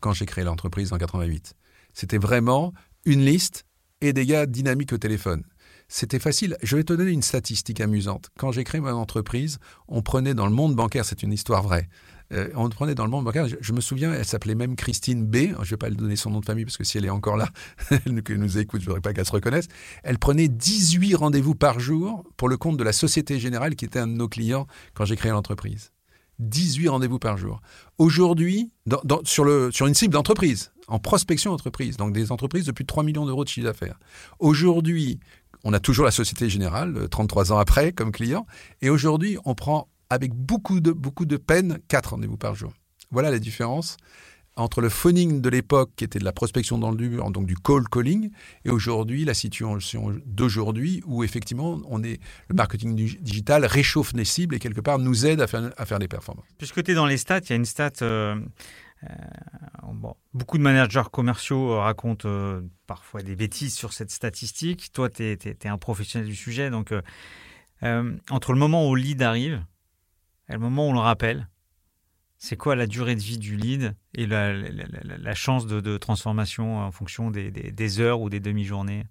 quand 0.00 0.12
j'ai 0.12 0.26
créé 0.26 0.44
l'entreprise 0.44 0.92
en 0.92 0.98
88. 0.98 1.54
C'était 1.94 2.18
vraiment 2.18 2.72
une 3.06 3.24
liste 3.24 3.64
et 4.00 4.12
des 4.12 4.26
gars 4.26 4.46
dynamiques 4.46 4.92
au 4.92 4.98
téléphone. 4.98 5.44
C'était 5.88 6.18
facile. 6.18 6.56
Je 6.62 6.76
vais 6.76 6.84
te 6.84 6.92
donner 6.92 7.10
une 7.10 7.22
statistique 7.22 7.80
amusante. 7.80 8.30
Quand 8.38 8.52
j'ai 8.52 8.64
créé 8.64 8.80
mon 8.80 8.92
entreprise, 8.92 9.58
on 9.88 10.02
prenait 10.02 10.34
dans 10.34 10.46
le 10.46 10.52
monde 10.52 10.74
bancaire, 10.74 11.04
c'est 11.04 11.22
une 11.22 11.32
histoire 11.32 11.62
vraie, 11.62 11.88
euh, 12.32 12.48
on 12.54 12.68
prenait 12.68 12.94
dans 12.94 13.04
le 13.04 13.10
monde 13.10 13.24
bancaire, 13.24 13.46
je, 13.60 13.72
me 13.72 13.80
souviens, 13.80 14.12
elle 14.12 14.24
s'appelait 14.24 14.54
même 14.54 14.76
Christine 14.76 15.26
B. 15.26 15.36
Je 15.36 15.58
ne 15.58 15.64
vais 15.64 15.76
pas 15.76 15.88
lui 15.88 15.96
donner 15.96 16.16
son 16.16 16.30
nom 16.30 16.40
de 16.40 16.44
famille 16.44 16.64
parce 16.64 16.76
que 16.76 16.84
si 16.84 16.98
elle 16.98 17.04
est 17.04 17.10
encore 17.10 17.36
là, 17.36 17.48
elle 17.90 18.38
nous 18.38 18.58
écoute, 18.58 18.80
je 18.80 18.86
ne 18.86 18.90
voudrais 18.90 19.00
pas 19.00 19.12
qu'elle 19.12 19.26
se 19.26 19.32
reconnaisse. 19.32 19.68
Elle 20.02 20.18
prenait 20.18 20.48
18 20.48 21.14
rendez-vous 21.14 21.54
par 21.54 21.80
jour 21.80 22.24
pour 22.36 22.48
le 22.48 22.56
compte 22.56 22.76
de 22.76 22.84
la 22.84 22.92
Société 22.92 23.38
Générale 23.38 23.76
qui 23.76 23.84
était 23.84 23.98
un 23.98 24.06
de 24.06 24.12
nos 24.12 24.28
clients 24.28 24.66
quand 24.94 25.04
j'ai 25.04 25.16
créé 25.16 25.32
l'entreprise. 25.32 25.92
18 26.38 26.88
rendez-vous 26.88 27.18
par 27.18 27.36
jour. 27.36 27.60
Aujourd'hui, 27.98 28.72
sur, 29.24 29.46
une 29.86 29.94
cible 29.94 30.14
d'entreprise, 30.14 30.72
en 30.88 30.98
prospection 30.98 31.50
d'entreprise, 31.50 31.96
donc 31.96 32.12
des 32.12 32.32
entreprises 32.32 32.64
de 32.66 32.72
plus 32.72 32.84
de 32.84 32.88
3 32.88 33.04
millions 33.04 33.26
d'euros 33.26 33.44
de 33.44 33.48
chiffre 33.48 33.66
d'affaires. 33.66 33.98
Aujourd'hui, 34.38 35.20
on 35.64 35.72
a 35.72 35.78
toujours 35.78 36.04
la 36.04 36.10
Société 36.10 36.48
Générale, 36.48 37.08
33 37.08 37.52
ans 37.52 37.58
après, 37.58 37.92
comme 37.92 38.10
client. 38.10 38.46
Et 38.80 38.90
aujourd'hui, 38.90 39.38
on 39.44 39.54
prend 39.54 39.88
avec 40.12 40.32
beaucoup 40.34 40.80
de, 40.80 40.92
beaucoup 40.92 41.26
de 41.26 41.36
peine, 41.36 41.78
4 41.88 42.10
rendez-vous 42.10 42.36
par 42.36 42.54
jour. 42.54 42.72
Voilà 43.10 43.30
la 43.30 43.38
différence 43.38 43.96
entre 44.56 44.80
le 44.80 44.88
phoning 44.88 45.40
de 45.40 45.48
l'époque, 45.48 45.92
qui 45.96 46.04
était 46.04 46.18
de 46.18 46.24
la 46.24 46.32
prospection 46.32 46.78
dans 46.78 46.90
le 46.90 46.96
dur, 46.96 47.30
donc 47.30 47.46
du 47.46 47.56
call 47.56 47.88
calling, 47.88 48.30
et 48.64 48.70
aujourd'hui, 48.70 49.24
la 49.24 49.34
situation 49.34 50.14
d'aujourd'hui, 50.26 51.02
où 51.06 51.24
effectivement, 51.24 51.80
on 51.88 52.02
est, 52.02 52.20
le 52.48 52.54
marketing 52.54 52.94
digital 52.94 53.64
réchauffe 53.64 54.12
les 54.12 54.24
cibles 54.24 54.54
et 54.54 54.58
quelque 54.58 54.80
part 54.80 54.98
nous 54.98 55.24
aide 55.26 55.40
à 55.40 55.46
faire, 55.46 55.72
à 55.76 55.86
faire 55.86 55.98
des 55.98 56.08
performances. 56.08 56.44
Puisque 56.58 56.82
tu 56.82 56.90
es 56.90 56.94
dans 56.94 57.06
les 57.06 57.16
stats, 57.16 57.40
il 57.40 57.50
y 57.50 57.52
a 57.54 57.56
une 57.56 57.64
stat. 57.64 57.92
Euh, 58.02 58.38
euh, 59.04 59.08
beaucoup 60.34 60.58
de 60.58 60.62
managers 60.62 61.02
commerciaux 61.10 61.78
racontent 61.80 62.28
euh, 62.28 62.60
parfois 62.86 63.22
des 63.22 63.34
bêtises 63.34 63.74
sur 63.74 63.92
cette 63.92 64.10
statistique. 64.10 64.92
Toi, 64.92 65.08
tu 65.08 65.24
es, 65.24 65.66
un 65.66 65.78
professionnel 65.78 66.28
du 66.28 66.36
sujet, 66.36 66.70
donc 66.70 66.92
entre 68.30 68.52
le 68.52 68.58
moment 68.58 68.88
où 68.88 68.94
le 68.94 69.02
lead 69.02 69.22
arrive 69.22 69.64
et 70.48 70.52
le 70.52 70.58
moment 70.58 70.86
où 70.86 70.90
on 70.90 70.94
le 70.94 70.98
rappelle, 70.98 71.48
c'est 72.44 72.56
quoi 72.56 72.74
la 72.74 72.88
durée 72.88 73.14
de 73.14 73.20
vie 73.20 73.38
du 73.38 73.56
lead 73.56 73.94
et 74.14 74.26
la, 74.26 75.34
chance 75.34 75.64
de, 75.64 75.96
transformation 75.96 76.80
en 76.80 76.90
fonction 76.90 77.30
des, 77.30 78.00
heures 78.00 78.20
ou 78.20 78.30
des 78.30 78.40
demi-journées? 78.40 79.04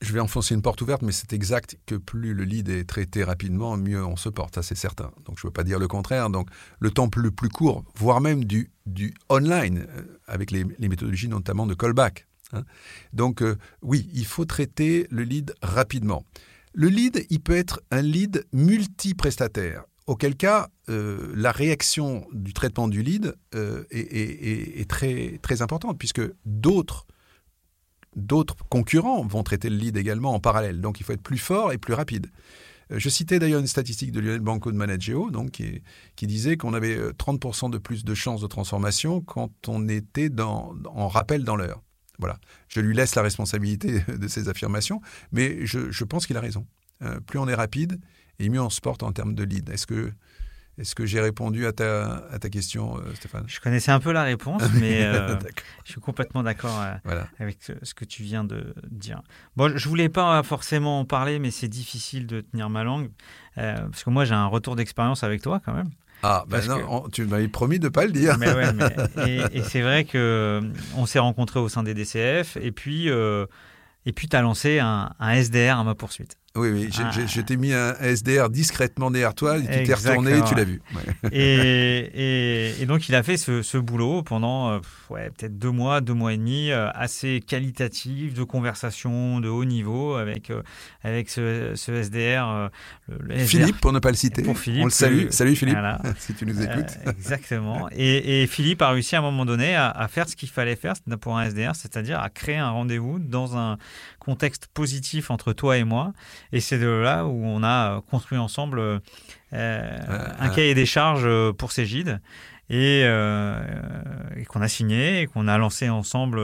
Je 0.00 0.12
vais 0.14 0.20
enfoncer 0.20 0.54
une 0.54 0.62
porte 0.62 0.80
ouverte, 0.80 1.02
mais 1.02 1.12
c'est 1.12 1.34
exact 1.34 1.78
que 1.84 1.96
plus 1.96 2.32
le 2.32 2.44
lead 2.44 2.70
est 2.70 2.84
traité 2.84 3.24
rapidement, 3.24 3.76
mieux 3.76 4.02
on 4.02 4.16
se 4.16 4.30
porte, 4.30 4.54
ça 4.54 4.62
c'est 4.62 4.74
certain. 4.74 5.12
Donc 5.26 5.38
je 5.38 5.46
ne 5.46 5.48
veux 5.48 5.52
pas 5.52 5.64
dire 5.64 5.78
le 5.78 5.86
contraire. 5.86 6.30
Donc 6.30 6.48
le 6.80 6.90
temps 6.90 7.10
le 7.14 7.30
plus 7.30 7.50
court, 7.50 7.84
voire 7.94 8.22
même 8.22 8.44
du, 8.44 8.72
du 8.86 9.12
online, 9.28 9.86
euh, 9.90 10.18
avec 10.26 10.50
les, 10.50 10.64
méthodologies 10.64 11.28
notamment 11.28 11.66
de 11.66 11.74
callback. 11.74 12.26
Hein. 12.54 12.64
Donc 13.12 13.42
euh, 13.42 13.58
oui, 13.82 14.08
il 14.14 14.24
faut 14.24 14.46
traiter 14.46 15.06
le 15.10 15.24
lead 15.24 15.54
rapidement. 15.60 16.24
Le 16.72 16.88
lead, 16.88 17.26
il 17.28 17.40
peut 17.40 17.54
être 17.54 17.82
un 17.90 18.00
lead 18.00 18.46
multi-prestataire 18.54 19.84
auquel 20.12 20.36
cas 20.36 20.68
euh, 20.90 21.32
la 21.34 21.52
réaction 21.52 22.26
du 22.34 22.52
traitement 22.52 22.86
du 22.86 23.02
lead 23.02 23.34
euh, 23.54 23.84
est, 23.90 24.86
très, 24.86 25.62
importante, 25.62 25.98
puisque 25.98 26.20
d'autres 26.44 27.06
concurrents 28.68 29.24
vont 29.24 29.42
traiter 29.42 29.70
le 29.70 29.76
lead 29.76 29.96
également 29.96 30.34
en 30.34 30.38
parallèle. 30.38 30.82
Donc 30.82 31.00
il 31.00 31.04
faut 31.04 31.14
être 31.14 31.22
plus 31.22 31.38
fort 31.38 31.72
et 31.72 31.78
plus 31.78 31.94
rapide. 31.94 32.26
Euh, 32.90 32.98
je 32.98 33.08
citais 33.08 33.38
d'ailleurs 33.38 33.60
une 33.60 33.66
statistique 33.66 34.12
de 34.12 34.20
Lionel 34.20 34.40
Banco 34.40 34.70
de 34.70 34.76
Manageo 34.76 35.30
donc, 35.30 35.62
qui, 36.16 36.26
disait 36.26 36.58
qu'on 36.58 36.74
avait 36.74 36.98
30% 37.12 37.70
de 37.70 37.78
plus 37.78 38.04
de 38.04 38.12
chances 38.14 38.42
de 38.42 38.46
transformation 38.46 39.22
quand 39.22 39.66
on 39.66 39.88
était 39.88 40.28
en 40.38 41.08
rappel 41.08 41.42
dans 41.42 41.56
l'heure. 41.56 41.80
Voilà. 42.18 42.38
Je 42.68 42.80
lui 42.80 42.94
laisse 42.94 43.14
la 43.14 43.22
responsabilité 43.22 44.02
de 44.08 44.28
ces 44.28 44.50
affirmations, 44.50 45.00
mais 45.32 45.64
je 45.64 46.04
pense 46.04 46.26
qu'il 46.26 46.36
a 46.36 46.40
raison. 46.40 46.66
plus 47.26 47.38
on 47.38 47.48
est 47.48 47.54
rapide, 47.54 47.98
et 48.38 48.48
mieux 48.48 48.60
on 48.60 48.70
se 48.70 48.80
porte 48.80 49.02
en 49.02 49.12
termes 49.12 49.34
de 49.34 49.44
lead. 49.44 49.68
Est-ce 49.70 49.86
que, 49.86 50.12
est 50.78 50.94
que 50.94 51.06
j'ai 51.06 51.20
répondu 51.20 51.66
à 51.66 51.72
ta, 51.72 52.24
à 52.30 52.38
ta 52.38 52.48
question, 52.48 52.96
euh, 52.98 53.14
Stéphane? 53.14 53.44
Je 53.46 53.60
connaissais 53.60 53.92
un 53.92 54.00
peu 54.00 54.12
la 54.12 54.22
réponse, 54.22 54.62
mais 54.80 55.02
euh, 55.04 55.38
je 55.84 55.92
suis 55.92 56.00
complètement 56.00 56.42
d'accord 56.42 56.80
euh, 56.80 57.22
avec 57.38 57.58
ce 57.82 57.94
que 57.94 58.04
tu 58.04 58.22
viens 58.22 58.44
de 58.44 58.74
dire. 58.90 59.22
Bon, 59.56 59.76
je 59.76 59.88
voulais 59.88 60.08
pas 60.08 60.42
forcément 60.42 61.00
en 61.00 61.04
parler, 61.04 61.38
mais 61.38 61.50
c'est 61.50 61.68
difficile 61.68 62.26
de 62.26 62.40
tenir 62.40 62.70
ma 62.70 62.84
langue, 62.84 63.10
parce 63.54 64.02
que 64.02 64.10
moi 64.10 64.24
j'ai 64.24 64.34
un 64.34 64.46
retour 64.46 64.76
d'expérience 64.76 65.22
avec 65.22 65.42
toi 65.42 65.60
quand 65.64 65.74
même. 65.74 65.90
Ah, 66.24 66.44
ben 66.46 66.64
non, 66.68 67.08
tu 67.12 67.26
m'avais 67.26 67.48
promis 67.48 67.80
de 67.80 67.86
ne 67.86 67.88
pas 67.88 68.04
le 68.04 68.12
dire. 68.12 68.38
Mais 68.38 68.52
ouais, 68.52 68.68
et, 69.26 69.58
et 69.58 69.62
c'est 69.64 69.80
vrai 69.80 70.04
qu'on 70.04 71.06
s'est 71.06 71.18
rencontrés 71.18 71.58
au 71.58 71.68
sein 71.68 71.82
des 71.82 71.94
DCF, 71.94 72.56
et 72.56 72.70
puis, 72.70 73.08
et 73.08 74.12
puis 74.12 74.28
tu 74.28 74.36
as 74.36 74.40
lancé 74.42 74.78
un, 74.78 75.12
un 75.18 75.32
SDR 75.32 75.78
à 75.78 75.84
ma 75.84 75.94
poursuite. 75.94 76.36
Oui, 76.54 76.68
oui, 76.68 76.90
je, 76.92 77.40
t'ai 77.40 77.56
mis 77.56 77.72
un 77.72 77.94
SDR 77.94 78.50
discrètement 78.50 79.10
derrière 79.10 79.34
toi, 79.34 79.58
tu 79.58 79.66
t'es 79.66 79.94
retourné 79.94 80.36
et 80.36 80.42
tu 80.42 80.54
l'as 80.54 80.64
vu. 80.64 80.82
Et, 81.32 82.82
et, 82.82 82.86
donc 82.86 83.08
il 83.08 83.14
a 83.14 83.22
fait 83.22 83.36
ce, 83.36 83.62
ce 83.62 83.78
boulot 83.78 84.22
pendant 84.22 84.72
euh, 84.72 84.78
ouais, 85.08 85.30
peut-être 85.30 85.58
deux 85.58 85.70
mois, 85.70 86.00
deux 86.00 86.12
mois 86.12 86.34
et 86.34 86.36
demi, 86.36 86.70
euh, 86.70 86.90
assez 86.94 87.40
qualitatif, 87.40 88.34
de 88.34 88.44
conversation 88.44 89.40
de 89.40 89.48
haut 89.48 89.64
niveau 89.64 90.14
avec, 90.14 90.50
euh, 90.50 90.62
avec 91.02 91.30
ce, 91.30 91.72
ce 91.74 91.92
SDR, 91.92 92.70
Philippe, 93.46 93.80
pour 93.80 93.92
ne 93.92 93.98
pas 93.98 94.10
le 94.10 94.16
citer. 94.16 94.42
Pour 94.42 94.58
Philippe, 94.58 94.82
On 94.82 94.86
le 94.86 94.90
salue. 94.90 95.28
Salut 95.30 95.56
Philippe, 95.56 95.78
si 96.18 96.34
tu 96.34 96.44
nous 96.44 96.60
écoutes. 96.60 96.98
exactement. 97.06 97.88
Et, 97.92 98.46
Philippe 98.46 98.82
a 98.82 98.90
réussi 98.90 99.16
à 99.16 99.20
un 99.20 99.22
moment 99.22 99.46
donné 99.46 99.74
à, 99.74 99.88
à 99.88 100.08
faire 100.08 100.28
ce 100.28 100.36
qu'il 100.36 100.50
fallait 100.50 100.76
faire 100.76 100.94
pour 101.20 101.38
un 101.38 101.46
SDR, 101.46 101.74
c'est-à-dire 101.74 102.20
à 102.20 102.28
créer 102.28 102.56
un 102.56 102.70
rendez-vous 102.70 103.18
dans 103.18 103.56
un 103.56 103.78
contexte 104.18 104.66
positif 104.66 105.30
entre 105.30 105.52
toi 105.52 105.78
et 105.78 105.84
moi. 105.84 106.12
Et 106.52 106.60
c'est 106.60 106.78
de 106.78 106.86
là 106.86 107.26
où 107.26 107.44
on 107.44 107.62
a 107.62 108.02
construit 108.10 108.38
ensemble 108.38 109.00
euh, 109.52 109.98
un 110.38 110.48
cahier 110.48 110.74
des 110.74 110.86
charges 110.86 111.26
euh, 111.26 111.52
pour 111.52 111.72
ces 111.72 111.84
guides. 111.84 112.20
Euh, 112.70 113.60
et, 114.34 114.46
qu'on 114.46 114.62
a 114.62 114.68
signé 114.68 115.20
et 115.20 115.26
qu'on 115.26 115.46
a 115.46 115.58
lancé 115.58 115.90
ensemble 115.90 116.40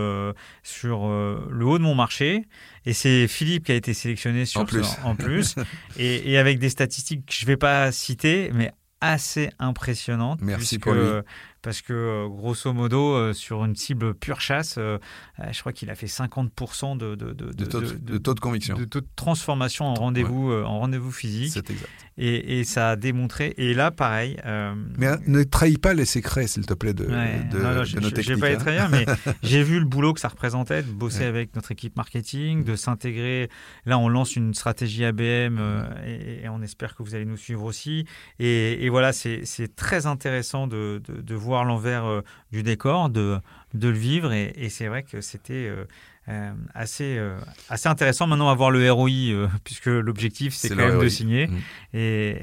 sur 0.63 1.09
le 1.09 1.65
haut 1.65 1.79
de 1.79 1.83
mon 1.83 1.95
marché. 1.95 2.45
Et 2.85 2.93
c'est 2.93 3.27
Philippe 3.29 3.65
qui 3.65 3.73
a 3.73 3.77
été 3.77 3.95
sélectionné 3.95 4.45
sur 4.45 4.61
en 4.61 4.67
plus, 4.67 4.87
en 5.05 5.17
plus 5.17 5.55
et, 5.99 6.37
avec 6.37 6.59
des 6.59 6.69
statistiques 6.69 7.25
que 7.25 7.33
je 7.33 7.45
ne 7.45 7.47
vais 7.47 7.57
pas 7.57 7.93
citer, 7.93 8.51
mais 8.53 8.73
assez 9.01 9.49
impressionnantes. 9.59 10.41
Merci 10.43 10.79
pour 10.79 10.93
lui 10.93 11.01
parce 11.69 11.83
que 11.83 11.93
euh, 11.93 12.29
grosso 12.29 12.73
modo, 12.73 13.13
euh, 13.13 13.35
sur 13.35 13.63
une 13.63 13.77
cible 13.77 14.15
pure 14.15 14.41
chasse, 14.41 14.77
euh, 14.79 14.97
je 15.53 15.61
crois 15.61 15.75
qu'il 15.75 15.91
a 15.91 15.95
fait 15.95 16.07
50% 16.07 16.97
de, 16.97 17.15
de, 17.15 17.35
de, 17.35 17.53
de, 17.53 17.65
taux 18.17 18.33
de, 18.33 18.41
conviction. 18.41 18.75
De 18.75 18.87
taux 18.87 19.03
de 19.03 19.07
transformation 19.17 19.85
en 19.85 19.93
rendez-vous 19.93 20.51
en 20.51 20.79
rendez-vous 20.79 21.13
physique. 21.13 21.51
C'est 21.53 21.69
exact. 21.69 21.91
Et, 22.17 22.59
et, 22.59 22.65
ça 22.65 22.91
a 22.91 22.97
démontré. 22.97 23.55
Et 23.59 23.75
là, 23.75 23.91
pareil. 23.91 24.39
Mais 24.97 25.11
ne 25.27 25.43
trahis 25.45 25.77
pas 25.77 25.93
les 25.93 26.07
secrets, 26.07 26.47
s'il 26.47 26.65
te 26.65 26.73
plaît, 26.75 26.95
de, 26.95 27.05
de, 27.05 27.11
non, 27.11 27.75
nos 27.75 27.85
techniques. 27.85 28.23
Je 28.23 28.33
vais 28.33 28.41
pas 28.41 28.51
être 28.51 28.67
hein. 28.67 28.89
mais 28.91 29.05
j'ai 29.43 29.63
vu 29.63 29.79
le 29.79 29.85
boulot 29.85 30.15
que 30.15 30.21
ça 30.21 30.29
représentait 30.29 30.83
de 30.83 30.91
bosser 30.91 31.25
avec 31.25 31.55
notre 31.55 31.71
équipe 31.71 31.97
marketing, 31.97 32.65
de 32.65 32.77
s'intégrer. 32.77 33.51
Là, 33.85 33.99
on 33.99 34.09
lance 34.09 34.37
une 34.37 34.55
stratégie 34.55 35.05
ABM 35.05 35.61
et, 36.07 36.49
on 36.49 36.63
espère 36.63 36.97
que 36.97 37.03
vous 37.03 37.15
allez 37.15 37.27
nous 37.27 37.37
suivre 37.37 37.63
aussi. 37.65 38.07
Et, 38.39 38.85
et 38.85 38.89
voilà, 38.89 39.13
c'est 39.13 39.77
très 39.77 40.07
intéressant 40.07 40.67
de, 40.67 41.01
voir 41.35 41.58
voir 41.59 41.65
l'envers 41.65 42.05
euh, 42.05 42.23
du 42.53 42.63
décor, 42.63 43.11
de 43.11 43.39
de 43.75 43.89
le 43.89 43.99
vivre. 43.99 44.33
Et, 44.33 44.69
c'est 44.71 44.89
vrai 44.89 45.03
que 45.03 45.21
c'était 45.21 45.71
euh, 46.29 46.53
assez, 46.75 47.17
euh, 47.17 47.39
assez 47.71 47.89
intéressant. 47.89 48.27
Maintenant, 48.27 48.47
on 48.47 48.49
va 48.49 48.55
voir 48.55 48.71
le 48.71 48.91
ROI, 48.93 49.11
euh, 49.31 49.49
puisque 49.65 49.87
l'objectif, 49.87 50.55
c'est 50.55 50.69
quand 50.69 50.77
même 50.77 51.01
de 51.01 51.09
signer. 51.09 51.47
Mm. 51.47 51.57
Et, 51.95 52.37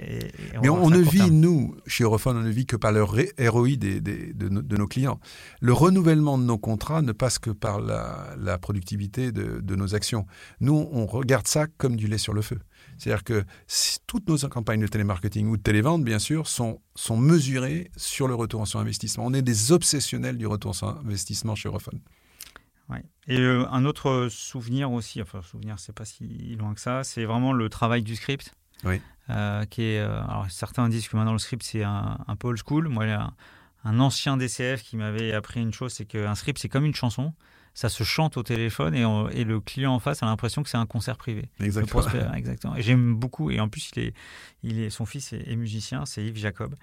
Mais 0.62 0.70
on, 0.70 0.90
ne 0.90 0.98
vit, 1.00 1.30
nous, 1.30 1.76
chez 1.86 2.04
Europhone, 2.04 2.38
on 2.38 2.42
ne 2.42 2.50
vit 2.50 2.66
que 2.66 2.76
par 2.76 2.92
le 2.92 3.04
ROI 3.04 3.76
des, 3.78 4.02
de, 4.02 4.50
nos 4.50 4.88
clients. 4.88 5.20
Le 5.62 5.72
renouvellement 5.72 6.40
de 6.40 6.44
nos 6.44 6.58
contrats 6.58 7.04
ne 7.04 7.12
passe 7.12 7.38
que 7.38 7.52
par 7.52 7.80
la, 7.80 8.58
productivité 8.58 9.32
de, 9.32 9.60
de, 9.62 9.76
nos 9.76 9.94
actions. 9.94 10.26
Nous, 10.62 10.88
on 10.92 11.06
regarde 11.06 11.48
ça 11.48 11.68
comme 11.78 11.96
du 11.96 12.08
lait 12.08 12.18
sur 12.18 12.34
le 12.34 12.42
feu. 12.42 12.60
C'est-à-dire 12.98 13.24
que 13.24 13.44
toutes 14.08 14.28
nos 14.30 14.38
campagnes 14.50 14.82
de 14.82 14.88
télémarketing 14.88 15.48
ou 15.48 15.58
de 15.58 15.62
télévente, 15.62 16.04
bien 16.04 16.20
sûr, 16.20 16.48
sont, 16.48 16.82
sont 16.96 17.18
mesurées 17.18 17.92
sur 17.98 18.28
le 18.28 18.36
retour 18.36 18.68
sur 18.68 18.80
investissement. 18.80 19.26
On 19.26 19.34
est 19.34 19.42
des 19.42 19.72
obsessionnels 19.72 20.38
du 20.38 20.48
retour 20.48 20.76
sur 20.76 20.88
investissement 20.88 21.56
chez 21.56 21.68
Europhone. 21.68 22.00
Et 23.28 23.40
euh, 23.40 23.66
un 23.72 23.86
autre 23.86 24.28
souvenir 24.30 24.92
aussi, 24.92 25.22
enfin 25.22 25.42
souvenir, 25.42 25.80
c'est 25.80 25.94
pas 25.94 26.06
si 26.06 26.56
loin 26.60 26.74
que 26.74 26.80
ça, 26.82 27.04
c'est 27.04 27.26
vraiment 27.26 27.54
le 27.54 27.70
travail 27.70 28.04
du 28.04 28.16
script. 28.16 28.54
Oui. 28.84 29.02
Euh, 29.32 29.66
qui 29.66 29.82
est, 29.82 30.00
euh, 30.00 30.22
alors 30.26 30.46
certains 30.50 30.88
disent 30.90 31.08
que 31.08 31.18
maintenant 31.18 31.32
le 31.32 31.40
script 31.40 31.64
c'est 31.64 31.82
un, 31.82 32.20
un, 32.28 32.36
peu 32.36 32.50
old 32.50 32.60
school. 32.64 32.88
Moi, 32.88 33.06
un, 33.06 33.34
un 33.84 34.00
ancien 34.00 34.38
DCF 34.38 34.84
qui 34.84 34.98
m'avait 34.98 35.34
appris 35.34 35.62
une 35.62 35.74
chose, 35.74 35.94
c'est 35.94 36.06
qu'un 36.06 36.36
script 36.36 36.60
c'est 36.60 36.70
comme 36.70 36.86
une 36.86 36.94
chanson 36.94 37.34
ça 37.76 37.90
se 37.90 38.06
chante 38.06 38.38
au 38.38 38.44
téléphone 38.44 38.96
et, 38.96 39.04
et 39.38 39.44
le 39.44 39.60
client 39.60 39.94
en 39.94 40.00
face 40.00 40.24
a 40.24 40.26
l'impression 40.26 40.64
que 40.64 40.70
c'est 40.70 40.78
un 40.78 40.86
concert 40.86 41.18
privé. 41.18 41.50
Exactement. 41.60 42.34
exactement. 42.34 42.76
Et 42.78 42.82
j'aime 42.82 43.14
beaucoup. 43.14 43.52
Et 43.52 43.60
en 43.60 43.68
plus, 43.68 43.92
il 43.96 44.04
est, 44.04 44.14
il 44.64 44.80
est, 44.80 44.90
son 44.90 45.06
fils 45.06 45.34
est, 45.34 45.56
musicien, 45.58 46.06
c'est 46.06 46.24
Yves 46.24 46.38
Jacob, 46.38 46.74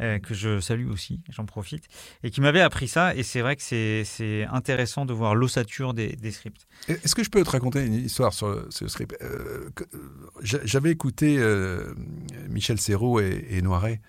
euh, 0.00 0.18
que 0.18 0.32
je 0.32 0.58
salue 0.58 0.88
aussi, 0.88 1.20
j'en 1.28 1.44
profite, 1.44 1.84
et 2.22 2.30
qui 2.30 2.40
m'avait 2.40 2.62
appris 2.62 2.88
ça. 2.88 3.14
Et 3.14 3.22
c'est 3.22 3.42
vrai 3.42 3.56
que 3.56 3.62
c'est 3.62 4.46
intéressant 4.50 5.04
de 5.04 5.12
voir 5.12 5.34
l'ossature 5.34 5.92
des, 5.92 6.16
des, 6.16 6.30
scripts. 6.30 6.66
Est-ce 6.88 7.14
que 7.14 7.22
je 7.22 7.28
peux 7.28 7.44
te 7.44 7.50
raconter 7.50 7.84
une 7.84 7.94
histoire 7.94 8.32
sur 8.32 8.64
ce 8.70 8.88
script? 8.88 9.14
Euh, 9.20 9.68
J'avais 10.40 10.90
écouté 10.90 11.36
euh, 11.38 11.92
Michel 12.48 12.80
Serrault 12.80 13.20
et, 13.20 13.46
et 13.50 13.62
Noiret 13.62 14.00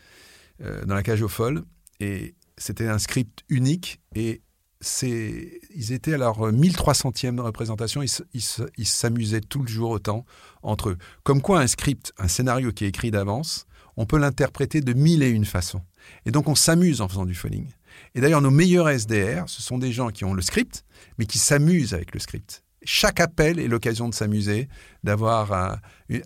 dans 0.85 0.95
la 0.95 1.03
cage 1.03 1.21
aux 1.21 1.29
folles, 1.29 1.63
et 2.01 2.35
c'était 2.57 2.87
un 2.87 2.99
script 2.99 3.45
unique 3.47 4.01
et 4.13 4.41
ils 4.81 5.91
étaient 5.91 6.13
à 6.13 6.17
leur 6.17 6.51
1300e 6.51 7.35
de 7.35 7.41
représentation, 7.41 8.01
ils, 8.01 8.85
s'amusaient 8.85 9.41
tout 9.41 9.61
le 9.61 9.67
jour 9.67 9.91
autant 9.91 10.25
entre 10.63 10.89
eux. 10.89 10.97
Comme 11.23 11.41
quoi 11.41 11.59
un 11.59 11.67
script, 11.67 12.13
un 12.17 12.27
scénario 12.27 12.71
qui 12.71 12.85
est 12.85 12.89
écrit 12.89 13.11
d'avance, 13.11 13.65
on 13.97 14.05
peut 14.05 14.17
l'interpréter 14.17 14.79
de 14.79 14.93
mille 14.93 15.23
et 15.23 15.29
une 15.29 15.45
façons. 15.45 15.81
Et 16.25 16.31
donc 16.31 16.47
on 16.47 16.55
s'amuse 16.55 17.01
en 17.01 17.09
faisant 17.09 17.25
du 17.25 17.35
phoning. 17.35 17.67
Et 18.15 18.21
d'ailleurs 18.21 18.41
nos 18.41 18.51
meilleurs 18.51 18.89
SDR, 18.89 19.43
ce 19.47 19.61
sont 19.61 19.77
des 19.77 19.91
gens 19.91 20.09
qui 20.09 20.23
ont 20.23 20.33
le 20.33 20.41
script, 20.41 20.85
mais 21.17 21.25
qui 21.25 21.39
s'amusent 21.39 21.93
avec 21.93 22.13
le 22.13 22.19
script. 22.19 22.63
Chaque 22.83 23.19
appel 23.19 23.59
est 23.59 23.67
l'occasion 23.67 24.07
de 24.07 24.13
s'amuser, 24.13 24.69
d'avoir 25.03 25.51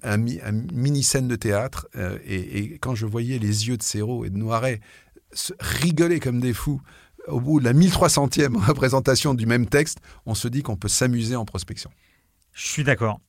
un, 0.04 0.18
mini-scène 0.72 1.28
de 1.28 1.36
théâtre. 1.36 1.88
Euh, 1.96 2.20
et, 2.28 2.78
quand 2.78 2.94
je 2.94 3.08
voyais 3.08 3.40
les 3.40 3.68
yeux 3.68 3.78
de 3.78 3.82
Serrault 3.82 4.24
et 4.24 4.30
de 4.30 4.38
Noiret 4.38 4.80
rigoler 5.60 6.20
comme 6.20 6.40
des 6.40 6.54
fous 6.54 6.80
au 7.28 7.40
bout 7.40 7.60
de 7.60 7.66
la 7.66 7.74
1300e 7.74 8.56
représentation 8.68 9.34
du 9.34 9.46
même 9.46 9.68
texte, 9.68 10.00
on 10.26 10.36
se 10.36 10.48
dit 10.48 10.64
qu'on 10.64 10.76
peut 10.76 10.88
s'amuser 10.88 11.36
en 11.36 11.46
prospection. 11.46 11.90
Je 12.54 12.68
suis 12.68 12.84
d'accord. 12.84 13.20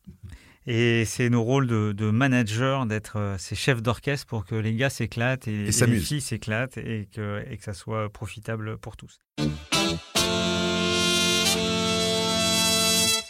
Et 0.66 1.05
c'est 1.05 1.28
nos 1.28 1.42
rôles 1.42 1.66
de, 1.66 1.92
de 1.92 2.11
manager 2.11 2.86
d'être 2.86 3.18
euh, 3.18 3.36
ces 3.38 3.55
chefs 3.55 3.82
d'orchestre 3.82 4.26
pour 4.26 4.47
que 4.47 4.55
les 4.55 4.74
gars 4.74 4.88
s'éclatent 4.88 5.47
et, 5.47 5.66
les 5.66 5.99
filles 5.99 6.22
s'éclatent 6.22 6.78
et 6.78 7.07
que, 7.14 7.45
et 7.51 7.59
que 7.59 7.64
ça 7.64 7.74
soit 7.74 8.09
profitable 8.09 8.78
pour 8.78 8.97
tous. 8.97 9.18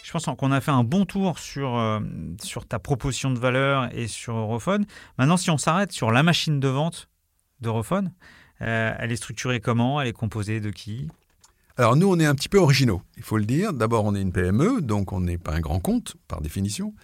Je 0.05 0.13
pense 0.13 0.37
qu'on 0.39 0.53
a 0.53 0.61
fait 0.61 0.71
un 0.71 0.85
bon 0.85 1.07
tour 1.07 1.41
sur, 1.41 1.77
euh, 1.77 1.99
sur 2.41 2.69
ta 2.69 2.79
proposition 2.79 3.33
de 3.33 3.39
valeur 3.41 3.89
et 3.93 4.07
sur 4.07 4.37
Europhone. 4.37 4.87
Maintenant, 5.19 5.37
si 5.37 5.51
on 5.51 5.59
s'arrête 5.59 5.91
sur 5.91 6.13
la 6.13 6.23
machine 6.23 6.61
de 6.61 6.69
vente 6.69 7.09
d'Europhone, 7.61 8.13
elle 8.61 9.13
est 9.13 9.17
structurée 9.17 9.61
comment? 9.61 10.01
Elle 10.01 10.09
est 10.09 10.13
composée 10.13 10.61
de 10.61 10.71
qui? 10.71 11.09
Alors 11.77 11.97
nous, 11.97 12.09
on 12.09 12.21
est 12.21 12.25
un 12.25 12.37
petit 12.37 12.49
peu 12.49 12.59
originaux, 12.59 13.03
il 13.17 13.25
faut 13.25 13.37
le 13.37 13.45
dire. 13.45 13.73
D'abord, 13.73 14.05
on 14.05 14.15
est 14.15 14.23
une 14.23 14.31
PME, 14.31 14.81
donc 14.81 15.13
on 15.13 15.21
n'est 15.21 15.39
pas 15.39 15.55
un 15.55 15.61
grand 15.61 15.81
compte, 15.81 16.15
par 16.29 16.41
définition. 16.41 16.95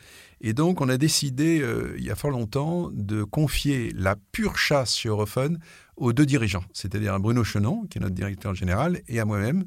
Et 0.43 0.53
donc, 0.53 0.81
on 0.81 0.89
a 0.89 0.97
décidé, 0.97 1.61
euh, 1.61 1.95
il 1.99 2.05
y 2.05 2.11
a 2.11 2.15
fort 2.15 2.31
longtemps, 2.31 2.89
de 2.93 3.25
confier 3.25 3.93
la 3.95 4.15
pure 4.31 4.57
chasse 4.57 4.97
chez 4.97 5.09
Europhone 5.09 5.59
aux 5.97 6.13
deux 6.13 6.25
dirigeants, 6.25 6.65
c'est-à-dire 6.73 7.13
à 7.15 7.19
Bruno 7.19 7.43
Chenon, 7.43 7.85
qui 7.91 7.99
est 7.99 8.01
notre 8.01 8.15
directeur 8.15 8.55
général, 8.55 9.03
et 9.09 9.19
à 9.19 9.25
moi-même. 9.25 9.65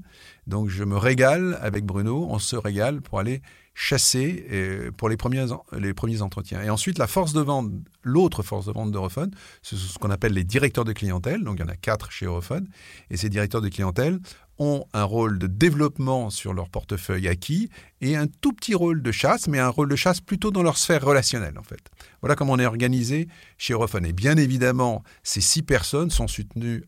Donc, 0.47 0.69
je 0.69 0.85
me 0.85 0.95
régale 0.95 1.59
avec 1.61 1.85
Bruno, 1.85 2.27
on 2.29 2.39
se 2.39 2.55
régale 2.55 3.01
pour 3.01 3.19
aller 3.19 3.41
chasser 3.73 4.45
euh, 4.51 4.91
pour 4.91 5.09
les 5.09 5.17
premiers, 5.17 5.45
les 5.77 5.93
premiers 5.93 6.21
entretiens. 6.21 6.61
Et 6.61 6.69
ensuite, 6.69 6.99
la 6.99 7.07
force 7.07 7.33
de 7.33 7.41
vente, 7.41 7.71
l'autre 8.03 8.43
force 8.43 8.65
de 8.65 8.71
vente 8.71 8.91
d'Europhone, 8.91 9.31
ce 9.61 9.75
sont 9.75 9.93
ce 9.93 9.99
qu'on 9.99 10.11
appelle 10.11 10.33
les 10.33 10.43
directeurs 10.43 10.85
de 10.85 10.93
clientèle. 10.93 11.43
Donc, 11.43 11.57
il 11.57 11.61
y 11.61 11.63
en 11.63 11.69
a 11.69 11.75
quatre 11.75 12.11
chez 12.11 12.25
Europhone. 12.25 12.67
Et 13.09 13.17
ces 13.17 13.29
directeurs 13.29 13.61
de 13.61 13.69
clientèle 13.69 14.19
ont 14.59 14.85
un 14.93 15.03
rôle 15.03 15.39
de 15.39 15.47
développement 15.47 16.29
sur 16.29 16.53
leur 16.53 16.69
portefeuille 16.69 17.27
acquis 17.27 17.69
et 18.01 18.15
un 18.15 18.27
tout 18.27 18.53
petit 18.53 18.75
rôle 18.75 19.01
de 19.01 19.11
chasse, 19.11 19.47
mais 19.47 19.57
un 19.57 19.69
rôle 19.69 19.89
de 19.89 19.95
chasse 19.95 20.21
plutôt 20.21 20.51
dans 20.51 20.61
leur 20.61 20.77
sphère 20.77 21.03
relationnelle, 21.03 21.57
en 21.57 21.63
fait. 21.63 21.89
Voilà 22.21 22.35
comment 22.35 22.53
on 22.53 22.59
est 22.59 22.65
organisé 22.65 23.27
chez 23.57 23.73
Europhone. 23.73 24.05
Et 24.05 24.13
bien 24.13 24.37
évidemment, 24.37 25.03
ces 25.23 25.41
six 25.41 25.63
personnes 25.63 26.11
sont 26.11 26.27
soutenues, 26.27 26.83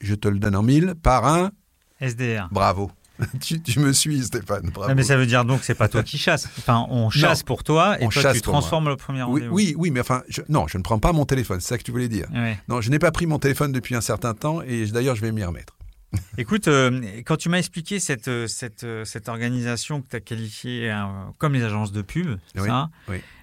je 0.00 0.14
te 0.14 0.28
le 0.28 0.38
donne 0.38 0.56
en 0.56 0.62
mille, 0.62 0.94
par 1.02 1.26
un... 1.26 1.52
SDR. 2.00 2.48
Bravo. 2.50 2.90
tu, 3.40 3.78
me 3.78 3.92
suis, 3.92 4.24
Stéphane. 4.24 4.70
mais 4.94 5.02
ça 5.02 5.16
veut 5.16 5.26
dire 5.26 5.44
donc 5.44 5.60
que 5.60 5.66
c'est 5.66 5.74
pas 5.74 5.88
toi 5.88 6.02
qui 6.02 6.18
chasse. 6.18 6.48
Enfin, 6.58 6.86
on 6.90 7.10
chasse 7.10 7.42
pour 7.42 7.64
toi 7.64 8.00
et 8.00 8.08
toi 8.08 8.32
tu 8.32 8.40
transformes 8.40 8.88
le 8.88 8.96
premier 8.96 9.22
rendez-vous. 9.22 9.54
Oui, 9.54 9.74
oui, 9.76 9.90
mais 9.90 10.00
enfin, 10.00 10.22
non, 10.48 10.66
je 10.66 10.78
ne 10.78 10.82
prends 10.82 10.98
pas 10.98 11.12
mon 11.12 11.24
téléphone. 11.24 11.60
C'est 11.60 11.68
ça 11.68 11.78
que 11.78 11.82
tu 11.82 11.92
voulais 11.92 12.08
dire. 12.08 12.28
Non, 12.68 12.80
je 12.80 12.90
n'ai 12.90 12.98
pas 12.98 13.12
pris 13.12 13.26
mon 13.26 13.38
téléphone 13.38 13.72
depuis 13.72 13.94
un 13.94 14.00
certain 14.00 14.34
temps 14.34 14.62
et 14.62 14.86
d'ailleurs, 14.86 15.16
je 15.16 15.20
vais 15.22 15.32
m'y 15.32 15.44
remettre. 15.44 15.76
Écoute, 16.38 16.68
euh, 16.68 17.22
quand 17.24 17.36
tu 17.36 17.48
m'as 17.48 17.58
expliqué 17.58 17.98
cette, 17.98 18.28
euh, 18.28 18.46
cette, 18.46 18.84
euh, 18.84 19.04
cette 19.04 19.28
organisation 19.28 20.02
que 20.02 20.08
tu 20.08 20.16
as 20.16 20.20
qualifiée 20.20 20.94
comme 21.38 21.54
les 21.54 21.62
agences 21.62 21.92
de 21.92 22.02
pub, 22.02 22.38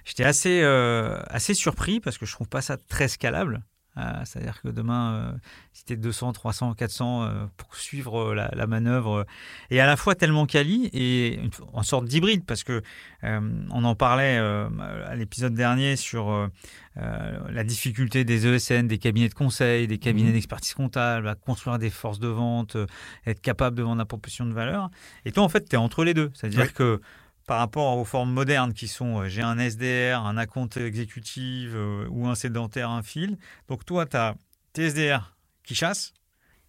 j'étais 0.04 0.24
assez, 0.24 0.62
assez 0.62 1.54
surpris 1.54 2.00
parce 2.00 2.18
que 2.18 2.26
je 2.26 2.32
trouve 2.32 2.48
pas 2.48 2.62
ça 2.62 2.76
très 2.76 3.08
scalable. 3.08 3.62
Euh, 3.96 4.02
c'est-à-dire 4.24 4.60
que 4.62 4.68
demain, 4.68 5.14
euh, 5.14 5.32
si 5.72 5.84
tu 5.84 5.94
es 5.94 5.96
200, 5.96 6.32
300, 6.32 6.74
400 6.74 7.48
pour 7.56 7.74
suivre 7.74 8.30
euh, 8.30 8.34
la, 8.34 8.66
manœuvre, 8.66 9.26
et 9.70 9.80
à 9.80 9.86
la 9.86 9.96
fois 9.96 10.14
tellement 10.14 10.46
quali 10.46 10.88
et 10.92 11.40
en 11.72 11.82
sorte 11.82 12.06
d'hybride, 12.06 12.44
parce 12.44 12.62
que 12.62 12.82
on 13.22 13.84
en 13.84 13.94
parlait 13.94 14.38
à 14.38 15.14
l'épisode 15.14 15.54
dernier 15.54 15.96
sur 15.96 16.50
la 16.96 17.64
difficulté 17.64 18.24
des 18.24 18.46
ESN, 18.46 18.86
des 18.86 18.98
cabinets 18.98 19.28
de 19.28 19.34
conseil, 19.34 19.86
des 19.86 19.98
cabinets 19.98 20.30
mmh. 20.30 20.34
d'expertise 20.34 20.74
comptable, 20.74 21.28
à 21.28 21.34
construire 21.34 21.78
des 21.78 21.90
forces 21.90 22.20
de 22.20 22.28
vente, 22.28 22.76
être 23.26 23.40
capable 23.40 23.76
de 23.76 23.82
vendre 23.82 23.98
la 23.98 24.06
proposition 24.06 24.46
de 24.46 24.52
valeur. 24.52 24.90
Et 25.24 25.32
toi, 25.32 25.42
en 25.42 25.48
fait, 25.48 25.68
tu 25.68 25.76
es 25.76 25.78
entre 25.78 26.04
les 26.04 26.14
deux. 26.14 26.30
C'est-à-dire 26.34 26.72
que 26.72 27.00
par 27.50 27.58
rapport 27.58 27.98
aux 27.98 28.04
formes 28.04 28.32
modernes 28.32 28.72
qui 28.72 28.86
sont 28.86 29.22
euh, 29.22 29.28
j'ai 29.28 29.42
un 29.42 29.58
SDR, 29.58 30.24
un 30.24 30.36
account 30.36 30.68
exécutif 30.76 31.70
euh, 31.74 32.06
ou 32.08 32.28
un 32.28 32.36
sédentaire, 32.36 32.90
un 32.90 33.02
fil. 33.02 33.38
Donc 33.66 33.84
toi, 33.84 34.06
tu 34.06 34.16
as 34.16 34.36
tes 34.72 34.88
SDR 34.88 35.36
qui 35.64 35.74
chassent, 35.74 36.14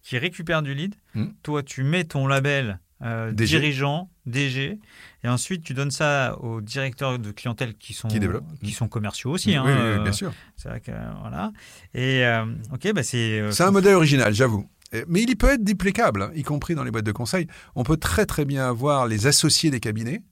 qui 0.02 0.18
récupèrent 0.18 0.60
du 0.62 0.74
lead. 0.74 0.96
Hmm. 1.14 1.26
Toi, 1.44 1.62
tu 1.62 1.84
mets 1.84 2.02
ton 2.02 2.26
label 2.26 2.80
euh, 3.00 3.30
dirigeant, 3.30 4.10
DG, 4.26 4.80
et 5.22 5.28
ensuite 5.28 5.62
tu 5.62 5.72
donnes 5.72 5.92
ça 5.92 6.36
aux 6.40 6.60
directeurs 6.60 7.16
de 7.20 7.30
clientèle 7.30 7.74
qui 7.74 7.92
sont, 7.92 8.08
qui, 8.08 8.18
qui 8.18 8.26
hmm. 8.26 8.68
sont 8.70 8.88
commerciaux 8.88 9.30
aussi. 9.30 9.54
Hein, 9.54 9.62
oui, 9.64 10.02
bien 10.02 10.12
sûr. 10.12 10.32
C'est 10.56 10.68
vrai 10.68 10.80
que, 10.80 10.90
voilà. 11.20 11.52
Et 11.94 12.24
ok, 12.72 12.92
bah 12.92 13.04
c'est. 13.04 13.52
c'est 13.52 13.62
un 13.62 13.70
modèle 13.70 13.94
original, 13.94 14.34
j'avoue. 14.34 14.68
Mais 15.06 15.22
il 15.22 15.36
peut 15.36 15.50
être 15.50 15.62
duplicable, 15.62 16.22
hein, 16.22 16.32
y 16.34 16.42
compris 16.42 16.74
dans 16.74 16.82
les 16.82 16.90
boîtes 16.90 17.06
de 17.06 17.12
conseil. 17.12 17.46
On 17.76 17.84
peut 17.84 17.96
très 17.96 18.26
très 18.26 18.44
bien 18.44 18.68
avoir 18.68 19.06
les 19.06 19.28
associés 19.28 19.70
des 19.70 19.78
cabinets 19.78 20.24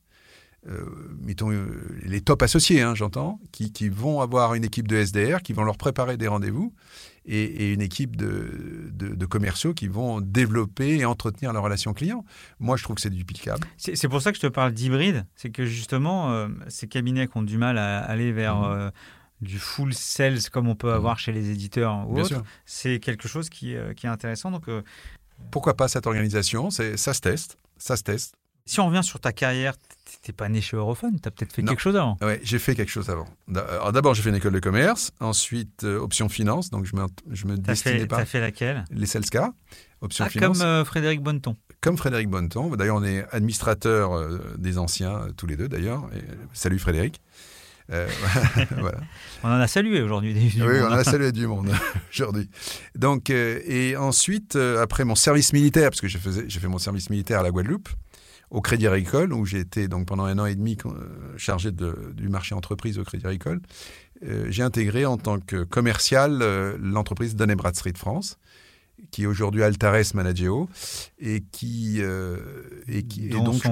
euh, 0.68 0.84
mettons, 1.22 1.50
euh, 1.50 1.98
les 2.02 2.20
top 2.20 2.42
associés, 2.42 2.82
hein, 2.82 2.94
j'entends, 2.94 3.40
qui, 3.50 3.88
vont 3.88 4.20
avoir 4.20 4.54
une 4.54 4.64
équipe 4.64 4.86
de 4.86 4.96
SDR, 4.96 5.40
qui 5.42 5.54
vont 5.54 5.64
leur 5.64 5.78
préparer 5.78 6.18
des 6.18 6.28
rendez-vous, 6.28 6.74
et, 7.24 7.72
une 7.72 7.80
équipe 7.80 8.16
de, 8.16 8.90
de, 8.92 9.26
commerciaux 9.26 9.72
qui 9.72 9.88
vont 9.88 10.20
développer 10.20 10.98
et 10.98 11.04
entretenir 11.04 11.52
la 11.52 11.60
relation 11.60 11.94
client. 11.94 12.24
Moi, 12.58 12.76
je 12.76 12.82
trouve 12.82 12.96
que 12.96 13.02
c'est 13.02 13.10
duplicable. 13.10 13.66
C'est 13.78 14.08
pour 14.08 14.20
ça 14.20 14.32
que 14.32 14.36
je 14.36 14.42
te 14.42 14.48
parle 14.48 14.72
d'hybride, 14.72 15.26
c'est 15.34 15.50
que 15.50 15.64
justement, 15.64 16.32
euh, 16.32 16.48
ces 16.68 16.88
cabinets 16.88 17.26
qui 17.26 17.36
ont 17.36 17.42
du 17.42 17.58
mal 17.58 17.78
à 17.78 18.00
aller 18.00 18.32
vers... 18.32 18.56
Mmh. 18.56 18.90
du 19.40 19.58
full 19.58 19.94
sales 19.94 20.50
comme 20.52 20.68
on 20.68 20.74
peut 20.74 20.90
mmh. 20.90 21.00
avoir 21.00 21.18
chez 21.18 21.32
les 21.32 21.48
éditeurs 21.50 22.06
ou 22.10 22.20
autres, 22.20 22.42
c'est 22.66 23.00
quelque 23.00 23.26
chose 23.28 23.48
qui, 23.48 23.74
qui, 23.96 24.06
est 24.06 24.10
intéressant. 24.10 24.50
Donc, 24.50 24.66
Pourquoi 25.50 25.74
pas 25.74 25.88
cette 25.88 26.06
organisation? 26.06 26.68
Ça 26.70 27.14
se 27.14 27.20
teste, 27.20 27.56
ça 27.78 27.96
se 27.96 28.02
teste. 28.02 28.34
Si 28.70 28.78
on 28.78 28.86
revient 28.86 29.02
sur 29.02 29.18
ta 29.18 29.32
carrière, 29.32 29.74
tu 29.76 30.12
n'étais 30.14 30.32
pas 30.32 30.48
né 30.48 30.60
chez 30.60 30.76
Europhone, 30.76 31.18
tu 31.20 31.26
as 31.26 31.32
peut-être 31.32 31.52
fait 31.52 31.64
quelque 31.64 31.82
chose 31.82 31.96
avant. 31.96 32.16
Oui, 32.22 32.34
j'ai 32.44 32.60
fait 32.60 32.76
quelque 32.76 32.92
chose 32.92 33.10
avant. 33.10 33.26
D'abord, 33.48 34.14
j'ai 34.14 34.22
fait 34.22 34.28
une 34.28 34.36
école 34.36 34.52
de 34.52 34.60
commerce, 34.60 35.10
ensuite 35.18 35.82
euh, 35.82 35.98
option 35.98 36.28
finance, 36.28 36.70
donc 36.70 36.84
je 36.84 36.94
me, 36.94 37.04
je 37.32 37.46
me 37.48 37.56
destinais 37.56 37.98
fait, 37.98 38.06
pas. 38.06 38.18
Tu 38.18 38.22
as 38.22 38.26
fait 38.26 38.40
laquelle? 38.40 38.84
Les 38.92 39.06
Selska, 39.06 39.52
option 40.02 40.24
ah, 40.24 40.30
finance. 40.30 40.58
Comme 40.58 40.66
euh, 40.68 40.84
Frédéric 40.84 41.20
Bonneton. 41.20 41.56
comme 41.80 41.96
Frédéric 41.96 42.28
Bonneton. 42.28 42.76
D'ailleurs, 42.76 42.94
on 42.94 43.02
est 43.02 43.24
administrateur 43.32 44.38
des 44.56 44.78
anciens, 44.78 45.26
tous 45.36 45.48
les 45.48 45.56
deux 45.56 45.66
d'ailleurs. 45.66 46.08
Salut 46.52 46.78
Frédéric. 46.78 47.20
voilà. 47.88 49.00
On 49.42 49.48
en 49.48 49.58
a 49.58 49.66
salué 49.66 50.00
aujourd'hui. 50.00 50.32
Oui, 50.54 50.80
on 50.80 50.86
en 50.86 50.92
a 50.92 51.02
salué 51.12 51.32
du 51.32 51.48
monde 51.48 51.72
aujourd'hui. 52.12 52.48
Donc, 52.94 53.30
et 53.30 53.96
ensuite, 53.96 54.54
après 54.54 55.02
mon 55.02 55.16
service 55.16 55.52
militaire, 55.52 55.90
parce 55.90 56.00
que 56.00 56.06
j'ai 56.06 56.20
fait 56.20 56.68
mon 56.68 56.78
service 56.78 57.10
militaire 57.10 57.40
à 57.40 57.42
la 57.42 57.50
Guadeloupe, 57.50 57.88
au 58.50 58.60
Crédit 58.60 58.86
Agricole, 58.86 59.32
où 59.32 59.46
j'ai 59.46 59.60
été 59.60 59.88
donc 59.88 60.06
pendant 60.06 60.24
un 60.24 60.38
an 60.38 60.46
et 60.46 60.54
demi 60.54 60.76
chargé 61.36 61.70
de, 61.70 62.12
du 62.14 62.28
marché 62.28 62.54
entreprise 62.54 62.98
au 62.98 63.04
Crédit 63.04 63.26
Agricole. 63.26 63.60
Euh, 64.26 64.46
j'ai 64.50 64.62
intégré 64.62 65.06
en 65.06 65.16
tant 65.16 65.38
que 65.38 65.64
commercial 65.64 66.40
euh, 66.42 66.76
l'entreprise 66.80 67.36
Dun 67.36 67.54
Bradstreet 67.54 67.96
France, 67.96 68.38
qui 69.10 69.22
est 69.22 69.26
aujourd'hui 69.26 69.62
Altares 69.62 70.14
Manageo 70.14 70.68
et 71.18 71.42
qui 71.52 71.98
euh, 72.00 72.36
et 72.90 73.02
qui 73.04 73.28
donc 73.28 73.62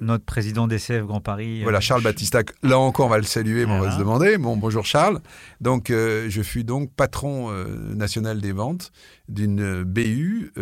notre 0.00 0.24
président 0.24 0.66
DCF 0.66 1.04
Grand 1.04 1.20
Paris. 1.20 1.62
Voilà 1.62 1.80
Charles 1.80 2.02
Battista. 2.02 2.42
Là 2.62 2.78
encore, 2.78 3.06
on 3.06 3.10
va 3.10 3.18
le 3.18 3.24
saluer, 3.24 3.66
mais 3.66 3.72
on 3.72 3.80
va 3.80 3.92
se 3.92 3.98
demander. 3.98 4.38
Bon, 4.38 4.56
bonjour 4.56 4.84
Charles. 4.84 5.20
Donc, 5.60 5.88
je 5.90 6.42
fus 6.42 6.64
donc 6.64 6.90
patron 6.92 7.50
national 7.94 8.40
des 8.40 8.52
ventes 8.52 8.92
d'une 9.28 9.82
BU 9.82 10.52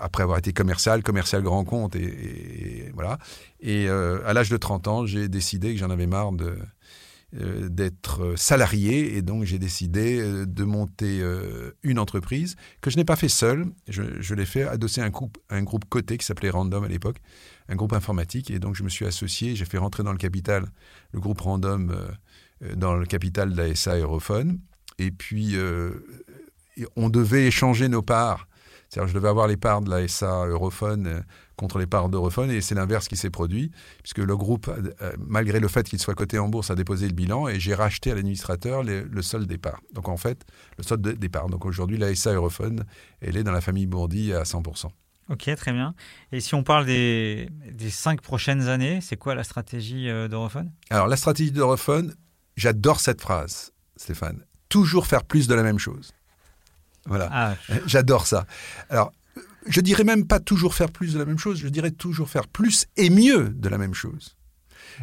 après 0.00 0.22
avoir 0.22 0.38
été 0.38 0.52
commercial, 0.52 1.02
commercial 1.02 1.42
grand 1.42 1.64
compte 1.64 1.96
et, 1.96 2.02
et 2.04 2.92
voilà. 2.94 3.18
Et 3.60 3.88
à 3.88 4.32
l'âge 4.32 4.48
de 4.48 4.56
30 4.56 4.88
ans, 4.88 5.06
j'ai 5.06 5.28
décidé 5.28 5.74
que 5.74 5.78
j'en 5.78 5.90
avais 5.90 6.06
marre 6.06 6.32
de 6.32 6.56
euh, 7.34 7.70
d'être 7.70 8.34
salarié 8.36 9.16
et 9.16 9.22
donc 9.22 9.44
j'ai 9.44 9.58
décidé 9.58 10.20
euh, 10.20 10.44
de 10.44 10.64
monter 10.64 11.20
euh, 11.22 11.70
une 11.82 11.98
entreprise 11.98 12.56
que 12.82 12.90
je 12.90 12.98
n'ai 12.98 13.06
pas 13.06 13.16
fait 13.16 13.30
seul. 13.30 13.64
Je, 13.88 14.34
l'ai 14.34 14.44
fait 14.44 14.64
adosser 14.64 15.00
à 15.00 15.04
un 15.04 15.08
groupe, 15.08 15.38
un 15.48 15.62
groupe 15.62 15.86
coté 15.88 16.18
qui 16.18 16.26
s'appelait 16.26 16.50
Random 16.50 16.84
à 16.84 16.88
l'époque, 16.88 17.22
un 17.70 17.74
groupe 17.74 17.94
informatique 17.94 18.50
et 18.50 18.58
donc 18.58 18.74
je 18.74 18.82
me 18.82 18.90
suis 18.90 19.06
associé, 19.06 19.56
j'ai 19.56 19.64
fait 19.64 19.78
rentrer 19.78 20.02
dans 20.02 20.12
le 20.12 20.18
capital 20.18 20.66
le 21.12 21.20
groupe 21.20 21.40
Random 21.40 21.96
dans 22.76 22.96
le 22.96 23.06
capital 23.06 23.54
d'ASA 23.54 23.96
Aerophone 23.96 24.58
et 24.98 25.10
puis 25.10 25.56
on 26.96 27.08
devait 27.08 27.46
échanger 27.46 27.88
nos 27.88 28.02
parts. 28.02 28.46
C'est-à-dire 28.90 29.08
je 29.08 29.14
devais 29.14 29.28
avoir 29.28 29.46
les 29.46 29.56
parts 29.56 29.80
de 29.80 29.88
l'ASA 29.88 30.48
Europhone 30.48 31.24
contre 31.56 31.78
les 31.78 31.86
parts 31.86 32.08
d'Europhone, 32.08 32.50
et 32.50 32.60
c'est 32.60 32.74
l'inverse 32.74 33.08
qui 33.08 33.16
s'est 33.16 33.30
produit, 33.30 33.70
puisque 34.02 34.18
le 34.18 34.36
groupe, 34.36 34.68
euh, 34.68 35.12
malgré 35.18 35.60
le 35.60 35.68
fait 35.68 35.88
qu'il 35.88 35.98
soit 35.98 36.14
coté 36.14 36.38
en 36.38 36.48
bourse, 36.48 36.70
a 36.70 36.74
déposé 36.74 37.06
le 37.06 37.14
bilan, 37.14 37.48
et 37.48 37.60
j'ai 37.60 37.74
racheté 37.74 38.10
à 38.10 38.14
l'administrateur 38.14 38.82
le 38.82 39.22
solde 39.22 39.46
des 39.46 39.58
parts. 39.58 39.80
Donc 39.92 40.08
en 40.08 40.16
fait, 40.16 40.44
le 40.78 40.84
solde 40.84 41.02
des 41.02 41.28
parts. 41.28 41.48
Donc 41.48 41.66
aujourd'hui, 41.66 41.98
la 41.98 42.14
SA 42.14 42.32
Europhone, 42.32 42.84
elle 43.20 43.36
est 43.36 43.44
dans 43.44 43.52
la 43.52 43.60
famille 43.60 43.86
Bourdi 43.86 44.32
à 44.32 44.42
100%. 44.42 44.90
Ok, 45.28 45.50
très 45.56 45.72
bien. 45.72 45.94
Et 46.32 46.40
si 46.40 46.54
on 46.54 46.62
parle 46.62 46.84
des, 46.84 47.48
cinq 47.90 48.20
prochaines 48.20 48.68
années, 48.68 49.00
c'est 49.00 49.16
quoi 49.16 49.34
la 49.34 49.44
stratégie 49.44 50.08
euh, 50.08 50.28
d'Europhone? 50.28 50.70
Alors 50.90 51.06
la 51.06 51.16
stratégie 51.16 51.52
d'Europhone, 51.52 52.14
j'adore 52.56 53.00
cette 53.00 53.20
phrase, 53.20 53.72
Stéphane. 53.96 54.44
Toujours 54.68 55.06
faire 55.06 55.24
plus 55.24 55.46
de 55.46 55.54
la 55.54 55.62
même 55.62 55.78
chose. 55.78 56.12
Voilà. 57.06 57.28
Ah, 57.32 57.54
j'adore 57.86 58.26
ça. 58.26 58.46
Alors, 58.88 59.12
je 59.66 59.80
dirais 59.80 60.04
même 60.04 60.26
pas 60.26 60.40
toujours 60.40 60.74
faire 60.74 60.90
plus 60.90 61.14
de 61.14 61.18
la 61.18 61.24
même 61.24 61.38
chose, 61.38 61.58
je 61.58 61.68
dirais 61.68 61.90
toujours 61.90 62.28
faire 62.28 62.48
plus 62.48 62.86
et 62.96 63.10
mieux 63.10 63.50
de 63.50 63.68
la 63.68 63.78
même 63.78 63.94
chose. 63.94 64.36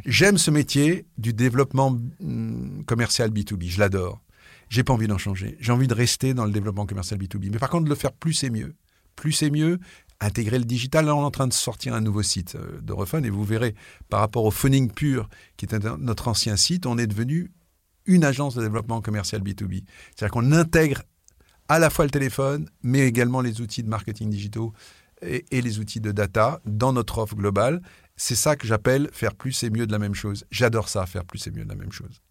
J'aime 0.06 0.38
ce 0.38 0.52
métier 0.52 1.06
du 1.18 1.34
développement 1.34 1.98
mm, 2.20 2.84
commercial 2.86 3.32
B2B, 3.32 3.70
je 3.70 3.80
l'adore. 3.80 4.22
J'ai 4.70 4.84
pas 4.84 4.94
envie 4.94 5.08
d'en 5.08 5.18
changer. 5.18 5.58
J'ai 5.60 5.72
envie 5.72 5.88
de 5.88 5.94
rester 5.94 6.34
dans 6.34 6.46
le 6.46 6.52
développement 6.52 6.86
commercial 6.86 7.20
B2B. 7.20 7.50
Mais 7.52 7.58
par 7.58 7.70
contre, 7.70 7.86
de 7.86 7.90
le 7.90 7.96
faire 7.96 8.14
plus 8.14 8.44
et 8.44 8.52
mieux. 8.52 8.76
Plus 9.16 9.42
et 9.42 9.50
mieux, 9.50 9.80
intégrer 10.20 10.60
le 10.60 10.66
digital. 10.66 11.06
Là, 11.06 11.16
on 11.16 11.22
est 11.22 11.26
en 11.26 11.32
train 11.32 11.48
de 11.48 11.54
sortir 11.54 11.96
un 11.96 12.02
nouveau 12.02 12.22
site 12.22 12.56
euh, 12.56 12.80
de 12.82 13.26
et 13.26 13.30
vous 13.30 13.44
verrez, 13.44 13.74
par 14.10 14.20
rapport 14.20 14.46
au 14.46 14.52
Phoning 14.52 14.92
Pure, 14.92 15.28
qui 15.58 15.66
était 15.66 15.80
notre 15.98 16.28
ancien 16.28 16.56
site, 16.56 16.86
on 16.86 16.98
est 16.98 17.08
devenu 17.08 17.52
une 18.06 18.24
agence 18.24 18.56
de 18.56 18.62
développement 18.62 19.02
commercial 19.02 19.42
B2B. 19.42 19.84
C'est-à-dire 20.16 20.32
qu'on 20.32 20.52
intègre 20.52 21.04
à 21.70 21.80
la 21.80 21.90
fois 21.90 22.04
le 22.04 22.12
téléphone, 22.12 22.68
mais 22.84 23.02
également 23.02 23.42
les 23.42 23.62
outils 23.62 23.84
de 23.84 23.90
marketing 23.90 24.30
digitaux 24.30 24.74
et, 25.22 25.46
les 25.52 25.80
outils 25.80 26.02
de 26.02 26.12
data 26.12 26.60
dans 26.66 26.94
notre 26.94 27.20
offre 27.20 27.36
globale. 27.36 27.82
C'est 28.18 28.36
ça 28.36 28.56
que 28.56 28.68
j'appelle 28.68 29.10
faire 29.14 29.36
plus 29.36 29.64
et 29.64 29.70
mieux 29.70 29.88
de 29.88 29.92
la 29.92 30.00
même 30.00 30.16
chose. 30.16 30.46
J'adore 30.52 30.90
ça, 30.90 31.06
faire 31.06 31.24
plus 31.24 31.46
et 31.48 31.52
mieux 31.52 31.64
de 31.64 31.70
la 31.70 31.76
même 31.76 31.92
chose. 31.92 32.22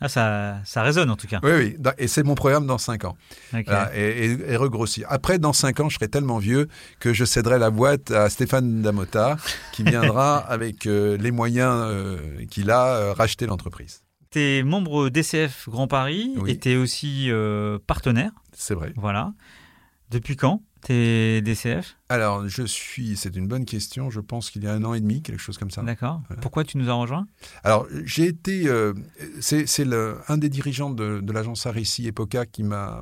Ah, 0.00 0.08
ça, 0.08 0.60
ça 0.64 0.82
résonne 0.82 1.10
en 1.10 1.16
tout 1.16 1.26
cas. 1.26 1.38
Oui, 1.42 1.50
oui. 1.52 1.76
Et 1.98 2.08
c'est 2.08 2.22
mon 2.22 2.34
programme 2.34 2.66
dans 2.66 2.78
5 2.78 3.04
ans. 3.04 3.16
et, 3.52 4.56
regrossir. 4.56 5.06
Après, 5.10 5.38
dans 5.38 5.52
5 5.52 5.80
ans, 5.80 5.88
je 5.88 5.96
serai 5.96 6.08
tellement 6.08 6.38
vieux 6.38 6.68
que 6.98 7.12
je 7.12 7.24
céderai 7.24 7.58
la 7.58 7.70
boîte 7.70 8.10
à 8.10 8.28
Stéphane 8.28 8.82
Damota, 8.82 9.36
qui 9.72 9.84
viendra 9.84 10.38
avec 10.48 10.86
euh, 10.86 11.16
les 11.18 11.30
moyens 11.30 11.84
euh, 11.86 12.46
qu'il 12.50 12.70
a 12.70 12.96
euh, 12.96 13.12
racheter 13.12 13.46
l'entreprise. 13.46 14.02
Tu 14.32 14.40
es 14.40 14.62
membre 14.62 15.08
DCF 15.10 15.68
Grand 15.68 15.86
Paris 15.86 16.34
et 16.46 16.58
tu 16.58 16.70
es 16.70 16.76
aussi 16.76 17.30
partenaire. 17.86 18.32
C'est 18.52 18.74
vrai. 18.74 18.92
Voilà. 18.96 19.32
Depuis 20.10 20.36
quand 20.36 20.62
T'es 20.82 21.40
DCF 21.42 21.96
Alors, 22.12 22.46
je 22.46 22.62
suis, 22.64 23.16
c'est 23.16 23.34
une 23.36 23.48
bonne 23.48 23.64
question, 23.64 24.10
je 24.10 24.20
pense 24.20 24.50
qu'il 24.50 24.62
y 24.64 24.66
a 24.66 24.72
un 24.74 24.84
an 24.84 24.92
et 24.92 25.00
demi, 25.00 25.22
quelque 25.22 25.40
chose 25.40 25.56
comme 25.56 25.70
ça. 25.70 25.80
D'accord. 25.80 26.20
Pourquoi 26.42 26.62
tu 26.62 26.76
nous 26.76 26.90
as 26.90 26.92
rejoints? 26.92 27.26
Alors, 27.64 27.86
j'ai 28.04 28.26
été, 28.26 28.68
euh, 28.68 28.92
c'est 29.40 29.64
un 30.28 30.36
des 30.36 30.50
dirigeants 30.50 30.90
de, 30.90 31.20
de 31.20 31.32
l'agence 31.32 31.64
Arissi 31.64 32.06
Epoca 32.06 32.44
qui 32.44 32.64
m'a 32.64 33.00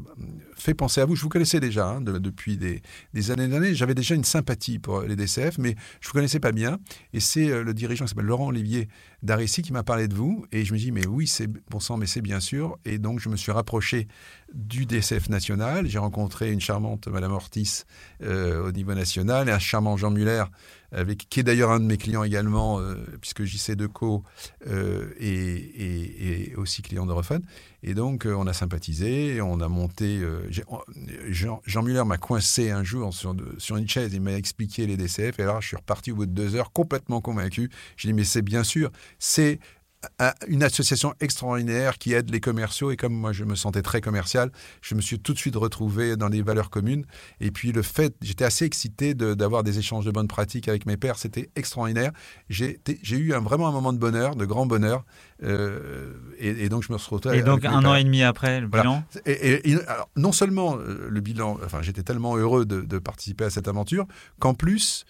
fait 0.55 0.75
penser 0.75 1.01
à 1.01 1.07
vous. 1.07 1.17
Je 1.17 1.23
vous 1.23 1.29
connaissais 1.29 1.59
déjà 1.59 1.89
hein, 1.89 2.01
depuis 2.01 2.57
des, 2.57 2.83
des 3.13 3.31
années 3.33 3.49
et 3.49 3.57
années. 3.57 3.75
J'avais 3.75 3.97
déjà 3.97 4.15
une 4.15 4.23
sympathie 4.23 4.79
pour 4.79 5.03
les 5.03 5.17
DCF, 5.17 5.59
mais 5.59 5.75
je 6.01 6.07
vous 6.07 6.13
connaissais 6.13 6.39
pas 6.39 6.53
bien. 6.53 6.79
Et 7.13 7.19
c'est 7.19 7.51
euh, 7.51 7.65
le 7.65 7.75
dirigeant 7.75 8.05
qui 8.05 8.11
s'appelle 8.11 8.27
Laurent 8.27 8.47
Olivier 8.47 8.89
d'Arissi 9.25 9.63
qui 9.63 9.73
m'a 9.73 9.83
parlé 9.83 10.07
de 10.07 10.15
vous. 10.15 10.47
Et 10.53 10.65
je 10.65 10.73
me 10.73 10.79
dis, 10.79 10.93
mais 10.93 11.09
oui, 11.09 11.27
c'est 11.27 11.49
bon 11.49 11.81
sang, 11.81 11.97
mais 11.97 12.07
c'est 12.07 12.23
bien 12.23 12.39
sûr. 12.39 12.79
Et 12.85 12.99
donc, 12.99 13.19
je 13.19 13.29
me 13.29 13.37
suis 13.37 13.51
rapproché 13.51 14.07
du 14.55 14.87
DCF 14.87 15.29
national. 15.31 15.89
J'ai 15.89 15.99
rencontré 15.99 16.53
une 16.53 16.61
charmante 16.61 17.09
Madame 17.09 17.33
Ortiz 17.33 17.87
euh, 18.23 18.69
au 18.69 18.73
niveau 18.73 18.93
et 19.01 19.51
un 19.51 19.59
charmant 19.59 19.97
Jean 19.97 20.11
Muller, 20.11 20.45
avec, 20.93 21.29
qui 21.29 21.41
est 21.41 21.43
d'ailleurs 21.43 21.71
un 21.71 21.81
de 21.81 21.85
mes 21.85 21.97
clients 21.97 22.25
également, 22.25 22.81
euh, 22.81 22.97
puisque 23.21 23.45
JC 23.45 23.77
Deco 23.77 24.25
euh, 24.67 25.13
est, 25.21 26.55
aussi 26.57 26.83
client 26.83 27.07
d'Europhone. 27.07 27.43
Et 27.83 27.95
donc, 27.95 28.27
on 28.27 28.47
a 28.47 28.53
sympathisé, 28.53 29.41
on 29.41 29.61
a 29.61 29.69
monté. 29.69 30.21
Jean, 31.29 31.63
Jean, 31.65 31.83
Muller 31.83 32.05
m'a 32.05 32.19
coincé 32.19 32.71
un 32.71 32.85
jour 32.85 33.15
sur, 33.15 33.35
sur 33.59 33.77
une 33.77 33.89
chaise, 33.89 34.13
il 34.13 34.21
m'a 34.21 34.35
expliqué 34.35 34.87
les 34.87 34.97
DCF, 34.97 35.39
et 35.39 35.43
alors 35.43 35.63
je 35.63 35.69
suis 35.69 35.77
reparti 35.77 36.13
au 36.13 36.17
bout 36.17 36.27
de 36.27 36.33
deux 36.33 36.57
heures 36.57 36.73
complètement 36.73 37.21
convaincu. 37.21 37.71
J'ai 37.97 38.09
dit, 38.09 38.15
mais 38.15 38.25
c'est 38.25 38.43
bien 38.43 38.65
sûr, 38.65 38.91
c'est 39.19 39.61
une 40.49 40.63
association 40.63 41.15
extraordinaire 41.21 41.99
qui 41.99 42.15
aide 42.15 42.31
les 42.31 42.41
commerciaux. 42.41 42.91
Et 42.91 42.97
comme 42.97 43.13
moi, 43.13 43.33
je 43.33 43.45
me 43.45 43.55
sentais 43.55 43.83
très 43.83 44.01
commercial, 44.01 44.51
je 44.81 44.95
me 44.95 45.01
suis 45.01 45.19
tout 45.19 45.33
de 45.33 45.39
suite 45.39 45.57
retrouvé 45.57 46.17
dans 46.17 46.29
les 46.29 46.43
valeurs 46.43 46.71
communes. 46.71 47.05
Et 47.41 47.51
puis 47.51 47.73
le 47.73 47.83
fait, 47.83 48.15
j'étais 48.23 48.45
assez 48.45 48.65
excité 48.65 49.15
d'avoir 49.15 49.63
des 49.63 49.79
échanges 49.79 50.05
de 50.05 50.11
bonnes 50.11 50.29
pratiques 50.29 50.69
avec 50.69 50.87
mes 50.87 50.97
pairs. 50.97 51.19
C'était 51.19 51.51
extraordinaire. 51.57 52.13
J'ai 52.49 52.79
eu 53.11 53.35
un, 53.35 53.41
vraiment 53.41 53.69
un 53.69 53.73
moment 53.73 53.93
de 53.93 53.99
bonheur, 53.99 54.37
de 54.37 54.45
grand 54.45 54.67
bonheur. 54.67 55.05
Euh, 55.43 56.15
et, 56.39 56.69
donc 56.69 56.83
je 56.83 56.93
me 56.93 56.99
suis 56.99 57.15
retrouvé. 57.15 57.39
Et 57.39 57.43
donc 57.43 57.65
un 57.65 57.85
an 57.85 57.95
et 57.95 58.05
demi 58.05 58.23
après, 58.23 58.61
le 58.61 58.69
bilan? 58.69 59.05
Et, 59.27 59.77
Non 60.17 60.33
seulement 60.33 60.77
euh, 60.79 61.09
le 61.11 61.21
bilan, 61.21 61.59
enfin 61.65 61.83
j'étais 61.83 62.03
tellement 62.03 62.37
heureux 62.37 62.65
de, 62.65 62.83
de 62.83 62.99
participer 62.99 63.45
à 63.45 63.51
cette 63.51 63.69
aventure 63.69 64.07
qu'en 64.39 64.55
plus 64.55 65.05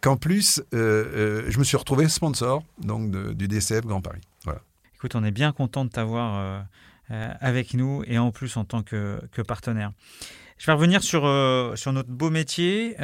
qu'en 0.00 0.16
plus, 0.16 0.62
euh, 0.74 0.76
euh, 0.76 1.44
je 1.48 1.58
me 1.58 1.64
suis 1.64 1.76
retrouvé 1.76 2.08
sponsor 2.08 2.62
donc 2.78 3.10
du 3.10 3.48
DCF 3.48 3.86
Grand 3.86 4.00
Paris. 4.00 4.20
Voilà. 4.44 4.60
Écoute, 4.94 5.14
on 5.14 5.24
est 5.24 5.30
bien 5.30 5.52
content 5.52 5.84
de 5.84 5.90
t'avoir 5.90 6.66
euh, 7.10 7.32
avec 7.40 7.74
nous 7.74 8.02
et 8.06 8.18
en 8.18 8.30
plus 8.30 8.56
en 8.56 8.64
tant 8.64 8.82
que, 8.82 9.20
partenaire. 9.46 9.92
Je 10.58 10.66
vais 10.66 10.72
revenir 10.72 11.02
sur, 11.02 11.22
sur 11.76 11.92
notre 11.92 12.10
beau 12.10 12.30
métier. 12.30 12.96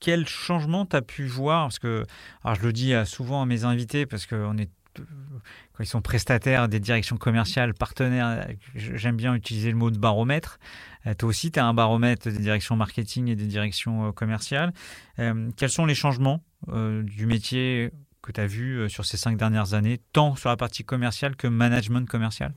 quel 0.00 0.26
changement 0.26 0.86
tu 0.86 0.96
as 0.96 1.02
pu 1.02 1.26
voir? 1.26 1.66
Parce 1.66 1.78
que, 1.78 2.06
alors 2.42 2.56
je 2.56 2.62
le 2.62 2.72
dis 2.72 2.94
souvent 3.04 3.42
à 3.42 3.46
mes 3.46 3.64
invités, 3.64 4.06
parce 4.06 4.26
qu'on 4.26 4.56
est 4.56 4.70
quand 4.96 5.82
ils 5.82 5.88
sont 5.88 6.02
prestataires 6.02 6.68
des 6.68 6.78
directions 6.78 7.16
commerciales, 7.16 7.74
partenaires, 7.74 8.46
j'aime 8.74 9.16
bien 9.16 9.34
utiliser 9.34 9.70
le 9.70 9.76
mot 9.76 9.90
de 9.90 9.98
baromètre. 9.98 10.58
Euh, 11.06 11.14
toi 11.14 11.28
aussi, 11.28 11.50
tu 11.50 11.58
as 11.58 11.66
un 11.66 11.74
baromètre 11.74 12.30
des 12.30 12.38
directions 12.38 12.76
marketing 12.76 13.28
et 13.28 13.36
des 13.36 13.46
directions 13.46 14.08
euh, 14.08 14.12
commerciales. 14.12 14.72
Euh, 15.18 15.50
quels 15.56 15.70
sont 15.70 15.86
les 15.86 15.94
changements 15.94 16.42
du 16.66 17.26
métier 17.26 17.90
que 18.22 18.32
tu 18.32 18.40
as 18.40 18.46
vu 18.46 18.88
sur 18.88 19.04
ces 19.04 19.18
cinq 19.18 19.36
dernières 19.36 19.74
années, 19.74 20.00
tant 20.14 20.34
sur 20.34 20.48
la 20.48 20.56
partie 20.56 20.82
commerciale 20.82 21.36
que 21.36 21.46
management 21.46 22.08
commercial? 22.08 22.54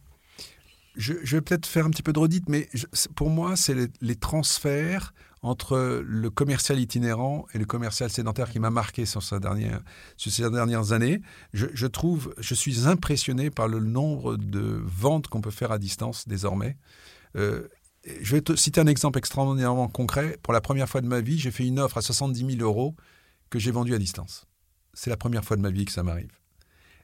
Je, 0.96 1.14
vais 1.14 1.42
peut-être 1.42 1.66
faire 1.66 1.86
un 1.86 1.90
petit 1.90 2.04
peu 2.04 2.14
de 2.14 2.20
redite, 2.20 2.48
mais 2.48 2.70
pour 3.18 3.30
moi, 3.30 3.58
c'est 3.58 3.76
les, 4.00 4.16
transferts 4.16 5.14
entre 5.42 6.02
le 6.06 6.30
commercial 6.30 6.80
itinérant 6.80 7.48
et 7.54 7.58
le 7.58 7.66
commercial 7.66 8.10
sédentaire 8.10 8.50
qui 8.50 8.60
m'a 8.60 8.70
marqué 8.70 9.06
sur, 9.06 9.22
ces 9.22 9.40
dernières 9.42 10.92
années. 10.94 11.22
Je, 11.52 11.86
trouve, 11.86 12.34
je 12.38 12.56
suis 12.56 12.88
impressionné 12.88 13.50
par 13.50 13.68
le 13.68 13.82
nombre 13.82 14.38
de 14.38 14.82
ventes 14.86 15.28
qu'on 15.28 15.42
peut 15.42 15.52
faire 15.52 15.74
à 15.74 15.80
distance 15.80 16.30
désormais 16.30 16.78
je 18.22 18.36
vais 18.36 18.42
te 18.42 18.56
citer 18.56 18.82
un 18.82 18.88
exemple 18.88 19.18
extraordinairement 19.20 19.88
concret. 19.88 20.38
Pour 20.44 20.54
la 20.54 20.62
première 20.62 20.90
fois 20.90 21.02
de 21.02 21.08
ma 21.08 21.22
vie, 21.22 21.38
j'ai 21.38 21.52
fait 21.52 21.66
une 21.66 21.80
offre 21.80 21.98
à 21.98 22.02
70 22.02 22.58
000 22.58 22.62
euros 22.62 22.96
que 23.50 23.60
j'ai 23.60 23.72
vendue 23.72 23.94
à 23.94 23.98
distance. 23.98 24.46
C'est 24.94 25.10
la 25.10 25.18
première 25.18 25.44
fois 25.44 25.58
de 25.58 25.62
ma 25.62 25.70
vie 25.70 25.86
que 25.86 25.92
ça 25.92 26.04
m'arrive. 26.04 26.32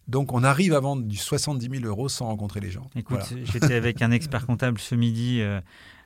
Donc 0.07 0.33
on 0.33 0.43
arrive 0.43 0.73
à 0.73 0.79
vendre 0.79 1.03
du 1.03 1.15
70 1.15 1.79
000 1.79 1.85
euros 1.85 2.09
sans 2.09 2.25
rencontrer 2.25 2.59
les 2.59 2.71
gens. 2.71 2.89
Écoute, 2.95 3.33
j'étais 3.43 3.75
avec 3.75 4.01
un 4.01 4.11
expert 4.11 4.45
comptable 4.45 4.79
ce 4.79 4.95
midi 4.95 5.39
euh, 5.41 5.61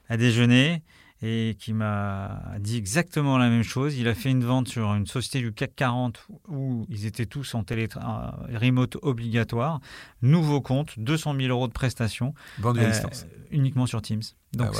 à 0.08 0.18
déjeuner 0.18 0.84
et 1.22 1.56
qui 1.60 1.74
m'a 1.74 2.42
dit 2.60 2.78
exactement 2.78 3.38
la 3.38 3.50
même 3.50 3.64
chose. 3.64 3.98
Il 3.98 4.08
a 4.08 4.14
fait 4.14 4.30
une 4.30 4.44
vente 4.44 4.68
sur 4.68 4.94
une 4.94 5.08
société 5.08 5.40
du 5.40 5.52
CAC 5.52 5.76
40 5.76 6.28
où 6.48 6.86
ils 6.90 7.06
étaient 7.06 7.26
tous 7.26 7.56
en 7.56 7.64
télé 7.64 7.88
euh, 7.96 8.58
remote 8.60 8.98
obligatoire. 9.02 9.80
Nouveau 10.22 10.62
compte, 10.62 10.98
200 10.98 11.36
000 11.36 11.48
euros 11.50 11.68
de 11.68 11.74
prestations. 11.74 12.34
Vendu 12.60 12.82
à 12.82 12.84
euh, 12.84 12.92
distance. 12.92 13.26
Uniquement 13.52 13.88
sur 13.88 14.02
Teams. 14.02 14.22
Donc, 14.54 14.76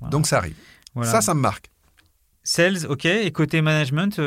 ah, 0.00 0.08
Donc 0.08 0.26
ça 0.26 0.38
arrive. 0.38 0.56
Ça, 1.02 1.20
ça 1.20 1.34
me 1.34 1.40
marque. 1.40 1.70
Sales, 2.42 2.86
ok. 2.88 3.04
Et 3.04 3.30
côté 3.32 3.60
management, 3.60 4.18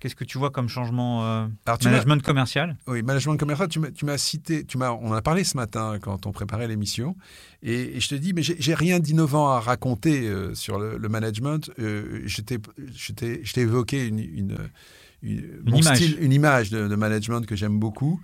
Qu'est-ce 0.00 0.16
que 0.16 0.24
tu 0.24 0.38
vois 0.38 0.50
comme 0.50 0.70
changement 0.70 1.26
euh, 1.26 1.46
management 1.84 2.22
commercial? 2.22 2.78
Oui, 2.86 3.02
management 3.02 3.36
commercial. 3.36 3.68
Tu 3.68 4.04
m'as 4.06 4.16
cité, 4.16 4.64
tu 4.64 4.78
m'as, 4.78 4.92
on 4.92 5.10
en 5.10 5.12
a 5.12 5.20
parlé 5.20 5.44
ce 5.44 5.58
matin 5.58 5.98
quand 6.00 6.24
on 6.26 6.32
préparait 6.32 6.66
l'émission, 6.66 7.16
et, 7.62 8.00
je 8.00 8.08
te 8.08 8.14
dis, 8.14 8.32
mais 8.32 8.42
j'ai 8.42 8.74
rien 8.74 8.98
d'innovant 8.98 9.50
à 9.50 9.60
raconter 9.60 10.26
euh, 10.26 10.54
sur 10.54 10.78
le, 10.78 10.98
management. 11.10 11.70
Euh, 11.78 12.22
je 12.26 12.40
t'ai 13.12 13.60
évoqué 13.60 14.06
une, 14.06 14.20
une, 14.20 14.56
une, 15.22 15.76
image. 15.76 16.16
une 16.18 16.32
image 16.32 16.70
de, 16.70 16.94
management 16.96 17.44
que 17.44 17.54
j'aime 17.54 17.78
beaucoup, 17.78 18.22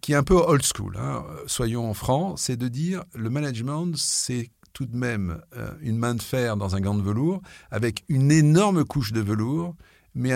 qui 0.00 0.12
est 0.12 0.16
un 0.16 0.22
peu 0.22 0.36
old 0.36 0.62
school. 0.62 0.96
Hein. 0.98 1.24
Soyons 1.46 1.92
francs, 1.92 2.38
c'est 2.38 2.56
de 2.56 2.68
dire 2.68 3.04
le 3.14 3.28
management, 3.28 3.94
c'est 3.96 4.50
tout 4.72 4.86
de 4.86 4.96
même 4.96 5.42
une 5.82 5.98
main 5.98 6.14
de 6.14 6.22
fer 6.22 6.56
dans 6.56 6.74
un 6.74 6.80
gant 6.80 6.94
de 6.94 7.02
velours 7.02 7.42
avec 7.70 8.02
une 8.08 8.32
énorme 8.32 8.84
couche 8.84 9.12
de 9.12 9.20
velours 9.20 9.74
mais, 10.14 10.32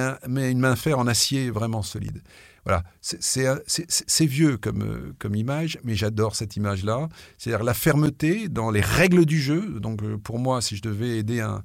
une 0.50 0.58
main 0.58 0.74
de 0.74 0.78
fer 0.78 0.98
en 0.98 1.06
acier 1.06 1.50
vraiment 1.50 1.82
solide. 1.82 2.22
Voilà, 2.64 2.84
c'est 3.00 4.26
vieux 4.26 4.58
comme, 4.58 5.14
comme 5.18 5.34
image, 5.34 5.78
mais 5.84 5.94
j'adore 5.94 6.36
cette 6.36 6.56
image-là. 6.56 7.08
C'est-à-dire 7.38 7.64
la 7.64 7.72
fermeté 7.72 8.48
dans 8.48 8.70
les 8.70 8.82
règles 8.82 9.24
du 9.24 9.40
jeu. 9.40 9.80
Donc 9.80 10.02
euh, 10.02 10.18
pour 10.18 10.38
moi, 10.38 10.60
si 10.60 10.76
je 10.76 10.82
devais 10.82 11.18
aider 11.18 11.40
un, 11.40 11.62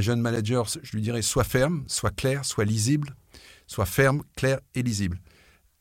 jeune 0.00 0.20
manager, 0.20 0.66
je 0.82 0.92
lui 0.92 1.02
dirais 1.02 1.22
soit 1.22 1.44
ferme, 1.44 1.84
soit 1.86 2.14
clair, 2.14 2.44
soit 2.44 2.64
lisible, 2.64 3.14
soit 3.66 3.86
ferme, 3.86 4.22
clair 4.36 4.60
et 4.74 4.82
lisible. 4.82 5.20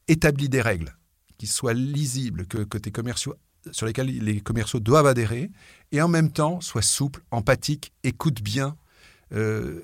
Établis 0.07 0.49
des 0.49 0.61
règles 0.61 0.95
qui 1.37 1.47
soient 1.47 1.73
lisibles, 1.73 2.45
que, 2.47 2.77
tes 2.77 2.91
commerciaux 2.91 3.35
sur 3.71 3.85
lesquels 3.85 4.07
les 4.07 4.41
commerciaux 4.41 4.79
doivent 4.79 5.07
adhérer, 5.07 5.49
et 5.91 6.01
en 6.01 6.09
même 6.09 6.31
temps, 6.31 6.59
sois 6.61 6.81
souple, 6.81 7.21
empathique, 7.31 7.93
écoute 8.03 8.41
bien 8.41 8.67
euh, 8.67 8.82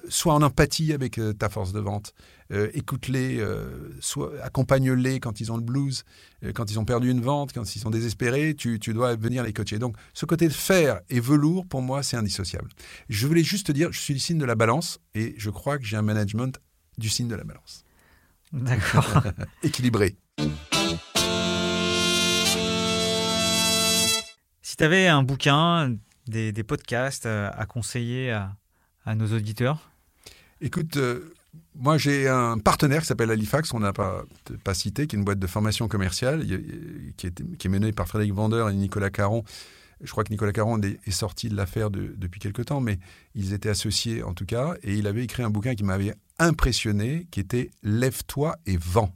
sois 0.10 0.34
en 0.34 0.42
empathie 0.42 0.94
avec 0.94 1.18
euh, 1.18 1.34
ta 1.34 1.50
force 1.50 1.74
de 1.74 1.80
vente. 1.80 2.14
Euh, 2.52 2.70
écoute-les, 2.74 3.44
accompagne-les 4.44 5.20
quand 5.20 5.40
ils 5.40 5.52
ont 5.52 5.58
le 5.58 5.64
blues, 5.64 6.04
quand 6.54 6.72
ils 6.72 6.80
ont 6.80 6.86
perdu 6.86 7.12
une 7.12 7.22
vente, 7.22 7.54
quand 7.54 7.76
ils 7.76 7.80
sont 7.80 7.90
désespérés, 7.90 8.56
tu, 8.56 8.80
dois 8.80 9.16
venir 9.16 9.44
les 9.44 9.54
coacher. 9.54 9.80
Donc 9.80 9.96
ce 10.14 10.26
côté 10.26 10.48
de 10.48 10.54
fer 10.54 11.02
et 11.10 11.20
velours, 11.20 11.66
pour 11.68 11.82
moi, 11.82 12.04
c'est 12.04 12.18
indissociable. 12.18 12.70
Je 13.08 13.28
voulais 13.28 13.44
juste 13.44 13.68
te 13.68 13.72
dire, 13.72 13.92
je 13.92 14.00
suis 14.00 14.14
le 14.14 14.20
signe 14.20 14.40
de 14.40 14.46
la 14.46 14.56
balance 14.56 15.00
et 15.14 15.36
je 15.38 15.50
crois 15.50 15.78
que 15.78 15.86
j'ai 15.86 15.98
un 15.98 16.02
management 16.02 16.60
du 16.98 17.10
signe 17.10 17.28
de 17.28 17.36
la 17.36 17.44
balance. 17.44 17.84
D'accord. 18.52 19.24
Équilibré. 19.64 20.16
Si 24.62 24.76
tu 24.76 24.84
avais 24.84 25.08
un 25.08 25.24
bouquin, 25.24 25.96
des, 26.28 26.52
des 26.52 26.64
podcasts 26.64 27.26
à 27.26 27.66
conseiller 27.68 28.32
à, 28.32 28.56
à 29.10 29.16
nos 29.16 29.26
auditeurs 29.36 29.92
Écoute, 30.62 30.98
euh, 30.98 31.34
moi 31.76 31.98
j'ai 31.98 32.28
un 32.28 32.60
partenaire 32.60 33.02
qui 33.02 33.08
s'appelle 33.08 33.32
Halifax, 33.32 33.74
on 33.74 33.80
n'a 33.80 33.92
pas, 33.92 34.24
pas 34.64 34.76
cité, 34.76 35.08
qui 35.08 35.16
est 35.16 35.20
une 35.20 35.26
boîte 35.26 35.40
de 35.40 35.48
formation 35.48 35.88
commerciale, 35.88 36.46
qui 37.18 37.26
est, 37.28 37.68
menée 37.68 37.92
par 37.92 38.08
Frédéric 38.08 38.34
Vendeur 38.34 38.70
et 38.70 38.74
Nicolas 38.76 39.10
Caron. 39.10 39.44
Je 40.02 40.12
crois 40.12 40.24
que 40.24 40.30
Nicolas 40.30 40.52
Caron 40.52 40.80
est, 40.82 41.12
sorti 41.12 41.50
de 41.50 41.56
l'affaire 41.56 41.90
depuis 41.90 42.40
quelque 42.40 42.62
temps, 42.62 42.82
mais 42.82 43.00
ils 43.34 43.54
étaient 43.54 43.70
associés 43.70 44.22
en 44.22 44.34
tout 44.34 44.46
cas, 44.46 44.76
et 44.84 44.94
il 44.94 45.08
avait 45.08 45.24
écrit 45.24 45.42
un 45.42 45.50
bouquin 45.50 45.74
qui 45.74 45.84
m'avait 45.84 46.14
impressionné, 46.38 47.28
qui 47.32 47.40
était 47.40 47.72
Lève-toi 47.82 48.58
et 48.68 48.78
vends. 48.78 49.16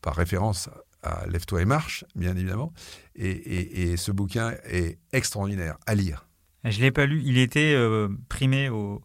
Par 0.00 0.14
référence 0.14 0.70
à 1.02 1.26
Lève-toi 1.26 1.60
et 1.60 1.66
marche, 1.66 2.04
bien 2.14 2.34
évidemment. 2.34 2.72
et 3.14 3.96
ce 3.98 4.10
bouquin 4.10 4.54
est 4.64 4.98
extraordinaire 5.12 5.76
à 5.86 5.94
lire. 5.94 6.26
Je 6.70 6.78
ne 6.78 6.82
l'ai 6.82 6.90
pas 6.90 7.06
lu. 7.06 7.22
Il 7.24 7.38
était 7.38 7.74
euh, 7.74 8.08
primé 8.28 8.68
au, 8.68 9.02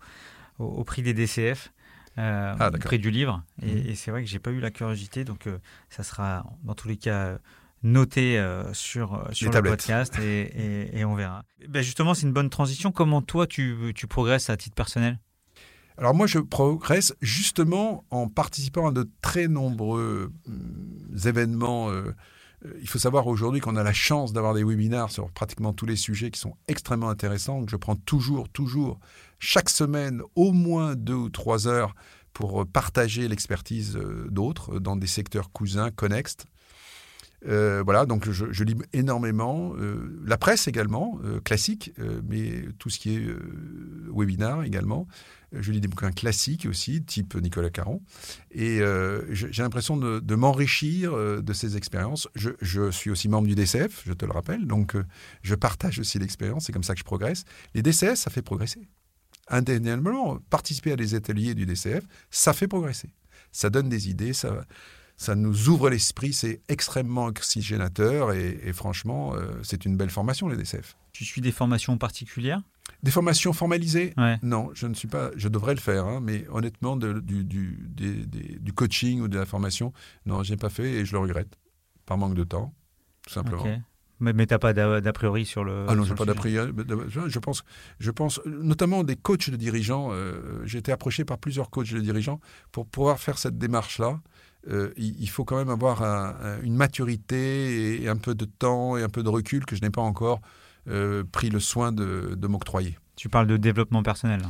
au, 0.59 0.83
prix 0.83 1.01
des 1.01 1.13
DCF. 1.13 1.71
Euh, 2.17 2.53
ah, 2.59 2.71
au 2.73 2.77
prix 2.77 2.99
du 2.99 3.09
livre. 3.09 3.43
Mhm. 3.61 3.69
Et, 3.69 3.95
c'est 3.95 4.11
vrai 4.11 4.23
que 4.23 4.29
j'ai 4.29 4.39
pas 4.39 4.51
eu 4.51 4.59
la 4.59 4.69
curiosité, 4.69 5.23
donc 5.23 5.47
euh, 5.47 5.59
ça 5.89 6.03
sera 6.03 6.45
dans 6.63 6.75
tous 6.75 6.89
les 6.89 6.97
cas 6.97 7.37
noté 7.83 8.39
sur, 8.73 9.27
sur 9.31 9.51
le 9.51 9.61
podcast 9.63 10.19
et, 10.19 10.99
et, 10.99 11.05
on 11.05 11.15
verra. 11.15 11.43
Ben 11.67 11.81
justement, 11.81 12.13
c'est 12.13 12.27
une 12.27 12.33
bonne 12.33 12.49
transition. 12.51 12.91
Comment 12.91 13.23
toi, 13.23 13.47
tu, 13.47 13.91
tu 13.95 14.05
progresses 14.05 14.51
à 14.51 14.57
titre 14.57 14.75
personnel? 14.75 15.17
Alors 16.01 16.15
moi, 16.15 16.25
je 16.25 16.39
progresse 16.39 17.13
justement 17.21 18.05
en 18.09 18.27
participant 18.27 18.87
à 18.87 18.91
de 18.91 19.09
très 19.21 19.47
nombreux 19.47 20.31
événements 21.25 21.91
euh, 21.91 22.15
il 22.81 22.87
faut 22.87 22.99
savoir 22.99 23.27
aujourd'hui 23.27 23.61
qu'on 23.61 23.75
a 23.75 23.83
la 23.83 23.93
chance 23.93 24.33
d'avoir 24.33 24.53
des 24.53 24.63
webinaires 24.63 25.09
sur 25.09 25.31
pratiquement 25.31 25.73
tous 25.73 25.85
les 25.85 25.95
sujets 25.95 26.31
qui 26.31 26.39
sont 26.39 26.55
extrêmement 26.67 27.09
intéressants. 27.09 27.65
je 27.67 27.75
prends 27.75 27.95
toujours, 27.95 28.49
toujours, 28.49 28.99
chaque 29.39 29.69
semaine, 29.69 30.21
au 30.35 30.51
moins 30.51 30.95
deux 30.95 31.15
ou 31.15 31.29
trois 31.29 31.67
heures 31.67 31.95
pour 32.33 32.65
partager 32.65 33.27
l'expertise 33.27 33.97
euh, 33.97 34.27
d'autres 34.29 34.79
dans 34.79 34.95
des 34.95 35.07
secteurs 35.07 35.51
cousins, 35.51 35.91
connexes. 35.91 36.37
Euh, 37.47 37.81
voilà, 37.83 38.05
donc 38.05 38.29
je, 38.29 38.63
lis 38.63 38.75
énormément. 38.93 39.73
la 40.25 40.37
presse 40.37 40.67
également, 40.67 41.19
classique, 41.43 41.93
mais 42.27 42.65
tout 42.77 42.89
ce 42.89 42.99
qui 42.99 43.15
est 43.15 43.27
webinar 44.13 44.63
également. 44.63 45.07
Je 45.53 45.71
lis 45.73 45.81
des 45.81 45.89
bouquins 45.89 46.11
classiques 46.11 46.65
aussi, 46.65 47.03
type 47.03 47.35
Nicolas 47.35 47.69
Caron. 47.69 48.01
Et 48.51 48.79
euh, 48.79 49.21
j'ai 49.33 49.63
l'impression 49.63 49.97
de, 49.97 50.35
m'enrichir 50.35 51.13
euh, 51.13 51.41
de 51.41 51.51
ces 51.51 51.75
expériences. 51.75 52.29
Je, 52.35 52.89
suis 52.91 53.09
aussi 53.09 53.27
membre 53.27 53.47
du 53.47 53.55
DCF, 53.55 54.03
je 54.05 54.13
te 54.13 54.25
le 54.25 54.31
rappelle. 54.31 54.65
Donc, 54.65 54.95
euh, 54.95 55.03
je 55.41 55.55
partage 55.55 55.99
aussi 55.99 56.19
l'expérience. 56.19 56.65
C'est 56.65 56.71
comme 56.71 56.83
ça 56.83 56.93
que 56.93 56.99
je 56.99 57.03
progresse. 57.03 57.43
Les 57.73 57.81
DCF, 57.81 58.15
ça 58.15 58.29
fait 58.29 58.41
progresser. 58.41 58.87
Indéniablement, 59.49 60.37
participer 60.49 60.93
à 60.93 60.95
des 60.95 61.15
ateliers 61.15 61.53
du 61.53 61.65
DCF, 61.65 62.05
ça 62.29 62.53
fait 62.53 62.67
progresser. 62.69 63.09
Ça 63.51 63.69
donne 63.69 63.89
des 63.89 64.09
idées, 64.09 64.31
ça, 64.31 64.65
ça 65.21 65.35
nous 65.35 65.69
ouvre 65.69 65.91
l'esprit, 65.91 66.33
c'est 66.33 66.61
extrêmement 66.67 67.25
oxygénateur 67.25 68.33
et, 68.33 68.73
franchement, 68.73 69.35
c'est 69.61 69.85
une 69.85 69.95
belle 69.95 70.09
formation, 70.09 70.47
les 70.47 70.57
DCF. 70.57 70.97
Tu 71.11 71.25
suis 71.25 71.41
des 71.41 71.51
formations 71.51 71.95
particulières? 71.99 72.59
Des 73.03 73.11
formations 73.11 73.53
formalisées? 73.53 74.15
Non, 74.41 74.71
je 74.73 74.87
ne 74.87 74.95
suis 74.95 75.07
pas. 75.07 75.29
Je 75.35 75.47
devrais 75.47 75.75
le 75.75 75.79
faire, 75.79 76.07
hein, 76.07 76.21
mais 76.23 76.47
honnêtement, 76.49 76.97
du, 76.97 77.43
du, 77.43 78.73
coaching 78.73 79.21
ou 79.21 79.27
de 79.27 79.37
la 79.37 79.45
formation, 79.45 79.93
non, 80.25 80.41
je 80.41 80.51
n'ai 80.51 80.57
pas 80.57 80.69
fait 80.69 80.89
et 80.89 81.05
je 81.05 81.11
le 81.11 81.19
regrette. 81.19 81.55
Par 82.07 82.17
manque 82.17 82.33
de 82.33 82.43
temps, 82.43 82.73
tout 83.27 83.33
simplement. 83.33 83.63
Mais, 84.19 84.33
mais 84.33 84.47
tu 84.47 84.55
n'as 84.55 84.59
pas 84.59 84.73
d'a 84.73 85.13
priori 85.13 85.45
sur 85.45 85.63
le. 85.63 85.85
Ah 85.87 85.93
non, 85.93 86.03
je 86.03 86.11
n'ai 86.11 86.15
pas 86.15 86.25
d'a 86.25 86.33
priori. 86.33 86.71
Je 87.27 87.39
pense, 87.39 87.63
je 87.99 88.09
pense, 88.09 88.41
notamment 88.45 89.03
des 89.03 89.15
coachs 89.15 89.51
de 89.51 89.55
dirigeants. 89.55 90.09
Euh, 90.11 90.63
j'ai 90.65 90.79
été 90.79 90.91
approché 90.91 91.25
par 91.25 91.37
plusieurs 91.37 91.69
coachs 91.69 91.93
de 91.93 91.99
dirigeants 91.99 92.39
pour 92.71 92.87
pouvoir 92.87 93.19
faire 93.19 93.37
cette 93.37 93.59
démarche-là. 93.59 94.19
Euh, 94.69 94.91
il, 94.95 95.29
faut 95.29 95.43
quand 95.43 95.57
même 95.57 95.69
avoir 95.69 96.03
une 96.61 96.75
maturité 96.75 98.01
et 98.01 98.07
un 98.07 98.17
peu 98.17 98.35
de 98.35 98.45
temps 98.45 98.95
et 98.95 99.03
un 99.03 99.09
peu 99.09 99.23
de 99.23 99.29
recul 99.29 99.65
que 99.65 99.75
je 99.75 99.81
n'ai 99.81 99.89
pas 99.89 100.01
encore 100.01 100.41
euh, 100.87 101.23
pris 101.31 101.49
le 101.49 101.59
soin 101.59 101.91
de, 101.91 102.47
m'octroyer. 102.47 102.97
Tu 103.15 103.29
parles 103.29 103.47
de 103.47 103.57
développement 103.57 104.03
personnel 104.03 104.41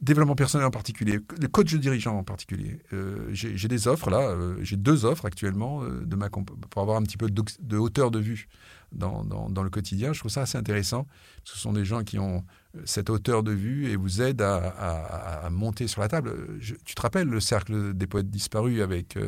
Développement 0.00 0.36
personnel 0.36 0.64
en 0.64 0.70
particulier, 0.70 1.18
le 1.40 1.48
coach 1.48 1.72
de 1.72 1.78
dirigeant 1.78 2.16
en 2.16 2.22
particulier. 2.22 2.78
Euh, 2.92 3.26
j'ai 3.32 3.66
des 3.66 3.88
offres 3.88 4.10
là, 4.10 4.32
j'ai 4.60 4.76
deux 4.76 5.04
offres 5.04 5.24
actuellement 5.24 5.82
de 5.82 6.14
ma 6.14 6.28
pour 6.30 6.82
avoir 6.82 6.96
un 6.98 7.02
petit 7.02 7.16
peu 7.16 7.28
de, 7.28 7.76
hauteur 7.76 8.12
de 8.12 8.20
vue 8.20 8.46
dans, 8.92 9.24
dans, 9.24 9.62
le 9.64 9.70
quotidien. 9.70 10.12
Je 10.12 10.20
trouve 10.20 10.30
ça 10.30 10.42
assez 10.42 10.56
intéressant. 10.56 11.08
Ce 11.42 11.58
sont 11.58 11.72
des 11.72 11.84
gens 11.84 12.04
qui 12.04 12.20
ont 12.20 12.44
cette 12.84 13.10
hauteur 13.10 13.42
de 13.42 13.52
vue 13.52 13.90
et 13.90 13.96
vous 13.96 14.22
aident 14.22 14.42
à, 14.42 15.48
monter 15.50 15.88
sur 15.88 16.00
la 16.00 16.08
table. 16.08 16.58
tu 16.84 16.94
te 16.94 17.00
rappelles 17.00 17.28
le 17.28 17.40
cercle 17.40 17.94
des 17.94 18.06
poètes 18.06 18.30
disparus 18.30 18.82
avec 18.82 19.18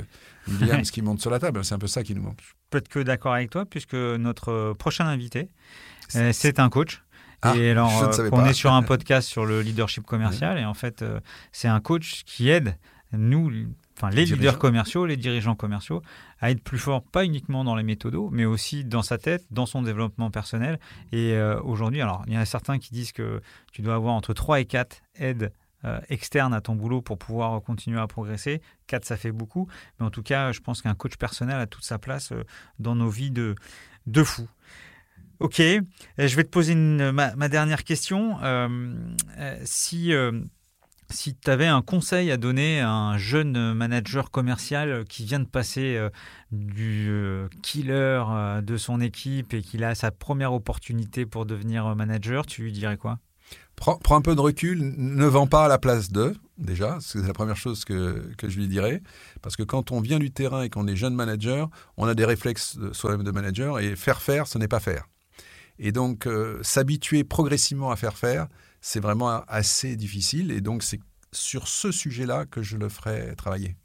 Williams 0.49 0.91
qui 0.93 1.03
monte 1.03 1.21
sur 1.21 1.31
la 1.31 1.39
table? 1.39 1.65
C'est 1.65 1.75
un 1.75 1.79
peu 1.79 1.87
ça 1.87 2.03
qui 2.03 2.15
nous 2.15 2.23
manque. 2.23 2.41
Peut-être 2.71 2.89
que 2.89 3.01
d'accord 3.01 3.35
avec 3.35 3.51
toi, 3.51 3.65
puisque 3.65 3.95
notre 3.95 4.75
prochain 4.75 5.07
invité 5.07 5.51
euh, 6.17 6.33
c'est 6.33 6.59
un 6.59 6.69
coach. 6.69 7.03
Ah, 7.43 7.57
et 7.57 7.71
alors, 7.71 8.03
euh, 8.03 8.29
on 8.33 8.45
est 8.45 8.53
sur 8.53 8.73
un 8.73 8.83
podcast 8.85 9.29
sur 9.29 9.47
le 9.47 9.63
leadership 9.63 10.05
commercial 10.05 10.59
et 10.59 10.65
en 10.65 10.75
fait, 10.75 11.03
euh, 11.03 11.21
c'est 11.53 11.69
un 11.69 11.81
coach 11.81 12.23
qui 12.25 12.51
aide 12.51 12.77
nous 13.13 13.51
enfin 14.01 14.15
les 14.15 14.25
leaders 14.25 14.59
commerciaux, 14.59 15.07
les 15.07 15.17
dirigeants 15.17 15.55
commerciaux, 15.55 16.03
à 16.41 16.51
être 16.51 16.63
plus 16.63 16.79
forts, 16.79 17.03
pas 17.03 17.25
uniquement 17.25 17.65
dans 17.65 17.77
les 17.77 17.83
méthodos, 17.83 18.31
mais 18.33 18.45
aussi 18.45 18.85
dans 18.85 19.03
sa 19.03 19.19
tête, 19.19 19.45
dans 19.51 19.67
son 19.67 19.83
développement 19.83 20.31
personnel. 20.31 20.79
Et 21.13 21.35
euh, 21.35 21.61
aujourd'hui, 21.63 22.01
alors 22.01 22.23
il 22.27 22.33
y 22.33 22.39
en 22.39 22.41
a 22.41 22.47
certains 22.47 22.79
qui 22.79 22.93
disent 22.93 23.13
que 23.13 23.43
tu 23.73 23.83
dois 23.83 23.95
avoir 23.95 24.15
entre 24.15 24.33
3 24.33 24.61
et 24.61 24.65
4 24.65 25.03
aides 25.17 25.53
euh, 25.85 26.01
externes 26.09 26.55
à 26.55 26.61
ton 26.61 26.75
boulot 26.75 27.03
pour 27.03 27.19
pouvoir 27.19 27.63
continuer 27.63 28.01
à 28.01 28.07
progresser. 28.07 28.63
4, 28.87 29.05
ça 29.05 29.17
fait 29.17 29.33
beaucoup. 29.33 29.69
Mais 29.99 30.07
en 30.07 30.11
tout 30.11 30.23
cas, 30.23 30.53
je 30.53 30.61
pense 30.61 30.83
qu'un 30.83 30.95
coach 30.95 31.17
personnel 31.17 31.59
a 31.59 31.67
toute 31.67 31.85
sa 31.85 31.99
place 31.99 32.33
euh, 32.33 32.45
dans 32.79 32.95
nos 32.95 33.11
vies 33.11 33.31
de, 33.31 33.55
de 34.07 34.23
fous. 34.23 34.49
Ok, 35.41 35.57
je 35.57 36.37
vais 36.37 36.45
te 36.45 36.51
poser 36.51 36.75
ma, 36.75 37.49
dernière 37.49 37.83
question. 37.85 38.37
si 39.65 40.13
si 41.13 41.35
tu 41.35 41.51
avais 41.51 41.67
un 41.67 41.83
conseil 41.83 42.31
à 42.31 42.37
donner 42.37 42.81
à 42.81 42.91
un 42.91 43.19
jeune 43.19 43.75
manager 43.75 44.31
commercial 44.31 45.05
qui 45.05 45.25
vient 45.25 45.41
de 45.41 45.47
passer 45.47 45.97
euh, 45.97 46.11
du 46.53 47.09
euh, 47.11 47.49
killer 47.63 48.23
euh, 48.29 48.61
de 48.61 48.77
son 48.77 49.01
équipe 49.01 49.55
et 49.55 49.63
qu'il 49.63 49.85
a 49.85 49.95
sa 49.95 50.11
première 50.11 50.53
opportunité 50.53 51.27
pour 51.27 51.47
devenir 51.47 51.95
manager, 51.95 52.47
tu 52.47 52.63
lui 52.63 52.73
dirais 52.73 52.97
quoi? 52.97 53.19
Prends, 53.77 53.99
un 54.11 54.21
peu 54.21 54.35
de 54.35 54.41
recul, 54.41 54.95
ne 54.99 55.25
vends 55.25 55.47
pas 55.47 55.65
à 55.65 55.69
la 55.69 55.79
place 55.79 56.13
d'eux, 56.13 56.37
déjà, 56.59 56.99
c'est 57.01 57.27
la 57.27 57.33
première 57.33 57.57
chose 57.57 57.87
que, 57.87 58.31
que, 58.37 58.51
je 58.51 58.59
lui 58.59 58.69
dirais. 58.69 59.03
Parce 59.41 59.57
que 59.57 59.63
quand 59.63 59.91
on 59.91 60.03
vient 60.03 60.19
du 60.19 60.31
terrain 60.31 60.63
et 60.63 60.69
qu'on 60.69 60.87
est 60.87 60.97
jeune 60.97 61.15
manager, 61.15 61.71
on 61.97 62.07
a 62.07 62.15
des 62.15 62.27
réflexes 62.27 62.79
soi-même 62.93 63.23
de 63.23 63.31
manager 63.31 63.79
et 63.79 63.97
faire 63.97 64.21
faire, 64.21 64.47
ce 64.47 64.59
n'est 64.59 64.69
pas 64.69 64.81
faire. 64.81 65.07
Et 65.79 65.93
donc, 65.93 66.29
s'habituer 66.61 67.25
progressivement 67.25 67.91
à 67.91 67.97
faire 67.97 68.19
faire, 68.19 68.49
c'est 68.81 69.01
vraiment 69.01 69.43
assez 69.47 69.97
difficile. 69.97 70.51
Et 70.51 70.61
donc, 70.61 70.83
c'est 70.83 71.01
sur 71.33 71.69
ce 71.69 71.93
sujet-là 71.93 72.47
que 72.47 72.63
je 72.63 72.77
le 72.77 72.89
ferai 72.89 73.35
travailler. 73.37 73.77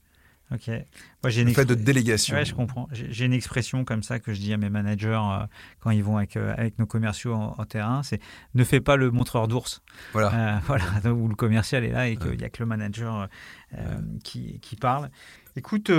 Ok. 0.51 0.67
Moi, 0.67 1.31
j'ai 1.31 1.41
une 1.41 1.53
fait 1.53 1.65
de 1.65 1.73
délégation. 1.73 2.35
Ouais, 2.35 2.45
je 2.45 2.53
comprends. 2.53 2.87
J'ai 2.91 3.25
une 3.25 3.33
expression 3.33 3.83
comme 3.83 4.03
ça 4.03 4.19
que 4.19 4.31
je 4.31 4.39
dis 4.39 4.53
à 4.53 4.57
mes 4.57 4.69
managers 4.69 5.19
euh, 5.19 5.45
quand 5.79 5.89
ils 5.89 6.03
vont 6.03 6.17
avec, 6.17 6.37
euh, 6.37 6.53
avec 6.55 6.77
nos 6.77 6.85
commerciaux 6.85 7.33
en, 7.33 7.65
terrain, 7.65 8.03
c'est 8.03 8.19
ne 8.53 8.63
fais 8.63 8.79
pas 8.79 8.95
le 8.95 9.09
montreur 9.09 9.47
d'ours. 9.47 9.81
Voilà. 10.13 10.57
Euh, 10.57 10.59
voilà. 10.65 10.85
Où 11.11 11.27
le 11.27 11.35
commercial 11.35 11.83
est 11.83 11.91
là 11.91 12.07
et 12.07 12.17
qu'il 12.17 12.37
n'y 12.37 12.43
a 12.43 12.49
que 12.49 12.61
le 12.61 12.67
manager 12.67 13.27
qui, 14.23 14.59
qui, 14.59 14.75
parle. 14.75 15.09
Écoute, 15.55 15.91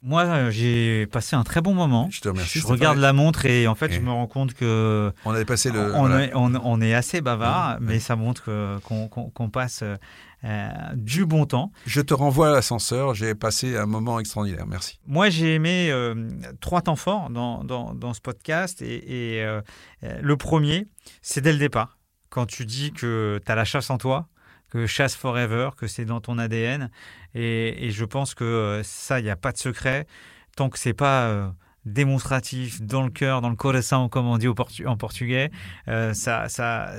moi, 0.00 0.22
euh, 0.22 0.50
j'ai 0.50 1.06
passé 1.06 1.34
un 1.34 1.42
très 1.42 1.60
bon 1.60 1.74
moment. 1.74 2.08
Je 2.10 2.20
te 2.20 2.28
remercie. 2.28 2.60
Je 2.60 2.66
regarde 2.66 2.98
la 2.98 3.12
montre 3.12 3.46
et 3.46 3.66
en 3.66 3.74
fait, 3.74 3.92
je 3.92 4.00
me 4.00 4.10
rends 4.10 4.28
compte 4.28 4.54
que 4.54 5.12
on 5.24 5.32
avait 5.32 5.44
passé 5.44 5.70
le. 5.70 5.92
On, 5.94 6.16
est, 6.16 6.30
on, 6.34 6.80
est, 6.80 6.94
assez 6.94 7.20
bavard, 7.20 7.78
mais 7.80 7.98
ça 7.98 8.14
montre 8.14 8.80
qu'on 8.82 9.50
passe 9.50 9.82
euh, 10.44 10.68
du 10.94 11.26
bon 11.26 11.46
temps. 11.46 11.72
Je 11.86 12.00
te 12.00 12.14
renvoie 12.14 12.50
à 12.50 12.52
l'ascenseur. 12.52 13.14
J'ai 13.14 13.34
passé 13.34 13.76
un 13.76 13.86
moment 13.86 14.20
extraordinaire. 14.20 14.66
Merci. 14.66 15.00
Moi, 15.06 15.30
j'ai 15.30 15.54
aimé 15.54 15.88
euh, 15.90 16.14
trois 16.60 16.82
temps 16.82 16.96
forts 16.96 17.30
dans, 17.30 17.64
dans, 17.64 17.92
dans 17.94 18.14
ce 18.14 18.20
podcast 18.20 18.82
et, 18.82 19.38
et 19.38 19.60
le 20.20 20.36
premier, 20.36 20.86
c'est 21.22 21.40
dès 21.40 21.52
le 21.52 21.58
départ. 21.58 21.98
Quand 22.30 22.46
tu 22.46 22.66
dis 22.66 22.92
que 22.92 23.40
tu 23.44 23.50
as 23.50 23.54
la 23.56 23.64
chasse 23.64 23.90
en 23.90 23.98
toi, 23.98 24.28
que 24.70 24.86
chasse 24.86 25.14
forever, 25.14 25.70
que 25.76 25.86
c'est 25.86 26.04
dans 26.04 26.20
ton 26.20 26.38
ADN. 26.38 26.90
Et, 27.34 27.90
je 27.90 28.04
pense 28.04 28.34
que 28.34 28.44
euh, 28.44 28.82
ça, 28.82 29.20
il 29.20 29.24
n'y 29.24 29.30
a 29.30 29.36
pas 29.36 29.52
de 29.52 29.58
secret. 29.58 30.06
Tant 30.56 30.68
que 30.68 30.78
c'est 30.78 30.94
pas 30.94 31.28
euh, 31.28 31.48
démonstratif, 31.84 32.82
dans 32.82 33.02
le 33.02 33.10
cœur, 33.10 33.40
dans 33.40 33.50
le 33.50 33.56
coração, 33.56 34.08
comme 34.08 34.26
on 34.26 34.38
dit 34.38 34.48
en 34.48 34.96
portugais, 34.96 35.50
euh, 35.88 36.12
ça, 36.14 36.48
ça, 36.48 36.92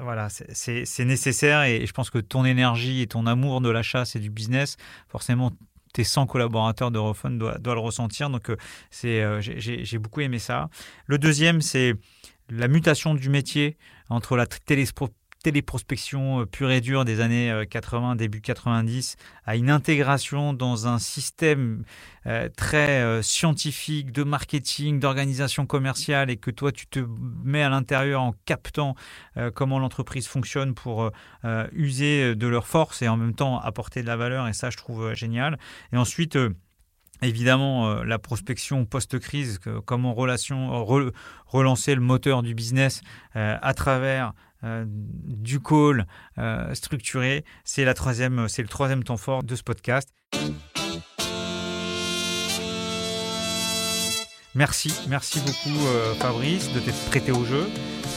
voilà, 0.00 0.28
c'est 0.28 1.04
nécessaire. 1.04 1.62
Et 1.62 1.86
je 1.86 1.92
pense 1.92 2.10
que 2.10 2.18
ton 2.18 2.44
énergie 2.44 3.02
et 3.02 3.06
ton 3.06 3.26
amour 3.26 3.60
de 3.60 3.70
la 3.70 3.82
chasse 3.82 4.16
et 4.16 4.20
du 4.20 4.30
business, 4.30 4.76
forcément, 5.08 5.52
tes 5.92 6.04
100 6.04 6.26
collaborateurs 6.26 6.90
de 6.90 6.96
doivent, 6.96 7.60
doivent 7.60 7.76
le 7.76 7.80
ressentir. 7.80 8.28
Donc, 8.28 8.50
c'est, 8.90 9.24
j'ai 9.40 9.98
beaucoup 9.98 10.20
aimé 10.20 10.40
ça. 10.40 10.68
Le 11.06 11.18
deuxième, 11.18 11.60
c'est 11.60 11.94
la 12.50 12.68
mutation 12.68 13.14
du 13.14 13.30
métier 13.30 13.76
entre 14.08 14.36
la 14.36 14.46
téléspo 14.46 15.08
téléprospection 15.44 16.40
euh, 16.40 16.46
pure 16.46 16.70
et 16.70 16.80
dure 16.80 17.04
des 17.04 17.20
années 17.20 17.64
80, 17.68 18.12
euh, 18.12 18.14
début 18.16 18.40
90, 18.40 19.16
à 19.44 19.56
une 19.56 19.70
intégration 19.70 20.54
dans 20.54 20.88
un 20.88 20.98
système 20.98 21.84
euh, 22.26 22.48
très 22.56 23.22
scientifique 23.22 24.10
de 24.10 24.24
marketing, 24.24 24.98
d'organisation 24.98 25.66
commerciale, 25.66 26.30
et 26.30 26.38
que 26.38 26.50
toi 26.50 26.72
tu 26.72 26.86
te 26.86 27.00
mets 27.44 27.62
à 27.62 27.68
l'intérieur 27.68 28.22
en 28.22 28.34
captant 28.46 28.96
comment 29.54 29.78
l'entreprise 29.78 30.26
fonctionne 30.26 30.74
pour 30.74 31.10
user 31.72 32.34
de 32.34 32.46
leur 32.46 32.66
force 32.66 33.02
et 33.02 33.08
en 33.08 33.16
même 33.16 33.34
temps 33.34 33.58
apporter 33.58 34.00
de 34.00 34.06
la 34.06 34.16
valeur, 34.16 34.48
et 34.48 34.54
ça 34.54 34.70
je 34.70 34.76
trouve 34.76 35.12
génial. 35.14 35.58
Et 35.92 35.96
ensuite, 35.96 36.38
Évidemment, 37.22 38.02
la 38.02 38.18
prospection 38.18 38.84
post-crise, 38.84 39.60
comment 39.86 40.14
relation, 40.14 40.84
relancer 41.46 41.94
le 41.94 42.00
moteur 42.00 42.42
du 42.42 42.54
business 42.54 43.02
à 43.34 43.72
travers 43.72 44.34
euh, 44.64 44.84
du 44.88 45.60
call 45.60 46.06
euh, 46.38 46.72
structuré. 46.74 47.44
C'est 47.64 47.84
la 47.84 47.92
troisième, 47.92 48.48
c'est 48.48 48.62
le 48.62 48.68
troisième 48.68 49.04
temps 49.04 49.18
fort 49.18 49.42
de 49.42 49.56
ce 49.56 49.62
podcast. 49.62 50.08
Merci, 54.54 54.94
merci 55.08 55.40
beaucoup 55.40 55.86
euh, 55.88 56.14
Fabrice 56.14 56.72
de 56.72 56.80
t'être 56.80 57.04
prêté 57.10 57.32
au 57.32 57.44
jeu. 57.44 57.66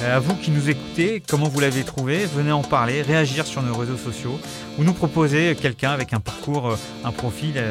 à 0.03 0.19
vous 0.19 0.35
qui 0.35 0.51
nous 0.51 0.69
écoutez, 0.69 1.21
comment 1.27 1.49
vous 1.49 1.59
l'avez 1.59 1.83
trouvé 1.83 2.25
Venez 2.27 2.51
en 2.51 2.61
parler, 2.61 3.01
réagir 3.01 3.45
sur 3.45 3.63
nos 3.63 3.75
réseaux 3.75 3.97
sociaux 3.97 4.39
ou 4.77 4.83
nous 4.83 4.93
proposer 4.93 5.55
quelqu'un 5.55 5.89
avec 5.89 6.13
un 6.13 6.19
parcours, 6.19 6.77
un 7.03 7.11
profil 7.11 7.61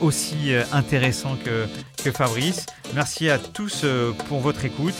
aussi 0.00 0.52
intéressant 0.72 1.36
que 1.36 2.10
Fabrice. 2.12 2.66
Merci 2.94 3.30
à 3.30 3.38
tous 3.38 3.84
pour 4.28 4.40
votre 4.40 4.64
écoute. 4.64 4.94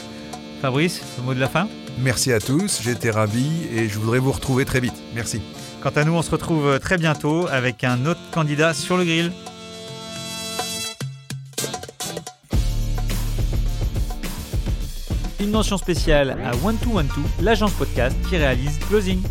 Fabrice, 0.61 1.02
le 1.18 1.24
mot 1.24 1.34
de 1.34 1.40
la 1.40 1.48
fin 1.48 1.68
Merci 1.98 2.32
à 2.32 2.40
tous, 2.40 2.80
j'ai 2.82 2.90
été 2.90 3.11
ravi 3.11 3.46
et 3.72 3.88
je 3.88 3.98
voudrais 3.98 4.18
vous 4.18 4.32
retrouver 4.32 4.64
très 4.64 4.80
vite. 4.80 4.94
Merci. 5.14 5.40
Quant 5.82 5.90
à 5.90 6.04
nous, 6.04 6.12
on 6.12 6.22
se 6.22 6.30
retrouve 6.30 6.78
très 6.78 6.98
bientôt 6.98 7.46
avec 7.48 7.84
un 7.84 8.04
autre 8.07 8.20
candidat 8.32 8.74
sur 8.74 8.96
le 8.96 9.04
grill. 9.04 9.32
Une 15.40 15.50
mention 15.50 15.78
spéciale 15.78 16.36
à 16.44 16.57
One 16.66 16.76
2 16.82 16.90
One 16.90 17.09
l'agence 17.40 17.72
podcast 17.72 18.16
qui 18.28 18.36
réalise 18.36 18.78
Closing. 18.88 19.22